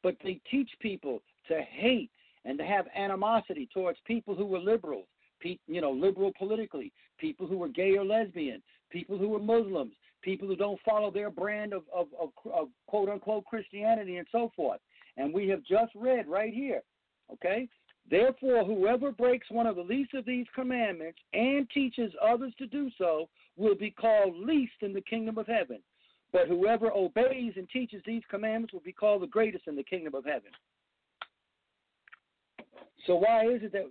but 0.02 0.16
they 0.22 0.40
teach 0.50 0.70
people 0.80 1.22
to 1.48 1.60
hate 1.62 2.10
and 2.44 2.58
to 2.58 2.64
have 2.64 2.86
animosity 2.94 3.68
towards 3.72 3.98
people 4.06 4.34
who 4.34 4.46
were 4.46 4.58
liberals, 4.58 5.06
you 5.42 5.80
know, 5.80 5.90
liberal 5.90 6.32
politically, 6.38 6.92
people 7.18 7.46
who 7.46 7.58
were 7.58 7.68
gay 7.68 7.96
or 7.96 8.04
lesbian, 8.04 8.62
people 8.90 9.18
who 9.18 9.28
were 9.28 9.38
Muslims, 9.38 9.92
people 10.22 10.48
who 10.48 10.56
don't 10.56 10.80
follow 10.84 11.10
their 11.10 11.30
brand 11.30 11.72
of, 11.72 11.82
of, 11.94 12.08
of, 12.20 12.30
of 12.52 12.68
quote 12.86 13.08
unquote 13.08 13.44
Christianity 13.44 14.16
and 14.16 14.26
so 14.32 14.50
forth. 14.56 14.80
And 15.16 15.32
we 15.32 15.48
have 15.48 15.62
just 15.64 15.92
read 15.94 16.26
right 16.26 16.52
here, 16.52 16.82
okay? 17.32 17.68
Therefore, 18.10 18.64
whoever 18.64 19.12
breaks 19.12 19.50
one 19.50 19.66
of 19.66 19.76
the 19.76 19.82
least 19.82 20.14
of 20.14 20.24
these 20.24 20.46
commandments 20.54 21.18
and 21.34 21.68
teaches 21.70 22.12
others 22.22 22.52
to 22.58 22.66
do 22.66 22.90
so 22.96 23.28
will 23.58 23.74
be 23.74 23.90
called 23.90 24.36
least 24.36 24.72
in 24.80 24.92
the 24.92 25.00
kingdom 25.00 25.36
of 25.36 25.46
heaven. 25.46 25.80
But 26.32 26.48
whoever 26.48 26.92
obeys 26.92 27.54
and 27.56 27.68
teaches 27.70 28.02
these 28.06 28.22
commandments 28.30 28.72
will 28.72 28.80
be 28.80 28.92
called 28.92 29.22
the 29.22 29.26
greatest 29.26 29.66
in 29.66 29.76
the 29.76 29.82
kingdom 29.82 30.14
of 30.14 30.24
heaven. 30.24 30.50
So 33.06 33.16
why 33.16 33.46
is 33.46 33.62
it 33.62 33.72
that 33.72 33.90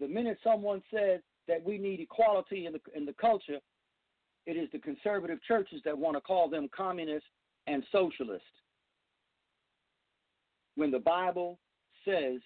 the 0.00 0.08
minute 0.08 0.38
someone 0.42 0.82
says 0.92 1.20
that 1.48 1.64
we 1.64 1.78
need 1.78 2.00
equality 2.00 2.66
in 2.66 2.72
the 2.72 2.80
in 2.94 3.04
the 3.04 3.14
culture, 3.14 3.58
it 4.46 4.52
is 4.52 4.68
the 4.72 4.78
conservative 4.78 5.38
churches 5.46 5.80
that 5.84 5.96
want 5.96 6.16
to 6.16 6.20
call 6.20 6.48
them 6.48 6.68
communist 6.76 7.26
and 7.66 7.82
socialist. 7.90 8.44
When 10.76 10.90
the 10.90 10.98
Bible 10.98 11.58
says 12.04 12.40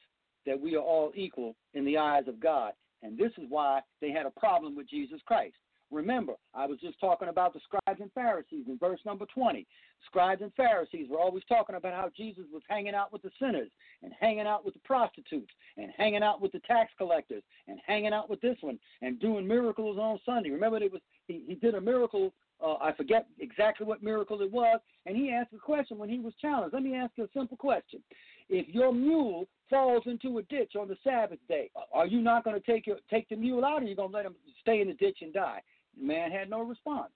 that 0.47 0.61
we 0.61 0.75
are 0.75 0.83
all 0.83 1.13
equal 1.15 1.55
in 1.75 1.85
the 1.85 1.99
eyes 1.99 2.25
of 2.27 2.41
God. 2.41 2.73
And 3.03 3.17
this 3.17 3.33
is 3.39 3.45
why 3.49 3.81
they 4.01 4.11
had 4.11 4.27
a 4.27 4.31
problem 4.31 4.77
with 4.77 4.89
Jesus 4.89 5.21
Christ. 5.27 5.55
Remember, 5.91 6.35
I 6.55 6.67
was 6.67 6.79
just 6.79 7.01
talking 7.01 7.29
about 7.29 7.53
the 7.53 7.61
scribes 7.65 8.01
and 8.01 8.13
Pharisees 8.13 8.67
in 8.69 8.79
verse 8.79 9.01
number 9.05 9.27
20. 9.27 9.67
Scribes 10.07 10.41
and 10.41 10.53
Pharisees 10.55 11.09
were 11.11 11.19
always 11.19 11.43
talking 11.49 11.77
about 11.77 11.95
how 11.95 12.11
Jesus 12.17 12.45
was 12.53 12.63
hanging 12.69 12.95
out 12.95 13.13
with 13.13 13.23
the 13.23 13.31
sinners 13.41 13.71
and 14.03 14.13
hanging 14.19 14.47
out 14.47 14.65
with 14.65 14.75
the 14.75 14.81
prostitutes 14.81 15.51
and 15.77 15.91
hanging 15.97 16.23
out 16.23 16.41
with 16.41 16.53
the 16.53 16.61
tax 16.61 16.93
collectors 16.97 17.43
and 17.69 17.79
hanging 17.87 18.13
out 18.13 18.31
with 18.31 18.41
this 18.41 18.57
one 18.61 18.79
and 19.03 19.21
doing 19.21 19.47
miracles 19.47 19.99
on 19.99 20.19
Sunday. 20.25 20.51
Remember, 20.51 20.79
it 20.79 20.93
was 20.93 21.03
he, 21.27 21.45
he 21.47 21.55
did 21.55 21.75
a 21.75 21.81
miracle. 21.81 22.33
Uh, 22.63 22.75
I 22.75 22.93
forget 22.93 23.27
exactly 23.39 23.87
what 23.87 24.03
miracle 24.03 24.43
it 24.43 24.53
was, 24.53 24.81
and 25.07 25.17
he 25.17 25.31
asked 25.31 25.55
a 25.55 25.59
question 25.59 25.97
when 25.97 26.11
he 26.11 26.19
was 26.19 26.35
challenged. 26.41 26.75
Let 26.75 26.83
me 26.83 26.95
ask 26.95 27.13
you 27.17 27.25
a 27.25 27.29
simple 27.35 27.57
question: 27.57 28.03
If 28.49 28.69
your 28.69 28.93
mule 28.93 29.47
falls 29.71 30.03
into 30.07 30.39
a 30.39 30.43
ditch 30.43 30.73
on 30.79 30.89
the 30.89 30.97
Sabbath 31.03 31.39
day, 31.49 31.71
are 31.93 32.07
you 32.07 32.21
not 32.21 32.45
going 32.45 32.61
to 32.61 32.67
take 32.67 32.89
take 33.09 33.29
the 33.29 33.37
mule 33.37 33.65
out, 33.65 33.83
or 33.83 33.85
are 33.85 33.89
you 33.89 33.97
going 33.97 34.11
to 34.11 34.17
let 34.17 34.27
him 34.27 34.35
stay 34.61 34.81
in 34.81 34.89
the 34.89 34.95
ditch 34.95 35.19
and 35.23 35.33
die? 35.33 35.63
The 35.99 36.07
man 36.07 36.31
had 36.31 36.49
no 36.51 36.63
response. 36.63 37.13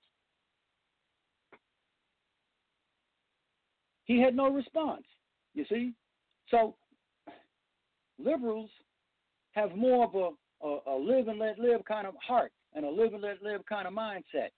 He 4.05 4.21
had 4.21 4.35
no 4.35 4.51
response. 4.51 5.05
You 5.55 5.65
see, 5.69 5.93
so 6.51 6.75
liberals 8.19 8.71
have 9.53 9.77
more 9.77 10.05
of 10.05 10.15
a, 10.15 10.67
a, 10.67 10.95
a 10.95 10.97
live 10.97 11.29
and 11.29 11.39
let 11.39 11.59
live 11.59 11.85
kind 11.85 12.07
of 12.07 12.15
heart 12.17 12.53
and 12.75 12.85
a 12.85 12.91
live 12.91 13.15
and 13.15 13.23
let 13.23 13.43
live 13.43 13.65
kind 13.67 13.87
of 13.87 13.95
mindset, 13.95 14.51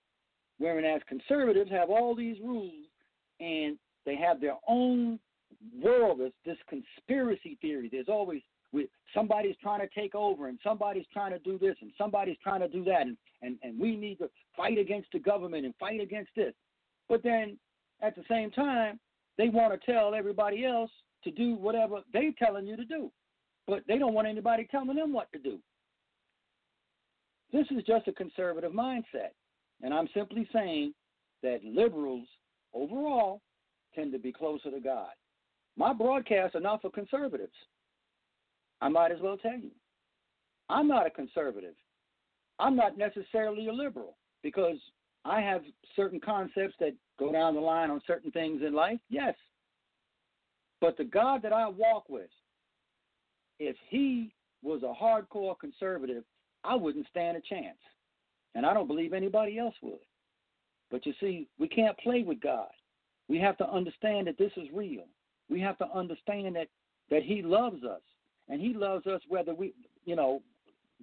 whereas 0.58 1.02
conservatives 1.06 1.70
have 1.70 1.90
all 1.90 2.14
these 2.14 2.38
rules 2.42 2.86
and 3.40 3.78
they 4.04 4.16
have 4.16 4.40
their 4.40 4.56
own 4.68 5.18
world. 5.82 6.20
This 6.44 6.56
conspiracy 6.68 7.58
theory. 7.60 7.88
There's 7.90 8.08
always 8.08 8.42
we, 8.76 8.88
somebody's 9.14 9.56
trying 9.62 9.80
to 9.80 9.88
take 9.98 10.14
over 10.14 10.48
and 10.48 10.58
somebody's 10.62 11.06
trying 11.12 11.32
to 11.32 11.38
do 11.38 11.58
this 11.58 11.76
and 11.80 11.90
somebody's 11.96 12.36
trying 12.42 12.60
to 12.60 12.68
do 12.68 12.84
that 12.84 13.02
and, 13.02 13.16
and, 13.42 13.56
and 13.62 13.80
we 13.80 13.96
need 13.96 14.18
to 14.18 14.28
fight 14.56 14.78
against 14.78 15.08
the 15.12 15.18
government 15.18 15.64
and 15.64 15.74
fight 15.80 16.00
against 16.00 16.30
this. 16.36 16.52
But 17.08 17.22
then 17.22 17.56
at 18.02 18.14
the 18.14 18.22
same 18.28 18.50
time, 18.50 19.00
they 19.38 19.48
want 19.48 19.72
to 19.72 19.92
tell 19.92 20.14
everybody 20.14 20.64
else 20.64 20.90
to 21.24 21.30
do 21.30 21.54
whatever 21.54 22.00
they're 22.12 22.32
telling 22.38 22.66
you 22.66 22.76
to 22.76 22.84
do. 22.84 23.10
But 23.66 23.82
they 23.88 23.98
don't 23.98 24.14
want 24.14 24.28
anybody 24.28 24.68
telling 24.70 24.94
them 24.94 25.12
what 25.12 25.32
to 25.32 25.38
do. 25.38 25.58
This 27.52 27.66
is 27.70 27.82
just 27.84 28.08
a 28.08 28.12
conservative 28.12 28.72
mindset. 28.72 29.32
And 29.82 29.92
I'm 29.94 30.08
simply 30.14 30.48
saying 30.52 30.92
that 31.42 31.64
liberals 31.64 32.26
overall 32.74 33.40
tend 33.94 34.12
to 34.12 34.18
be 34.18 34.32
closer 34.32 34.70
to 34.70 34.80
God. 34.80 35.10
My 35.76 35.92
broadcasts 35.92 36.54
are 36.54 36.60
not 36.60 36.82
for 36.82 36.90
conservatives. 36.90 37.52
I 38.80 38.88
might 38.88 39.12
as 39.12 39.20
well 39.20 39.36
tell 39.36 39.58
you. 39.58 39.70
I'm 40.68 40.88
not 40.88 41.06
a 41.06 41.10
conservative. 41.10 41.74
I'm 42.58 42.76
not 42.76 42.98
necessarily 42.98 43.68
a 43.68 43.72
liberal 43.72 44.16
because 44.42 44.76
I 45.24 45.40
have 45.40 45.62
certain 45.94 46.20
concepts 46.20 46.74
that 46.80 46.94
go 47.18 47.32
down 47.32 47.54
the 47.54 47.60
line 47.60 47.90
on 47.90 48.00
certain 48.06 48.30
things 48.30 48.62
in 48.66 48.74
life, 48.74 48.98
yes. 49.08 49.34
But 50.80 50.96
the 50.96 51.04
God 51.04 51.42
that 51.42 51.52
I 51.52 51.68
walk 51.68 52.08
with, 52.08 52.30
if 53.58 53.76
he 53.88 54.34
was 54.62 54.82
a 54.82 54.92
hardcore 54.92 55.58
conservative, 55.58 56.24
I 56.64 56.74
wouldn't 56.74 57.06
stand 57.08 57.36
a 57.36 57.40
chance. 57.40 57.78
And 58.54 58.64
I 58.66 58.74
don't 58.74 58.86
believe 58.86 59.12
anybody 59.12 59.58
else 59.58 59.74
would. 59.82 60.00
But 60.90 61.04
you 61.06 61.12
see, 61.20 61.48
we 61.58 61.68
can't 61.68 61.96
play 61.98 62.22
with 62.22 62.40
God. 62.40 62.68
We 63.28 63.38
have 63.38 63.56
to 63.58 63.70
understand 63.70 64.26
that 64.26 64.38
this 64.38 64.52
is 64.56 64.68
real. 64.72 65.04
We 65.50 65.60
have 65.60 65.78
to 65.78 65.90
understand 65.92 66.56
that 66.56 66.68
that 67.10 67.22
he 67.22 67.40
loves 67.40 67.84
us 67.84 68.00
and 68.48 68.60
he 68.60 68.74
loves 68.74 69.06
us 69.06 69.20
whether 69.28 69.54
we, 69.54 69.74
you 70.04 70.16
know, 70.16 70.42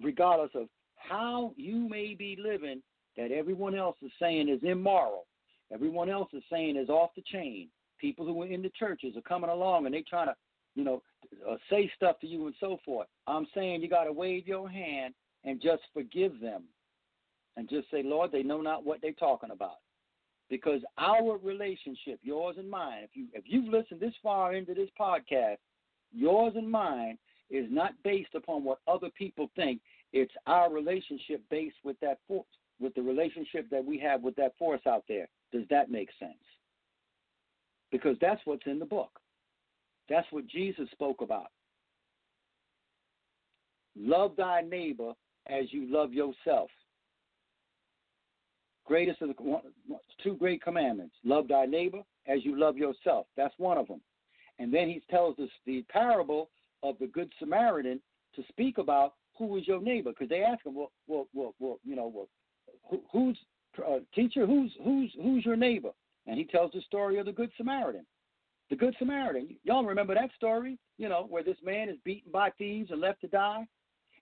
regardless 0.02 0.50
of 0.54 0.68
how 0.96 1.52
you 1.56 1.88
may 1.88 2.14
be 2.14 2.36
living, 2.42 2.82
that 3.16 3.30
everyone 3.30 3.74
else 3.74 3.96
is 4.02 4.10
saying 4.20 4.48
is 4.48 4.60
immoral. 4.62 5.26
Everyone 5.72 6.08
else 6.08 6.28
is 6.32 6.42
saying 6.50 6.76
is 6.76 6.88
off 6.88 7.10
the 7.14 7.22
chain. 7.22 7.68
People 7.98 8.26
who 8.26 8.42
are 8.42 8.46
in 8.46 8.62
the 8.62 8.72
churches 8.78 9.16
are 9.16 9.22
coming 9.22 9.50
along 9.50 9.86
and 9.86 9.94
they 9.94 10.02
trying 10.02 10.26
to, 10.26 10.34
you 10.74 10.84
know, 10.84 11.02
uh, 11.48 11.56
say 11.70 11.90
stuff 11.96 12.18
to 12.20 12.26
you 12.26 12.46
and 12.46 12.54
so 12.60 12.78
forth. 12.84 13.06
I'm 13.26 13.46
saying 13.54 13.82
you 13.82 13.88
got 13.88 14.04
to 14.04 14.12
wave 14.12 14.46
your 14.46 14.68
hand 14.68 15.14
and 15.44 15.60
just 15.60 15.82
forgive 15.92 16.40
them, 16.40 16.64
and 17.56 17.68
just 17.68 17.90
say, 17.90 18.02
Lord, 18.02 18.32
they 18.32 18.42
know 18.42 18.60
not 18.60 18.84
what 18.84 19.00
they're 19.02 19.12
talking 19.12 19.50
about. 19.50 19.76
Because 20.50 20.80
our 20.98 21.38
relationship, 21.38 22.18
yours 22.22 22.56
and 22.58 22.68
mine, 22.68 23.02
if 23.02 23.10
you 23.14 23.26
if 23.32 23.44
you've 23.46 23.72
listened 23.72 24.00
this 24.00 24.14
far 24.22 24.54
into 24.54 24.74
this 24.74 24.88
podcast, 24.98 25.56
yours 26.12 26.54
and 26.56 26.70
mine 26.70 27.18
is 27.54 27.66
not 27.70 27.92
based 28.02 28.34
upon 28.34 28.64
what 28.64 28.80
other 28.88 29.08
people 29.16 29.48
think. 29.54 29.80
It's 30.12 30.34
our 30.46 30.72
relationship 30.72 31.40
based 31.50 31.76
with 31.84 31.98
that 32.00 32.18
force, 32.26 32.46
with 32.80 32.94
the 32.94 33.02
relationship 33.02 33.70
that 33.70 33.84
we 33.84 33.98
have 34.00 34.22
with 34.22 34.34
that 34.36 34.58
force 34.58 34.80
out 34.88 35.04
there. 35.08 35.28
Does 35.52 35.62
that 35.70 35.90
make 35.90 36.08
sense? 36.18 36.32
Because 37.92 38.16
that's 38.20 38.40
what's 38.44 38.66
in 38.66 38.80
the 38.80 38.84
book. 38.84 39.20
That's 40.08 40.26
what 40.32 40.46
Jesus 40.48 40.88
spoke 40.90 41.20
about. 41.20 41.46
Love 43.96 44.32
thy 44.36 44.60
neighbor 44.60 45.12
as 45.46 45.66
you 45.70 45.86
love 45.88 46.12
yourself. 46.12 46.68
Greatest 48.84 49.22
of 49.22 49.28
the 49.28 49.60
two 50.22 50.34
great 50.36 50.60
commandments 50.60 51.14
love 51.24 51.48
thy 51.48 51.64
neighbor 51.64 52.02
as 52.26 52.44
you 52.44 52.58
love 52.58 52.76
yourself. 52.76 53.26
That's 53.36 53.54
one 53.58 53.78
of 53.78 53.86
them. 53.86 54.00
And 54.58 54.74
then 54.74 54.88
he 54.88 55.02
tells 55.10 55.38
us 55.38 55.48
the 55.66 55.84
parable 55.88 56.50
of 56.84 56.96
the 57.00 57.08
Good 57.08 57.32
Samaritan 57.40 58.00
to 58.36 58.42
speak 58.48 58.78
about 58.78 59.14
who 59.36 59.56
is 59.56 59.66
your 59.66 59.80
neighbor, 59.80 60.10
because 60.10 60.28
they 60.28 60.42
ask 60.42 60.64
him, 60.64 60.76
well, 60.76 60.92
well, 61.08 61.26
well, 61.34 61.54
well 61.58 61.78
you 61.84 61.96
know, 61.96 62.12
well, 62.14 62.28
who, 62.88 63.02
who's 63.10 63.36
uh, 63.78 63.98
teacher, 64.14 64.46
who's 64.46 64.70
who's 64.84 65.10
who's 65.20 65.44
your 65.44 65.56
neighbor? 65.56 65.90
And 66.26 66.38
he 66.38 66.44
tells 66.44 66.70
the 66.72 66.80
story 66.82 67.18
of 67.18 67.26
the 67.26 67.32
Good 67.32 67.50
Samaritan. 67.56 68.06
The 68.70 68.76
Good 68.76 68.94
Samaritan. 68.98 69.56
Y'all 69.64 69.84
remember 69.84 70.14
that 70.14 70.30
story? 70.36 70.78
You 70.96 71.08
know, 71.08 71.26
where 71.28 71.42
this 71.42 71.56
man 71.64 71.88
is 71.88 71.96
beaten 72.04 72.30
by 72.30 72.50
thieves 72.50 72.90
and 72.92 73.00
left 73.00 73.20
to 73.22 73.28
die, 73.28 73.66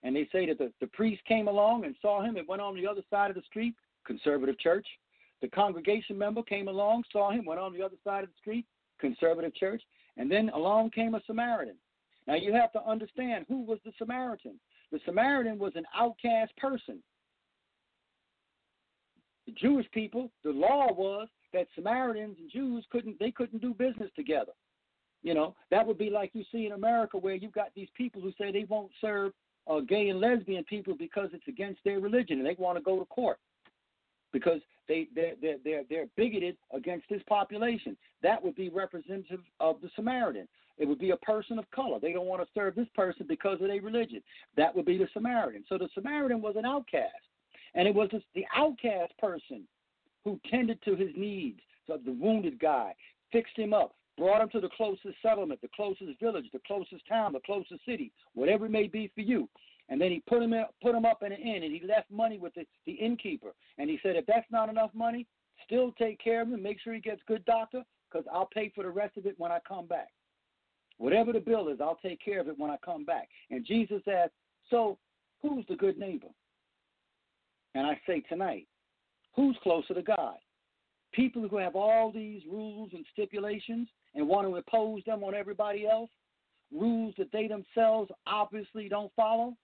and 0.03 0.15
they 0.15 0.27
say 0.31 0.47
that 0.47 0.57
the, 0.57 0.71
the 0.81 0.87
priest 0.87 1.21
came 1.25 1.47
along 1.47 1.85
and 1.85 1.95
saw 2.01 2.23
him 2.23 2.37
and 2.37 2.47
went 2.47 2.61
on 2.61 2.75
the 2.75 2.87
other 2.87 3.03
side 3.09 3.29
of 3.29 3.35
the 3.35 3.43
street. 3.43 3.75
Conservative 4.05 4.59
church. 4.59 4.87
The 5.41 5.47
congregation 5.49 6.17
member 6.17 6.43
came 6.43 6.67
along, 6.67 7.03
saw 7.11 7.31
him, 7.31 7.45
went 7.45 7.59
on 7.59 7.73
the 7.73 7.81
other 7.81 7.95
side 8.03 8.23
of 8.23 8.29
the 8.29 8.35
street. 8.39 8.65
Conservative 8.99 9.53
church. 9.55 9.81
And 10.17 10.29
then 10.29 10.49
along 10.49 10.91
came 10.91 11.15
a 11.15 11.21
Samaritan. 11.25 11.75
Now 12.27 12.35
you 12.35 12.53
have 12.53 12.71
to 12.73 12.85
understand 12.87 13.45
who 13.47 13.63
was 13.63 13.79
the 13.85 13.91
Samaritan. 13.97 14.59
The 14.91 14.99
Samaritan 15.05 15.57
was 15.57 15.73
an 15.75 15.85
outcast 15.95 16.55
person. 16.57 17.01
The 19.45 19.53
Jewish 19.53 19.89
people, 19.91 20.31
the 20.43 20.51
law 20.51 20.87
was 20.93 21.27
that 21.51 21.67
Samaritans 21.75 22.37
and 22.39 22.51
Jews 22.51 22.85
couldn't 22.91 23.19
they 23.19 23.31
couldn't 23.31 23.61
do 23.61 23.73
business 23.73 24.09
together. 24.15 24.53
You 25.21 25.33
know, 25.33 25.55
that 25.71 25.85
would 25.85 25.97
be 25.97 26.09
like 26.09 26.31
you 26.33 26.43
see 26.51 26.65
in 26.65 26.73
America 26.73 27.17
where 27.17 27.35
you've 27.35 27.53
got 27.53 27.69
these 27.75 27.87
people 27.95 28.21
who 28.21 28.31
say 28.37 28.51
they 28.51 28.65
won't 28.67 28.91
serve 28.99 29.31
uh, 29.67 29.79
gay 29.79 30.09
and 30.09 30.19
lesbian 30.19 30.63
people 30.65 30.95
because 30.97 31.29
it's 31.33 31.47
against 31.47 31.79
their 31.85 31.99
religion 31.99 32.39
and 32.39 32.45
they 32.45 32.55
want 32.59 32.77
to 32.77 32.83
go 32.83 32.99
to 32.99 33.05
court 33.05 33.37
because 34.33 34.59
they 34.87 35.07
they're, 35.15 35.33
they're, 35.41 35.57
they're, 35.63 35.83
they're 35.89 36.07
bigoted 36.17 36.57
against 36.73 37.07
this 37.09 37.21
population. 37.27 37.95
That 38.21 38.43
would 38.43 38.55
be 38.55 38.69
representative 38.69 39.39
of 39.59 39.79
the 39.81 39.89
Samaritan. 39.95 40.47
It 40.77 40.87
would 40.87 40.99
be 40.99 41.11
a 41.11 41.17
person 41.17 41.59
of 41.59 41.69
color. 41.71 41.99
They 41.99 42.13
don't 42.13 42.25
want 42.25 42.41
to 42.41 42.47
serve 42.53 42.75
this 42.75 42.87
person 42.95 43.25
because 43.27 43.61
of 43.61 43.67
their 43.67 43.81
religion. 43.81 44.21
That 44.57 44.75
would 44.75 44.85
be 44.85 44.97
the 44.97 45.07
Samaritan. 45.13 45.63
So 45.69 45.77
the 45.77 45.89
Samaritan 45.93 46.41
was 46.41 46.55
an 46.57 46.65
outcast. 46.65 47.11
And 47.75 47.87
it 47.87 47.95
was 47.95 48.09
the 48.35 48.45
outcast 48.55 49.13
person 49.19 49.63
who 50.23 50.39
tended 50.49 50.79
to 50.83 50.95
his 50.95 51.09
needs, 51.15 51.59
so 51.85 51.99
the 52.03 52.13
wounded 52.13 52.59
guy, 52.59 52.93
fixed 53.31 53.57
him 53.57 53.73
up, 53.73 53.95
brought 54.17 54.41
him 54.41 54.49
to 54.49 54.61
the 54.61 54.69
closest 54.77 55.15
settlement, 55.21 55.59
the 55.61 55.69
closest 55.75 56.19
village, 56.19 56.45
the 56.53 56.61
closest 56.65 57.05
town, 57.07 57.33
the 57.33 57.39
closest 57.39 57.83
city, 57.85 58.11
whatever 58.33 58.67
it 58.67 58.71
may 58.71 58.87
be 58.87 59.11
for 59.13 59.21
you. 59.21 59.49
And 59.89 59.99
then 59.99 60.11
he 60.11 60.23
put 60.27 60.41
him 60.41 60.53
in, 60.53 60.63
put 60.81 60.95
him 60.95 61.05
up 61.05 61.23
in 61.23 61.33
an 61.33 61.41
inn, 61.41 61.63
and 61.63 61.73
he 61.73 61.81
left 61.85 62.09
money 62.09 62.37
with 62.37 62.53
the, 62.53 62.65
the 62.85 62.93
innkeeper. 62.93 63.53
And 63.77 63.89
he 63.89 63.99
said, 64.01 64.15
if 64.15 64.25
that's 64.25 64.49
not 64.49 64.69
enough 64.69 64.91
money, 64.93 65.27
Still 65.65 65.91
take 65.93 66.19
care 66.19 66.41
of 66.41 66.49
him, 66.49 66.61
make 66.61 66.79
sure 66.81 66.93
he 66.93 66.99
gets 66.99 67.21
good 67.27 67.45
doctor, 67.45 67.83
because 68.09 68.25
I'll 68.31 68.49
pay 68.53 68.71
for 68.75 68.83
the 68.83 68.89
rest 68.89 69.17
of 69.17 69.25
it 69.25 69.35
when 69.37 69.51
I 69.51 69.59
come 69.67 69.87
back. 69.87 70.09
Whatever 70.97 71.33
the 71.33 71.39
bill 71.39 71.67
is, 71.69 71.79
I'll 71.81 71.99
take 72.01 72.23
care 72.23 72.39
of 72.39 72.47
it 72.47 72.57
when 72.57 72.71
I 72.71 72.77
come 72.83 73.03
back. 73.03 73.27
And 73.49 73.65
Jesus 73.65 74.01
asked, 74.07 74.33
So 74.69 74.97
who's 75.41 75.65
the 75.67 75.75
good 75.75 75.97
neighbor? 75.97 76.27
And 77.75 77.87
I 77.87 77.99
say 78.07 78.21
tonight, 78.21 78.67
who's 79.35 79.57
closer 79.63 79.93
to 79.93 80.01
God? 80.01 80.35
People 81.11 81.47
who 81.47 81.57
have 81.57 81.75
all 81.75 82.11
these 82.11 82.41
rules 82.49 82.89
and 82.93 83.05
stipulations 83.11 83.87
and 84.15 84.27
want 84.27 84.47
to 84.47 84.55
impose 84.55 85.03
them 85.05 85.23
on 85.23 85.33
everybody 85.33 85.87
else, 85.87 86.09
rules 86.71 87.13
that 87.17 87.31
they 87.31 87.47
themselves 87.47 88.11
obviously 88.27 88.89
don't 88.89 89.11
follow, 89.15 89.55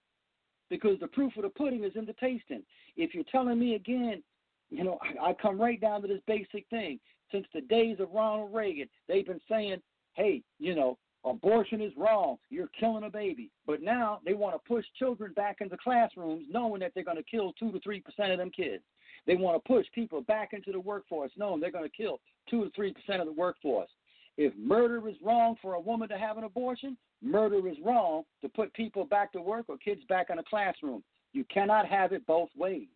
because 0.70 1.00
the 1.00 1.08
proof 1.08 1.36
of 1.38 1.44
the 1.44 1.50
pudding 1.50 1.84
is 1.84 1.94
in 1.96 2.06
the 2.06 2.14
tasting. 2.14 2.64
If 2.96 3.14
you're 3.14 3.24
telling 3.32 3.60
me 3.60 3.76
again, 3.76 4.24
you 4.70 4.84
know, 4.84 5.00
I, 5.02 5.30
I 5.30 5.34
come 5.34 5.60
right 5.60 5.80
down 5.80 6.02
to 6.02 6.08
this 6.08 6.22
basic 6.28 6.68
thing. 6.70 7.00
Since 7.32 7.46
the 7.54 7.62
days 7.62 7.98
of 8.00 8.12
Ronald 8.12 8.54
Reagan, 8.54 8.90
they've 9.08 9.26
been 9.26 9.42
saying, 9.50 9.82
hey, 10.14 10.44
you 10.60 10.76
know, 10.76 10.98
abortion 11.26 11.82
is 11.82 11.92
wrong. 11.98 12.38
You're 12.50 12.70
killing 12.80 13.04
a 13.04 13.10
baby. 13.10 13.52
But 13.66 13.82
now 13.82 14.20
they 14.26 14.34
want 14.34 14.56
to 14.56 14.68
push 14.68 14.86
children 14.98 15.34
back 15.34 15.58
into 15.62 15.78
classrooms 15.78 16.46
knowing 16.50 16.80
that 16.82 16.92
they're 16.96 17.04
going 17.04 17.18
to 17.18 17.24
kill 17.24 17.54
2 17.60 17.72
to 17.72 17.80
3% 17.80 18.32
of 18.32 18.38
them 18.38 18.52
kids. 18.52 18.84
They 19.28 19.36
want 19.36 19.62
to 19.62 19.68
push 19.68 19.86
people 19.94 20.22
back 20.22 20.54
into 20.54 20.72
the 20.72 20.80
workforce 20.80 21.32
knowing 21.38 21.60
they're 21.60 21.72
going 21.72 21.90
to 21.90 21.96
kill 21.96 22.20
2 22.50 22.70
to 22.70 22.82
3% 22.82 22.94
of 23.20 23.26
the 23.26 23.34
workforce. 23.34 23.90
If 24.38 24.54
murder 24.58 25.08
is 25.10 25.16
wrong 25.22 25.56
for 25.62 25.74
a 25.74 25.80
woman 25.80 26.08
to 26.10 26.18
have 26.18 26.38
an 26.38 26.46
abortion, 26.46 26.98
murder 27.22 27.68
is 27.68 27.76
wrong 27.84 28.24
to 28.42 28.48
put 28.48 28.74
people 28.74 29.04
back 29.04 29.34
to 29.34 29.42
work 29.42 29.66
or 29.68 29.78
kids 29.78 30.02
back 30.08 30.28
in 30.30 30.40
a 30.40 30.44
classroom. 30.44 31.04
You 31.34 31.44
cannot 31.54 31.86
have 31.88 32.14
it 32.14 32.26
both 32.26 32.50
ways. 32.58 32.88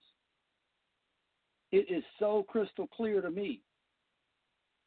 It 1.74 1.88
is 1.90 2.04
so 2.20 2.46
crystal 2.48 2.88
clear 2.88 3.20
to 3.20 3.30
me, 3.30 3.62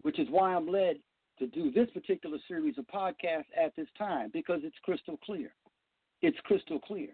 which 0.03 0.19
is 0.19 0.29
why 0.31 0.55
I'm 0.55 0.69
led 0.69 0.97
to 1.39 1.47
do 1.47 1.71
this 1.71 1.89
particular 1.91 2.39
series 2.49 2.79
of 2.79 2.87
podcasts 2.87 3.45
at 3.59 3.75
this 3.77 3.89
time 3.99 4.31
because 4.33 4.61
it's 4.63 4.77
crystal 4.83 5.19
clear. 5.25 5.53
It's 6.23 6.39
crystal 6.45 6.79
clear. 6.79 7.11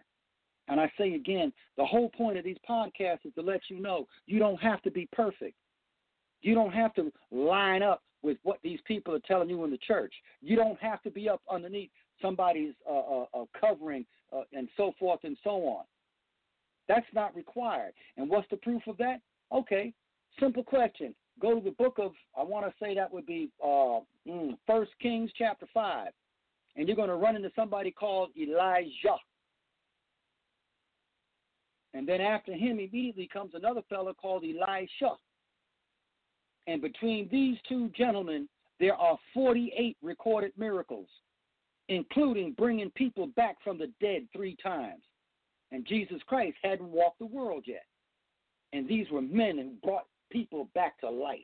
And 0.68 0.80
I 0.80 0.90
say 0.96 1.14
again, 1.14 1.52
the 1.76 1.84
whole 1.84 2.08
point 2.10 2.38
of 2.38 2.44
these 2.44 2.56
podcasts 2.68 3.24
is 3.24 3.34
to 3.34 3.42
let 3.42 3.60
you 3.68 3.80
know 3.80 4.06
you 4.26 4.38
don't 4.38 4.60
have 4.60 4.80
to 4.82 4.90
be 4.90 5.08
perfect. 5.12 5.56
You 6.40 6.54
don't 6.54 6.72
have 6.72 6.94
to 6.94 7.12
line 7.30 7.82
up 7.82 8.02
with 8.22 8.38
what 8.42 8.58
these 8.62 8.78
people 8.86 9.14
are 9.14 9.20
telling 9.26 9.50
you 9.50 9.64
in 9.64 9.70
the 9.70 9.78
church. 9.78 10.14
You 10.40 10.56
don't 10.56 10.80
have 10.80 11.02
to 11.02 11.10
be 11.10 11.28
up 11.28 11.42
underneath 11.50 11.90
somebody's 12.20 12.74
uh, 12.88 12.92
uh, 12.92 13.24
uh, 13.34 13.44
covering 13.60 14.06
uh, 14.32 14.42
and 14.52 14.68
so 14.76 14.92
forth 14.98 15.20
and 15.24 15.36
so 15.42 15.50
on. 15.66 15.84
That's 16.88 17.06
not 17.14 17.34
required. 17.34 17.92
And 18.16 18.28
what's 18.28 18.48
the 18.50 18.56
proof 18.56 18.82
of 18.86 18.96
that? 18.98 19.20
Okay, 19.52 19.92
simple 20.38 20.64
question. 20.64 21.14
Go 21.40 21.58
to 21.58 21.64
the 21.64 21.72
book 21.72 21.96
of, 21.98 22.12
I 22.38 22.42
want 22.42 22.66
to 22.66 22.72
say 22.80 22.94
that 22.94 23.12
would 23.12 23.26
be 23.26 23.50
uh, 23.62 24.00
mm, 24.28 24.56
First 24.66 24.92
Kings 25.00 25.30
chapter 25.36 25.66
5. 25.72 26.08
And 26.76 26.86
you're 26.86 26.96
going 26.96 27.08
to 27.08 27.16
run 27.16 27.36
into 27.36 27.50
somebody 27.54 27.90
called 27.90 28.30
Elijah. 28.40 29.16
And 31.94 32.08
then 32.08 32.20
after 32.20 32.52
him, 32.52 32.78
immediately 32.78 33.28
comes 33.30 33.52
another 33.54 33.82
fellow 33.88 34.14
called 34.14 34.44
Elisha. 34.44 35.16
And 36.66 36.80
between 36.80 37.28
these 37.30 37.58
two 37.68 37.90
gentlemen, 37.96 38.48
there 38.80 38.94
are 38.94 39.18
48 39.34 39.96
recorded 40.02 40.52
miracles, 40.56 41.08
including 41.88 42.52
bringing 42.52 42.90
people 42.90 43.26
back 43.28 43.56
from 43.62 43.78
the 43.78 43.90
dead 44.00 44.26
three 44.32 44.56
times. 44.62 45.02
And 45.70 45.86
Jesus 45.86 46.20
Christ 46.26 46.56
hadn't 46.62 46.88
walked 46.88 47.18
the 47.18 47.26
world 47.26 47.64
yet. 47.66 47.84
And 48.72 48.88
these 48.88 49.06
were 49.10 49.22
men 49.22 49.58
who 49.58 49.70
brought 49.86 50.06
people 50.32 50.68
back 50.74 50.98
to 51.00 51.10
life. 51.10 51.40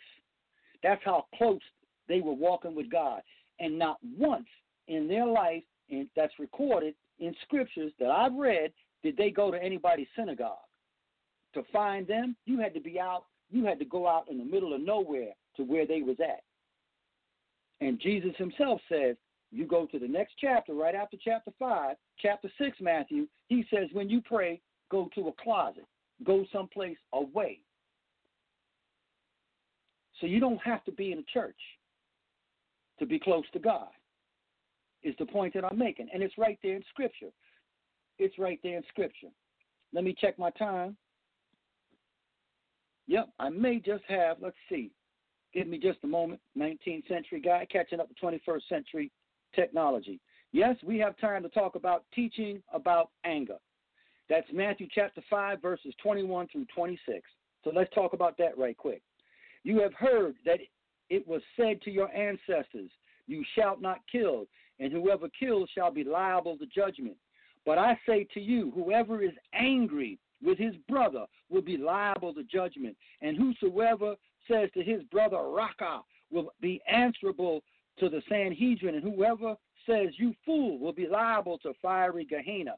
That's 0.83 1.03
how 1.05 1.27
close 1.37 1.61
they 2.09 2.21
were 2.21 2.33
walking 2.33 2.75
with 2.75 2.91
God. 2.91 3.21
And 3.61 3.79
not 3.79 3.99
once 4.17 4.47
in 4.87 5.09
their 5.09 5.27
life, 5.27 5.63
and 5.91 6.09
that's 6.17 6.33
recorded 6.39 6.95
in 7.19 7.35
scriptures 7.43 7.93
that 7.99 8.11
I've 8.11 8.35
read, 8.35 8.73
did 9.03 9.17
they 9.17 9.31
go 9.31 9.51
to 9.51 9.63
anybody's 9.63 10.07
synagogue. 10.17 10.57
To 11.55 11.63
find 11.73 12.07
them, 12.07 12.37
you 12.47 12.61
had 12.61 12.75
to 12.75 12.81
be 12.81 13.01
out 13.01 13.25
you 13.51 13.65
had 13.65 13.79
to 13.79 13.85
go 13.85 14.07
out 14.07 14.29
in 14.31 14.39
the 14.39 14.45
middle 14.45 14.75
of 14.75 14.81
nowhere 14.81 15.33
to 15.57 15.63
where 15.63 15.87
they 15.87 16.03
was 16.03 16.17
at. 16.21 16.43
And 17.81 18.01
Jesus 18.01 18.33
himself 18.37 18.81
says, 18.89 19.17
you 19.51 19.67
go 19.67 19.87
to 19.87 19.99
the 19.99 20.09
next 20.09 20.35
chapter, 20.39 20.75
right 20.75 20.95
after 20.95 21.17
chapter 21.23 21.51
5, 21.59 21.97
chapter 22.19 22.51
6, 22.59 22.77
Matthew, 22.81 23.27
he 23.49 23.65
says, 23.73 23.89
when 23.93 24.11
you 24.11 24.21
pray, 24.21 24.61
go 24.91 25.09
to 25.15 25.29
a 25.29 25.43
closet, 25.43 25.87
go 26.25 26.45
someplace 26.53 26.99
away. 27.15 27.61
So 30.21 30.27
you 30.27 30.41
don't 30.41 30.61
have 30.63 30.85
to 30.85 30.93
be 30.93 31.13
in 31.13 31.19
a 31.19 31.25
church 31.33 31.59
to 32.99 33.07
be 33.07 33.19
close 33.19 33.45
to 33.53 33.59
God, 33.59 33.89
is 35.03 35.15
the 35.19 35.27
point 35.27 35.55
that 35.55 35.65
I'm 35.65 35.79
making. 35.79 36.09
And 36.13 36.23
it's 36.23 36.37
right 36.37 36.59
there 36.63 36.77
in 36.77 36.83
Scripture. 36.91 37.31
It's 38.19 38.39
right 38.39 38.59
there 38.63 38.77
in 38.77 38.83
Scripture. 38.89 39.29
Let 39.93 40.05
me 40.05 40.15
check 40.21 40.39
my 40.39 40.51
time. 40.51 40.97
Yep, 43.07 43.29
I 43.39 43.49
may 43.49 43.79
just 43.79 44.05
have, 44.09 44.37
let's 44.41 44.57
see, 44.69 44.91
give 45.55 45.67
me 45.67 45.79
just 45.79 45.99
a 46.05 46.07
moment, 46.07 46.41
19th 46.59 47.09
century 47.09 47.41
guy 47.41 47.67
catching 47.71 48.01
up 48.01 48.09
to 48.09 48.15
21st 48.23 48.69
century 48.69 49.11
technology. 49.55 50.21
Yes, 50.53 50.77
we 50.83 50.99
have 50.99 51.17
time 51.19 51.43
to 51.43 51.49
talk 51.49 51.75
about 51.75 52.05
teaching 52.15 52.63
about 52.73 53.11
anger. 53.25 53.57
That's 54.29 54.47
Matthew 54.53 54.89
chapter 54.95 55.23
5, 55.31 55.63
verses 55.63 55.95
21 56.03 56.49
through 56.49 56.67
26. 56.75 57.21
So 57.65 57.71
let's 57.75 57.93
talk 57.95 58.13
about 58.13 58.37
that 58.39 58.59
right 58.59 58.77
quick. 58.77 59.03
You 59.65 59.81
have 59.81 59.95
heard 59.95 60.37
that 60.45 60.61
it 61.11 61.27
was 61.27 61.43
said 61.57 61.81
to 61.83 61.91
your 61.91 62.11
ancestors, 62.15 62.91
You 63.27 63.45
shall 63.55 63.79
not 63.81 64.01
kill, 64.11 64.47
and 64.79 64.93
whoever 64.93 65.29
kills 65.39 65.69
shall 65.75 65.91
be 65.91 66.05
liable 66.05 66.57
to 66.59 66.67
judgment. 66.67 67.17
But 67.65 67.79
I 67.79 67.99
say 68.07 68.27
to 68.35 68.41
you, 68.41 68.71
whoever 68.75 69.23
is 69.23 69.35
angry 69.53 70.19
with 70.43 70.59
his 70.59 70.75
brother 70.89 71.27
will 71.51 71.63
be 71.63 71.77
liable 71.77 72.33
to 72.35 72.45
judgment. 72.45 72.97
And 73.21 73.37
whosoever 73.37 74.15
says 74.51 74.71
to 74.75 74.83
his 74.83 75.03
brother, 75.05 75.43
Raca, 75.43 76.01
will 76.31 76.53
be 76.61 76.81
answerable 76.91 77.63
to 77.99 78.09
the 78.09 78.23
Sanhedrin. 78.29 78.95
And 78.95 79.03
whoever 79.03 79.57
says, 79.87 80.09
You 80.17 80.35
fool, 80.45 80.79
will 80.79 80.93
be 80.93 81.09
liable 81.09 81.59
to 81.59 81.73
fiery 81.83 82.25
Gehenna. 82.25 82.75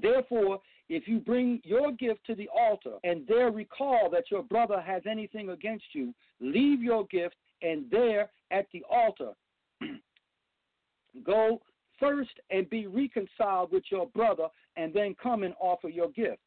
Therefore, 0.00 0.60
if 0.88 1.08
you 1.08 1.18
bring 1.18 1.60
your 1.64 1.92
gift 1.92 2.20
to 2.26 2.34
the 2.34 2.48
altar 2.48 2.96
and 3.04 3.26
there 3.26 3.50
recall 3.50 4.10
that 4.10 4.30
your 4.30 4.42
brother 4.42 4.80
has 4.80 5.02
anything 5.08 5.50
against 5.50 5.86
you, 5.92 6.14
leave 6.40 6.82
your 6.82 7.06
gift 7.06 7.36
and 7.62 7.90
there 7.90 8.30
at 8.50 8.66
the 8.72 8.84
altar 8.90 9.32
go 11.24 11.60
first 11.98 12.40
and 12.50 12.68
be 12.68 12.86
reconciled 12.86 13.70
with 13.70 13.84
your 13.90 14.06
brother 14.08 14.48
and 14.76 14.92
then 14.92 15.14
come 15.22 15.44
and 15.44 15.54
offer 15.60 15.88
your 15.88 16.10
gift. 16.10 16.40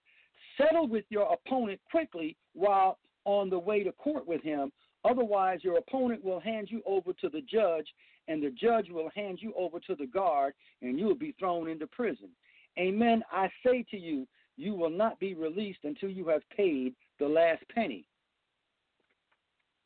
Settle 0.58 0.88
with 0.88 1.06
your 1.10 1.34
opponent 1.34 1.80
quickly 1.90 2.36
while 2.54 2.98
on 3.26 3.50
the 3.50 3.60
way 3.60 3.84
to 3.84 3.92
court 3.94 4.28
with 4.28 4.42
him. 4.42 4.72
Otherwise, 5.04 5.60
your 5.64 5.78
opponent 5.78 6.24
will 6.24 6.40
hand 6.40 6.68
you 6.70 6.82
over 6.86 7.14
to 7.14 7.30
the 7.30 7.42
judge, 7.42 7.88
and 8.28 8.42
the 8.42 8.50
judge 8.50 8.90
will 8.90 9.10
hand 9.16 9.40
you 9.42 9.54
over 9.56 9.80
to 9.80 9.96
the 9.96 10.08
guard, 10.08 10.54
and 10.82 10.98
you 10.98 11.06
will 11.06 11.16
be 11.16 11.36
thrown 11.38 11.70
into 11.70 11.86
prison. 11.88 12.30
Amen. 12.78 13.24
I 13.32 13.50
say 13.66 13.86
to 13.92 13.98
you, 13.98 14.28
you 14.58 14.74
will 14.74 14.90
not 14.90 15.20
be 15.20 15.34
released 15.34 15.80
until 15.84 16.10
you 16.10 16.28
have 16.30 16.42
paid 16.56 16.94
the 17.20 17.28
last 17.28 17.64
penny. 17.74 18.06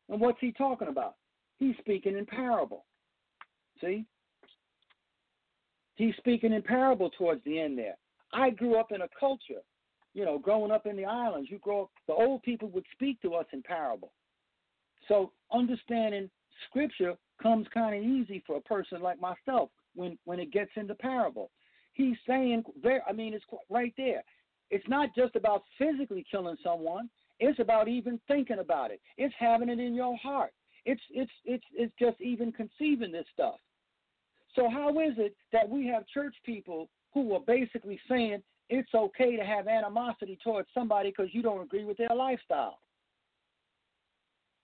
And 0.09 0.19
what's 0.19 0.39
he 0.41 0.51
talking 0.51 0.87
about? 0.87 1.15
He's 1.57 1.75
speaking 1.79 2.17
in 2.17 2.25
parable. 2.25 2.85
See? 3.81 4.05
He's 5.95 6.15
speaking 6.17 6.53
in 6.53 6.61
parable 6.61 7.09
towards 7.11 7.43
the 7.43 7.59
end 7.59 7.77
there. 7.77 7.95
I 8.33 8.51
grew 8.51 8.79
up 8.79 8.91
in 8.91 9.01
a 9.01 9.09
culture 9.19 9.61
you 10.13 10.25
know, 10.25 10.37
growing 10.37 10.71
up 10.71 10.85
in 10.85 10.97
the 10.97 11.05
islands, 11.05 11.49
you 11.51 11.59
grow 11.59 11.83
up, 11.83 11.89
the 12.07 12.13
old 12.13 12.41
people 12.43 12.69
would 12.69 12.85
speak 12.93 13.21
to 13.21 13.35
us 13.35 13.45
in 13.53 13.61
parable. 13.61 14.11
So 15.07 15.31
understanding 15.53 16.29
scripture 16.67 17.13
comes 17.41 17.67
kind 17.73 17.95
of 17.95 18.03
easy 18.03 18.43
for 18.45 18.57
a 18.57 18.61
person 18.61 19.01
like 19.01 19.19
myself 19.19 19.69
when 19.95 20.17
when 20.25 20.39
it 20.39 20.51
gets 20.51 20.71
into 20.75 20.95
parable. 20.95 21.51
He's 21.99 22.15
saying 22.25 22.63
there, 22.81 23.03
I 23.09 23.11
mean, 23.11 23.33
it's 23.33 23.43
right 23.69 23.93
there. 23.97 24.23
It's 24.71 24.87
not 24.87 25.13
just 25.13 25.35
about 25.35 25.63
physically 25.77 26.25
killing 26.31 26.55
someone. 26.63 27.09
It's 27.41 27.59
about 27.59 27.89
even 27.89 28.21
thinking 28.25 28.59
about 28.59 28.91
it. 28.91 29.01
It's 29.17 29.35
having 29.37 29.67
it 29.67 29.79
in 29.79 29.93
your 29.93 30.15
heart. 30.15 30.53
It's 30.85 31.01
it's 31.11 31.31
it's 31.43 31.65
it's 31.73 31.91
just 31.99 32.21
even 32.21 32.53
conceiving 32.53 33.11
this 33.11 33.25
stuff. 33.33 33.55
So 34.55 34.69
how 34.69 34.91
is 35.01 35.15
it 35.17 35.35
that 35.51 35.67
we 35.67 35.87
have 35.87 36.07
church 36.07 36.35
people 36.45 36.87
who 37.13 37.33
are 37.33 37.41
basically 37.41 37.99
saying 38.07 38.43
it's 38.69 38.93
okay 38.95 39.35
to 39.35 39.43
have 39.43 39.67
animosity 39.67 40.39
towards 40.41 40.69
somebody 40.73 41.09
because 41.09 41.33
you 41.33 41.41
don't 41.41 41.63
agree 41.63 41.83
with 41.83 41.97
their 41.97 42.15
lifestyle. 42.15 42.79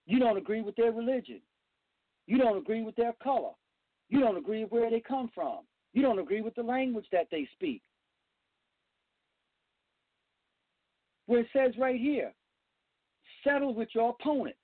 You 0.06 0.20
don't 0.20 0.38
agree 0.38 0.62
with 0.62 0.78
their 0.78 0.94
religion. 0.94 1.42
You 2.28 2.38
don't 2.38 2.58
agree 2.58 2.84
with 2.84 2.96
their 2.96 3.14
color. 3.22 3.52
You 4.08 4.22
don't 4.22 4.38
agree 4.38 4.64
with 4.64 4.72
where 4.72 4.90
they 4.90 5.02
come 5.02 5.30
from. 5.36 5.66
You 5.96 6.02
don't 6.02 6.20
agree 6.20 6.42
with 6.42 6.54
the 6.56 6.62
language 6.62 7.06
that 7.14 7.28
they 7.32 7.48
speak. 7.54 7.82
Where 11.26 11.40
it 11.40 11.48
says 11.54 11.74
right 11.80 12.00
here, 12.00 12.34
settle 13.44 13.74
with 13.74 13.88
your 13.96 14.16
opponent. 14.20 14.58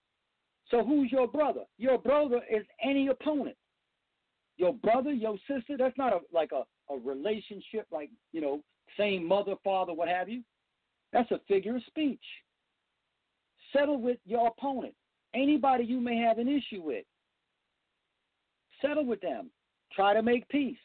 So 0.69 0.83
who's 0.83 1.09
your 1.09 1.27
brother? 1.27 1.61
Your 1.77 1.97
brother 1.97 2.41
is 2.51 2.65
any 2.83 3.07
opponent. 3.07 3.55
Your 4.57 4.73
brother, 4.73 5.11
your 5.11 5.37
sister, 5.47 5.77
that's 5.77 5.97
not 5.97 6.13
a 6.13 6.19
like 6.33 6.51
a, 6.51 6.63
a 6.93 6.99
relationship 6.99 7.87
like, 7.91 8.09
you 8.33 8.41
know, 8.41 8.61
same 8.97 9.25
mother, 9.25 9.55
father, 9.63 9.93
what 9.93 10.09
have 10.09 10.27
you. 10.27 10.43
That's 11.13 11.31
a 11.31 11.39
figure 11.47 11.77
of 11.77 11.83
speech. 11.87 12.19
Settle 13.71 14.01
with 14.01 14.17
your 14.25 14.47
opponent. 14.47 14.93
Anybody 15.33 15.85
you 15.85 16.01
may 16.01 16.17
have 16.17 16.39
an 16.39 16.49
issue 16.49 16.81
with. 16.81 17.05
Settle 18.81 19.05
with 19.05 19.21
them. 19.21 19.49
Try 19.93 20.13
to 20.13 20.21
make 20.21 20.47
peace. 20.49 20.77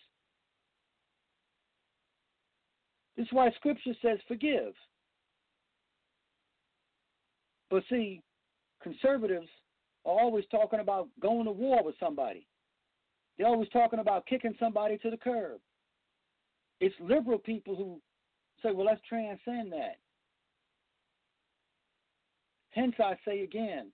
This 3.17 3.27
is 3.27 3.33
why 3.33 3.51
Scripture 3.53 3.95
says 4.03 4.19
forgive. 4.29 4.75
But 7.71 7.83
see, 7.91 8.23
conservatives 8.83 9.49
are 10.05 10.21
always 10.21 10.45
talking 10.51 10.81
about 10.81 11.09
going 11.21 11.47
to 11.47 11.53
war 11.53 11.83
with 11.83 11.95
somebody. 11.99 12.47
They're 13.37 13.47
always 13.47 13.69
talking 13.71 13.99
about 13.99 14.27
kicking 14.27 14.55
somebody 14.59 14.99
to 14.99 15.11
the 15.11 15.17
curb. 15.17 15.61
It's 16.81 16.95
liberal 17.01 17.39
people 17.39 17.75
who 17.75 18.01
say, 18.63 18.75
well, 18.75 18.87
let's 18.87 19.01
transcend 19.09 19.73
that. 19.73 19.97
Hence, 22.71 22.95
I 22.99 23.17
say 23.27 23.41
again, 23.43 23.89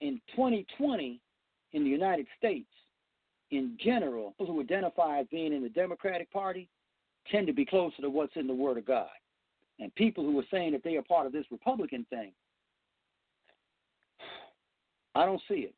in 0.00 0.20
2020, 0.34 1.20
in 1.72 1.84
the 1.84 1.90
United 1.90 2.26
States, 2.38 2.68
in 3.50 3.76
general, 3.82 4.34
those 4.38 4.48
who 4.48 4.60
identify 4.60 5.20
as 5.20 5.26
being 5.30 5.52
in 5.52 5.62
the 5.62 5.68
Democratic 5.68 6.30
Party 6.32 6.68
tend 7.30 7.46
to 7.46 7.52
be 7.52 7.64
closer 7.64 8.02
to 8.02 8.10
what's 8.10 8.36
in 8.36 8.46
the 8.46 8.54
Word 8.54 8.78
of 8.78 8.86
God. 8.86 9.08
And 9.80 9.94
people 9.94 10.24
who 10.24 10.38
are 10.38 10.44
saying 10.50 10.72
that 10.72 10.82
they 10.82 10.96
are 10.96 11.02
part 11.02 11.26
of 11.26 11.32
this 11.32 11.46
Republican 11.50 12.04
thing, 12.10 12.32
I 15.14 15.24
don't 15.24 15.42
see 15.48 15.60
it. 15.60 15.74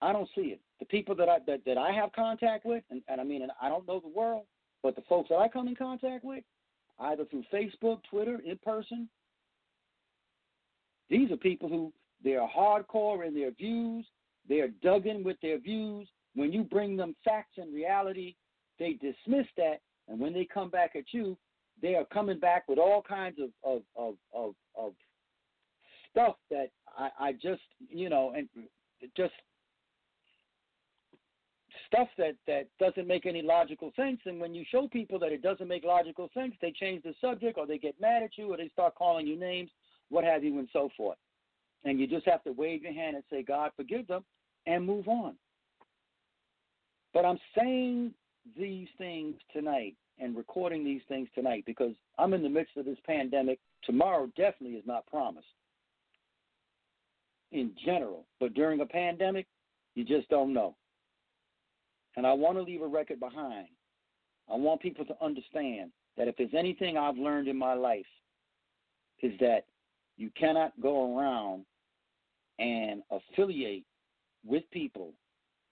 I 0.00 0.12
don't 0.12 0.28
see 0.34 0.42
it. 0.42 0.60
The 0.80 0.86
people 0.86 1.14
that 1.16 1.28
I 1.28 1.38
that, 1.46 1.60
that 1.64 1.78
I 1.78 1.92
have 1.92 2.12
contact 2.12 2.66
with, 2.66 2.84
and, 2.90 3.02
and 3.08 3.20
I 3.20 3.24
mean, 3.24 3.42
and 3.42 3.52
I 3.60 3.68
don't 3.68 3.86
know 3.86 4.00
the 4.00 4.08
world, 4.08 4.44
but 4.82 4.96
the 4.96 5.02
folks 5.08 5.30
that 5.30 5.36
I 5.36 5.48
come 5.48 5.68
in 5.68 5.76
contact 5.76 6.24
with, 6.24 6.44
either 6.98 7.24
through 7.24 7.44
Facebook, 7.52 8.00
Twitter, 8.10 8.40
in 8.44 8.58
person, 8.58 9.08
these 11.08 11.30
are 11.30 11.36
people 11.36 11.68
who 11.68 11.92
they 12.22 12.36
are 12.36 12.48
hardcore 12.48 13.26
in 13.26 13.34
their 13.34 13.50
views. 13.50 14.04
They 14.48 14.60
are 14.60 14.68
dug 14.82 15.06
in 15.06 15.22
with 15.22 15.36
their 15.40 15.58
views. 15.58 16.08
When 16.34 16.52
you 16.52 16.64
bring 16.64 16.96
them 16.96 17.14
facts 17.24 17.56
and 17.56 17.72
reality, 17.72 18.34
they 18.78 18.94
dismiss 18.94 19.46
that, 19.56 19.80
and 20.08 20.18
when 20.18 20.32
they 20.32 20.46
come 20.52 20.70
back 20.70 20.96
at 20.96 21.04
you, 21.12 21.36
they 21.80 21.94
are 21.94 22.04
coming 22.06 22.38
back 22.38 22.68
with 22.68 22.78
all 22.78 23.02
kinds 23.02 23.38
of 23.40 23.50
of 23.64 23.82
of 23.96 24.14
of, 24.34 24.54
of 24.78 24.92
stuff 26.10 26.36
that 26.50 26.70
I, 26.96 27.10
I 27.18 27.32
just 27.32 27.62
you 27.88 28.08
know 28.08 28.32
and 28.36 28.48
just 29.16 29.32
stuff 31.88 32.08
that 32.18 32.36
that 32.46 32.68
doesn't 32.78 33.06
make 33.06 33.26
any 33.26 33.42
logical 33.42 33.92
sense. 33.96 34.20
And 34.26 34.40
when 34.40 34.54
you 34.54 34.64
show 34.70 34.88
people 34.88 35.18
that 35.20 35.32
it 35.32 35.42
doesn't 35.42 35.68
make 35.68 35.84
logical 35.84 36.28
sense 36.34 36.54
they 36.60 36.72
change 36.72 37.02
the 37.02 37.14
subject 37.20 37.58
or 37.58 37.66
they 37.66 37.78
get 37.78 38.00
mad 38.00 38.22
at 38.22 38.36
you 38.36 38.52
or 38.52 38.56
they 38.56 38.68
start 38.68 38.94
calling 38.94 39.26
you 39.26 39.38
names 39.38 39.70
what 40.10 40.24
have 40.24 40.44
you 40.44 40.58
and 40.58 40.68
so 40.72 40.90
forth. 40.96 41.18
And 41.84 41.98
you 41.98 42.06
just 42.06 42.26
have 42.26 42.42
to 42.44 42.52
wave 42.52 42.82
your 42.82 42.92
hand 42.94 43.16
and 43.16 43.24
say 43.30 43.42
god 43.42 43.70
forgive 43.76 44.06
them 44.06 44.24
and 44.66 44.84
move 44.84 45.08
on. 45.08 45.34
But 47.12 47.24
i'm 47.24 47.38
saying 47.56 48.12
these 48.58 48.88
things 48.98 49.34
tonight 49.52 49.94
and 50.18 50.36
recording 50.36 50.84
these 50.84 51.02
things 51.08 51.28
tonight 51.34 51.64
because 51.66 51.92
i'm 52.18 52.34
in 52.34 52.42
the 52.42 52.48
midst 52.48 52.76
of 52.76 52.84
this 52.84 52.98
pandemic 53.06 53.58
tomorrow 53.84 54.26
definitely 54.36 54.76
is 54.76 54.86
not 54.86 55.06
promised 55.06 55.46
in 57.52 57.72
general 57.84 58.24
but 58.40 58.54
during 58.54 58.80
a 58.80 58.86
pandemic 58.86 59.46
you 59.94 60.04
just 60.04 60.28
don't 60.28 60.52
know 60.52 60.74
and 62.16 62.26
I 62.26 62.32
want 62.32 62.56
to 62.56 62.62
leave 62.62 62.82
a 62.82 62.86
record 62.86 63.20
behind. 63.20 63.66
I 64.50 64.56
want 64.56 64.80
people 64.80 65.04
to 65.06 65.24
understand 65.24 65.90
that 66.16 66.28
if 66.28 66.36
there's 66.36 66.54
anything 66.56 66.96
I've 66.96 67.16
learned 67.16 67.48
in 67.48 67.56
my 67.56 67.74
life, 67.74 68.06
is 69.22 69.32
that 69.40 69.64
you 70.16 70.30
cannot 70.38 70.72
go 70.80 71.16
around 71.16 71.64
and 72.58 73.02
affiliate 73.10 73.84
with 74.46 74.62
people 74.70 75.12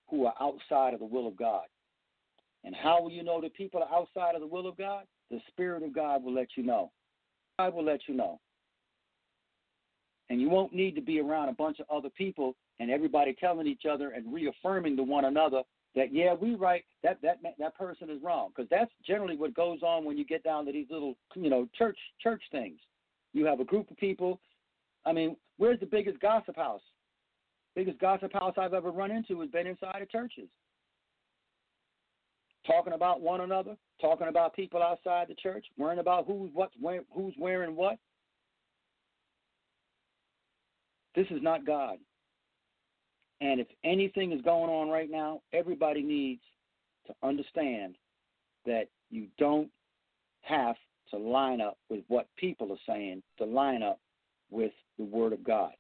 who 0.09 0.27
are 0.27 0.35
outside 0.41 0.95
of 0.95 1.01
the 1.01 1.07
will 1.07 1.29
of 1.29 1.37
God. 1.37 1.65
And 2.65 2.75
how 2.75 3.03
will 3.03 3.11
you 3.11 3.25
know 3.25 3.41
that 3.41 3.55
people 3.55 3.83
are 3.83 3.99
outside 3.99 4.35
of 4.35 4.41
the 4.41 4.47
will 4.47 4.69
of 4.69 4.77
God? 4.77 5.05
The 5.31 5.41
Spirit 5.49 5.83
of 5.83 5.95
God 5.95 6.23
will 6.23 6.35
let 6.35 6.49
you 6.57 6.63
know. 6.63 6.91
God 7.59 7.75
will 7.75 7.85
let 7.85 8.01
you 8.07 8.15
know. 8.15 8.41
And 10.31 10.41
you 10.41 10.49
won't 10.49 10.73
need 10.73 10.95
to 10.95 11.01
be 11.01 11.21
around 11.21 11.49
a 11.49 11.55
bunch 11.55 11.81
of 11.81 11.87
other 11.91 12.09
people 12.11 12.55
and 12.79 12.91
everybody 12.91 13.35
telling 13.39 13.67
each 13.67 13.85
other 13.91 14.11
and 14.11 14.33
reaffirming 14.33 14.97
to 14.97 15.03
one 15.03 15.27
another 15.27 15.63
that 15.95 16.13
yeah 16.13 16.35
we 16.35 16.55
right 16.55 16.85
that 17.03 17.19
that 17.23 17.39
that 17.59 17.77
person 17.77 18.11
is 18.11 18.23
wrong 18.23 18.49
because 18.49 18.69
that's 18.71 18.91
generally 19.07 19.37
what 19.37 19.55
goes 19.55 19.83
on 19.83 20.05
when 20.05 20.17
you 20.17 20.25
get 20.25 20.43
down 20.43 20.65
to 20.65 20.73
these 20.73 20.87
little 20.91 21.15
you 21.35 21.51
know 21.51 21.69
church 21.77 21.99
church 22.21 22.43
things 22.51 22.79
you 23.33 23.45
have 23.45 23.61
a 23.61 23.65
group 23.65 23.91
of 23.91 23.97
people 23.99 24.41
i 25.05 25.13
mean 25.13 25.37
where's 25.59 25.81
the 25.81 25.87
biggest 25.87 26.19
gossip 26.21 26.57
house 26.57 26.81
biggest 27.75 27.99
gossip 27.99 28.33
house 28.33 28.55
i've 28.57 28.75
ever 28.75 28.91
run 28.91 29.11
into 29.11 29.41
has 29.41 29.51
been 29.51 29.67
inside 29.67 30.03
of 30.03 30.11
churches 30.11 30.49
talking 32.67 32.93
about 32.93 33.21
one 33.21 33.41
another 33.41 33.77
talking 34.01 34.29
about 34.29 34.55
people 34.55 34.83
outside 34.83 35.29
the 35.29 35.35
church 35.35 35.67
worrying 35.79 35.99
about 35.99 36.27
who's 36.27 36.51
what's 36.55 36.75
who's 37.15 37.35
wearing 37.39 37.75
what 37.77 37.99
this 41.15 41.27
is 41.31 41.43
not 41.43 41.67
god 41.67 41.99
and 43.43 43.59
if 43.59 43.67
anything 43.83 44.31
is 44.31 44.41
going 44.43 44.71
on 44.71 44.89
right 44.89 45.11
now, 45.11 45.41
everybody 45.53 46.01
needs 46.01 46.43
to 47.09 47.15
understand 47.25 47.97
that 48.65 48.85
you 49.11 49.27
don't 49.37 49.69
have 50.43 50.77
to 51.11 51.19
line 51.19 51.61
up 51.61 51.77
with 51.91 52.05
what 52.07 52.29
people 52.37 52.71
are 52.71 52.79
saying, 52.87 53.21
to 53.39 53.45
line 53.45 53.83
up 53.83 53.99
with 54.53 54.71
the 54.97 55.05
Word 55.05 55.33
of 55.33 55.43
God. 55.43 55.73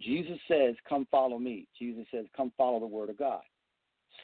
Jesus 0.00 0.36
says, 0.48 0.74
Come 0.88 1.06
follow 1.08 1.38
me. 1.38 1.68
Jesus 1.78 2.06
says, 2.10 2.26
Come 2.36 2.52
follow 2.58 2.80
the 2.80 2.86
Word 2.86 3.08
of 3.08 3.16
God. 3.16 3.42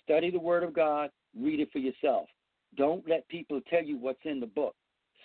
Study 0.03 0.33
the 0.33 0.41
Word 0.41 0.65
of 0.65 0.75
God, 0.75 1.11
read 1.39 1.61
it 1.61 1.71
for 1.73 1.79
yourself. 1.79 2.29
Don't 2.77 3.07
let 3.09 3.29
people 3.29 3.61
tell 3.69 3.83
you 3.83 3.97
what's 3.99 4.25
in 4.25 4.41
the 4.41 4.47
book. 4.47 4.75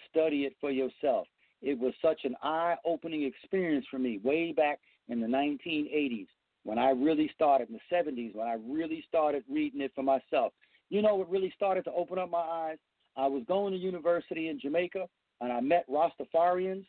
Study 0.10 0.44
it 0.44 0.56
for 0.60 0.72
yourself. 0.72 1.28
It 1.62 1.78
was 1.78 1.94
such 2.02 2.22
an 2.24 2.36
eye 2.44 2.76
opening 2.86 3.24
experience 3.24 3.86
for 3.90 4.00
me 4.00 4.20
way 4.24 4.52
back 4.52 4.80
in 5.10 5.20
the 5.20 5.28
1980s 5.28 6.28
when 6.64 6.78
I 6.78 6.90
really 6.90 7.32
started 7.34 7.70
in 7.70 7.76
the 7.76 7.96
70s, 7.96 8.36
when 8.36 8.48
I 8.48 8.58
really 8.68 9.04
started 9.08 9.44
reading 9.50 9.82
it 9.82 9.92
for 9.96 10.04
myself. 10.04 10.54
You 10.90 11.02
know 11.02 11.16
what 11.16 11.30
really 11.30 11.52
started 11.56 11.84
to 11.86 11.92
open 11.94 12.20
up 12.20 12.30
my 12.30 12.40
eyes? 12.40 12.78
I 13.16 13.28
was 13.28 13.44
going 13.48 13.74
to 13.74 13.80
university 13.80 14.50
in 14.50 14.60
Jamaica 14.60 15.08
and 15.42 15.52
I 15.52 15.60
met 15.62 15.86
Rastafarians. 15.90 16.86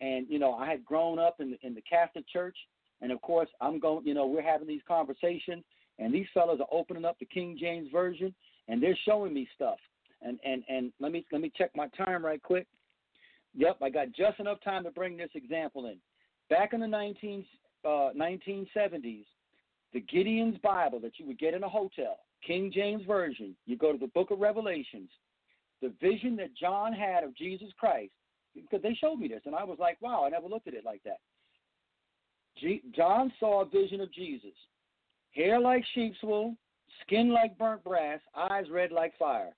And, 0.00 0.26
you 0.28 0.38
know, 0.38 0.54
I 0.54 0.66
had 0.66 0.84
grown 0.84 1.18
up 1.18 1.40
in 1.40 1.50
the, 1.50 1.58
in 1.62 1.74
the 1.74 1.82
Catholic 1.82 2.26
Church. 2.28 2.56
And 3.02 3.12
of 3.12 3.20
course, 3.20 3.48
I'm 3.60 3.78
going, 3.78 4.06
you 4.06 4.14
know, 4.14 4.26
we're 4.26 4.42
having 4.42 4.66
these 4.66 4.80
conversations 4.88 5.64
and 5.98 6.12
these 6.12 6.26
fellows 6.32 6.60
are 6.60 6.68
opening 6.72 7.04
up 7.04 7.18
the 7.18 7.26
King 7.26 7.56
James 7.60 7.88
Version 7.92 8.34
and 8.70 8.82
they're 8.82 8.98
showing 9.04 9.34
me 9.34 9.48
stuff. 9.54 9.78
And, 10.22 10.38
and, 10.44 10.62
and 10.68 10.92
let 11.00 11.12
me, 11.12 11.26
let 11.32 11.40
me 11.40 11.52
check 11.56 11.70
my 11.74 11.88
time 11.88 12.24
right 12.24 12.42
quick. 12.42 12.66
Yep, 13.54 13.78
I 13.82 13.90
got 13.90 14.12
just 14.12 14.38
enough 14.38 14.58
time 14.62 14.84
to 14.84 14.90
bring 14.90 15.16
this 15.16 15.30
example 15.34 15.86
in. 15.86 15.96
Back 16.48 16.72
in 16.72 16.80
the 16.80 16.86
19, 16.86 17.44
uh, 17.84 18.10
1970s, 18.16 19.24
the 19.92 20.00
Gideon's 20.00 20.58
Bible 20.58 21.00
that 21.00 21.18
you 21.18 21.26
would 21.26 21.38
get 21.38 21.54
in 21.54 21.64
a 21.64 21.68
hotel, 21.68 22.18
King 22.46 22.70
James 22.72 23.04
Version, 23.06 23.56
you 23.66 23.76
go 23.76 23.92
to 23.92 23.98
the 23.98 24.06
book 24.08 24.30
of 24.30 24.38
Revelations, 24.38 25.10
the 25.82 25.92
vision 26.00 26.36
that 26.36 26.56
John 26.56 26.92
had 26.92 27.24
of 27.24 27.36
Jesus 27.36 27.68
Christ, 27.78 28.12
because 28.54 28.82
they 28.82 28.94
showed 28.94 29.16
me 29.16 29.26
this, 29.26 29.42
and 29.46 29.54
I 29.54 29.64
was 29.64 29.78
like, 29.80 29.96
wow, 30.00 30.24
I 30.24 30.28
never 30.28 30.46
looked 30.46 30.68
at 30.68 30.74
it 30.74 30.84
like 30.84 31.02
that. 31.04 31.18
G- 32.58 32.82
John 32.94 33.32
saw 33.40 33.62
a 33.62 33.68
vision 33.68 34.00
of 34.00 34.12
Jesus 34.12 34.54
hair 35.32 35.60
like 35.60 35.84
sheep's 35.94 36.18
wool, 36.22 36.56
skin 37.02 37.32
like 37.32 37.56
burnt 37.58 37.84
brass, 37.84 38.20
eyes 38.36 38.66
red 38.70 38.92
like 38.92 39.16
fire. 39.18 39.54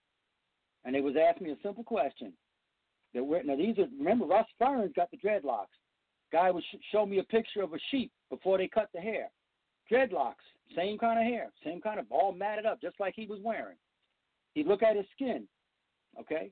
And 0.85 0.95
they 0.95 1.01
was 1.01 1.15
asking 1.17 1.47
me 1.47 1.53
a 1.53 1.63
simple 1.63 1.85
question. 1.85 2.33
That 3.15 3.43
now 3.45 3.57
these 3.57 3.79
are 3.79 3.87
remember 3.99 4.27
Rastafarians 4.27 4.95
got 4.95 5.11
the 5.11 5.19
dreadlocks. 5.19 5.67
Guy 6.33 6.51
would 6.51 6.65
sh- 6.65 6.79
show 6.91 7.05
me 7.05 7.19
a 7.19 7.25
picture 7.25 7.63
of 7.63 7.75
a 7.75 7.79
sheep 7.91 8.11
before 8.31 8.59
they 8.59 8.69
cut 8.69 8.89
the 8.95 9.01
hair. 9.01 9.29
Dreadlocks, 9.91 10.45
same 10.75 10.97
kind 10.99 11.19
of 11.19 11.27
hair, 11.27 11.51
same 11.65 11.81
kind 11.81 12.01
of 12.01 12.07
all 12.11 12.33
matted 12.33 12.65
up, 12.65 12.81
just 12.81 12.99
like 12.99 13.15
he 13.15 13.27
was 13.27 13.39
wearing. 13.43 13.77
He'd 14.55 14.67
look 14.67 14.83
at 14.83 14.97
his 14.97 15.05
skin, 15.13 15.47
okay? 16.19 16.51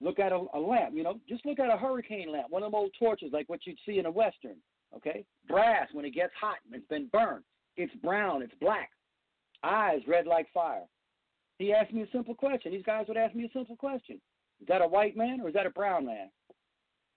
Look 0.00 0.18
at 0.18 0.32
a, 0.32 0.44
a 0.54 0.58
lamp, 0.58 0.94
you 0.94 1.02
know, 1.02 1.20
just 1.28 1.46
look 1.46 1.58
at 1.58 1.72
a 1.72 1.76
hurricane 1.76 2.32
lamp, 2.32 2.50
one 2.50 2.62
of 2.62 2.72
them 2.72 2.74
old 2.78 2.90
torches 2.98 3.32
like 3.32 3.48
what 3.48 3.60
you'd 3.64 3.78
see 3.86 3.98
in 3.98 4.06
a 4.06 4.10
western, 4.10 4.56
okay? 4.94 5.24
Brass, 5.48 5.88
when 5.92 6.04
it 6.04 6.14
gets 6.14 6.32
hot 6.38 6.56
and 6.66 6.74
it's 6.74 6.88
been 6.88 7.06
burned, 7.12 7.44
it's 7.76 7.94
brown, 8.02 8.42
it's 8.42 8.54
black. 8.60 8.90
Eyes 9.62 10.00
red 10.06 10.26
like 10.26 10.46
fire. 10.52 10.84
He 11.58 11.72
asked 11.72 11.92
me 11.92 12.02
a 12.02 12.10
simple 12.12 12.34
question. 12.34 12.72
These 12.72 12.84
guys 12.84 13.06
would 13.08 13.16
ask 13.16 13.34
me 13.34 13.44
a 13.44 13.58
simple 13.58 13.76
question. 13.76 14.20
Is 14.60 14.68
that 14.68 14.82
a 14.82 14.86
white 14.86 15.16
man 15.16 15.40
or 15.40 15.48
is 15.48 15.54
that 15.54 15.66
a 15.66 15.70
brown 15.70 16.06
man? 16.06 16.28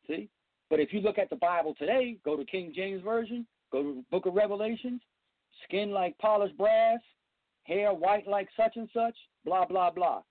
See? 0.07 0.29
But 0.69 0.79
if 0.79 0.93
you 0.93 1.01
look 1.01 1.17
at 1.17 1.29
the 1.29 1.35
Bible 1.35 1.75
today, 1.77 2.17
go 2.23 2.37
to 2.37 2.45
King 2.45 2.71
James 2.75 3.01
Version, 3.03 3.45
Go 3.71 3.83
to 3.83 4.05
book 4.09 4.25
of 4.25 4.33
Revelations, 4.33 5.01
skin 5.63 5.91
like 5.91 6.17
polished 6.17 6.57
brass, 6.57 6.99
hair 7.63 7.93
white 7.93 8.27
like 8.27 8.49
such 8.57 8.75
and 8.75 8.89
such, 8.93 9.15
blah, 9.45 9.65
blah, 9.65 9.91
blah. 9.91 10.21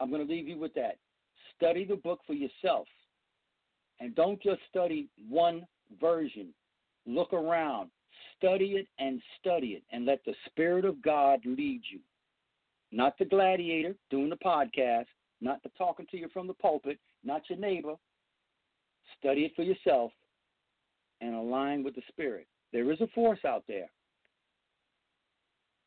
I'm 0.00 0.10
going 0.10 0.26
to 0.26 0.32
leave 0.32 0.48
you 0.48 0.58
with 0.58 0.74
that. 0.74 0.98
Study 1.56 1.84
the 1.84 1.96
book 1.96 2.20
for 2.26 2.34
yourself. 2.34 2.86
And 4.00 4.14
don't 4.14 4.42
just 4.42 4.60
study 4.68 5.08
one 5.28 5.66
version. 6.00 6.48
Look 7.06 7.32
around. 7.32 7.90
Study 8.36 8.72
it 8.72 8.88
and 8.98 9.20
study 9.40 9.68
it. 9.68 9.82
And 9.92 10.06
let 10.06 10.24
the 10.24 10.34
Spirit 10.46 10.84
of 10.84 11.02
God 11.02 11.40
lead 11.44 11.82
you. 11.90 12.00
Not 12.92 13.18
the 13.18 13.24
gladiator 13.24 13.94
doing 14.10 14.30
the 14.30 14.36
podcast, 14.36 15.06
not 15.40 15.62
the 15.62 15.70
talking 15.76 16.06
to 16.10 16.16
you 16.16 16.28
from 16.32 16.46
the 16.46 16.54
pulpit, 16.54 16.98
not 17.24 17.42
your 17.48 17.58
neighbor. 17.58 17.94
Study 19.18 19.42
it 19.42 19.52
for 19.56 19.62
yourself 19.62 20.12
and 21.20 21.34
align 21.34 21.82
with 21.82 21.94
the 21.94 22.02
Spirit. 22.08 22.46
There 22.72 22.90
is 22.92 23.00
a 23.00 23.06
force 23.08 23.40
out 23.46 23.64
there. 23.66 23.90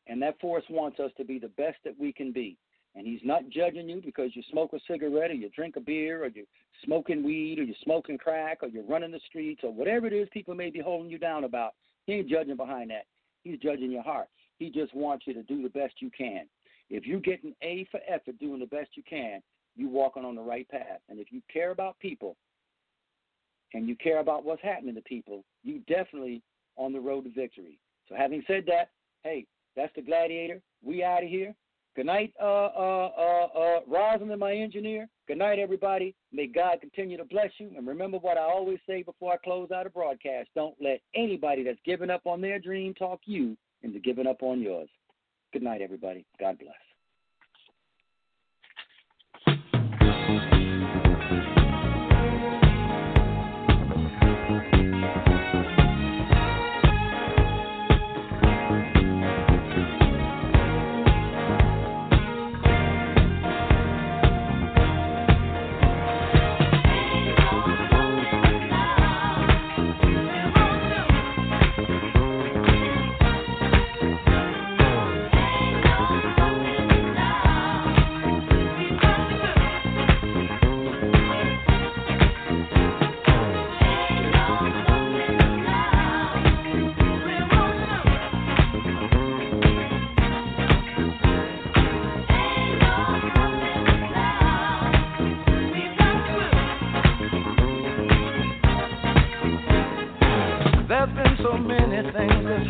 And 0.06 0.20
that 0.22 0.40
force 0.40 0.64
wants 0.70 1.00
us 1.00 1.10
to 1.18 1.24
be 1.24 1.38
the 1.38 1.48
best 1.48 1.76
that 1.84 1.98
we 1.98 2.12
can 2.12 2.32
be. 2.32 2.56
And 2.94 3.06
he's 3.06 3.20
not 3.22 3.48
judging 3.50 3.88
you 3.88 4.00
because 4.04 4.30
you 4.34 4.42
smoke 4.50 4.72
a 4.72 4.78
cigarette 4.90 5.30
or 5.30 5.34
you 5.34 5.50
drink 5.50 5.76
a 5.76 5.80
beer 5.80 6.24
or 6.24 6.28
you're 6.28 6.46
smoking 6.84 7.22
weed 7.22 7.58
or 7.58 7.62
you're 7.62 7.76
smoking 7.84 8.18
crack 8.18 8.58
or 8.62 8.68
you're 8.68 8.84
running 8.84 9.12
the 9.12 9.20
streets 9.28 9.60
or 9.62 9.72
whatever 9.72 10.06
it 10.06 10.12
is 10.12 10.28
people 10.32 10.54
may 10.54 10.70
be 10.70 10.80
holding 10.80 11.10
you 11.10 11.18
down 11.18 11.44
about. 11.44 11.74
He 12.08 12.14
ain't 12.14 12.28
judging 12.30 12.56
behind 12.56 12.90
that. 12.90 13.04
He's 13.44 13.58
judging 13.58 13.92
your 13.92 14.02
heart. 14.02 14.28
He 14.58 14.70
just 14.70 14.94
wants 14.94 15.26
you 15.26 15.34
to 15.34 15.42
do 15.42 15.62
the 15.62 15.68
best 15.68 16.00
you 16.00 16.10
can. 16.16 16.46
If 16.88 17.06
you 17.06 17.20
get 17.20 17.44
an 17.44 17.54
A 17.60 17.86
for 17.90 18.00
effort 18.08 18.38
doing 18.38 18.60
the 18.60 18.66
best 18.66 18.88
you 18.94 19.02
can, 19.08 19.42
you're 19.76 19.90
walking 19.90 20.24
on 20.24 20.34
the 20.34 20.40
right 20.40 20.66
path. 20.70 21.00
And 21.10 21.20
if 21.20 21.30
you 21.30 21.42
care 21.52 21.70
about 21.70 21.98
people 21.98 22.34
and 23.74 23.86
you 23.86 23.94
care 23.94 24.20
about 24.20 24.42
what's 24.42 24.62
happening 24.62 24.94
to 24.94 25.02
people, 25.02 25.44
you 25.62 25.80
definitely 25.80 26.40
on 26.78 26.94
the 26.94 26.98
road 26.98 27.24
to 27.24 27.30
victory. 27.30 27.78
So 28.08 28.14
having 28.14 28.42
said 28.46 28.64
that, 28.68 28.88
hey, 29.22 29.44
that's 29.76 29.94
the 29.94 30.00
gladiator. 30.00 30.62
We 30.82 31.04
out 31.04 31.22
of 31.22 31.28
here. 31.28 31.54
Good 31.96 32.06
night, 32.06 32.32
uh, 32.40 32.44
uh, 32.44 33.10
uh, 33.18 33.46
uh, 33.58 33.80
Rosalind, 33.88 34.38
my 34.38 34.52
engineer. 34.52 35.08
Good 35.26 35.38
night, 35.38 35.58
everybody. 35.58 36.14
May 36.32 36.46
God 36.46 36.80
continue 36.80 37.16
to 37.16 37.24
bless 37.24 37.50
you. 37.58 37.70
And 37.76 37.86
remember 37.86 38.18
what 38.18 38.38
I 38.38 38.42
always 38.42 38.78
say 38.86 39.02
before 39.02 39.32
I 39.32 39.36
close 39.38 39.70
out 39.70 39.86
a 39.86 39.90
broadcast 39.90 40.48
don't 40.54 40.76
let 40.80 41.00
anybody 41.14 41.64
that's 41.64 41.80
given 41.84 42.10
up 42.10 42.26
on 42.26 42.40
their 42.40 42.58
dream 42.58 42.94
talk 42.94 43.20
you 43.24 43.56
into 43.82 43.98
giving 43.98 44.26
up 44.26 44.42
on 44.42 44.60
yours. 44.60 44.88
Good 45.52 45.62
night, 45.62 45.82
everybody. 45.82 46.24
God 46.38 46.58
bless. 46.58 46.87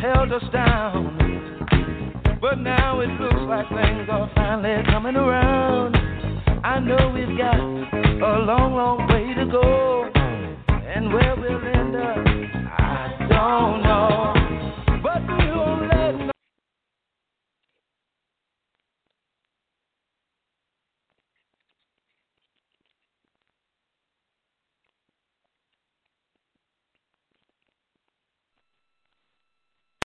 held 0.01 0.31
us 0.31 0.43
down. 0.53 1.17
But 2.41 2.59
now 2.59 3.01
it 3.01 3.09
looks 3.19 3.43
like 3.47 3.67
things 3.67 4.07
are 4.09 4.31
finally 4.33 4.83
coming 4.89 5.15
around. 5.15 5.95
I 6.63 6.79
know 6.79 7.11
we've 7.13 7.37
got 7.37 7.59
a 7.59 8.39
long, 8.39 8.75
long 8.75 9.07
way 9.07 9.33
to 9.33 9.45
go. 9.51 10.09
And 10.95 11.13
where 11.13 11.35
we'll 11.35 11.65
end 11.65 11.95
up, 11.95 12.17
I 12.79 13.27
don't 13.29 13.83
know. 13.83 14.38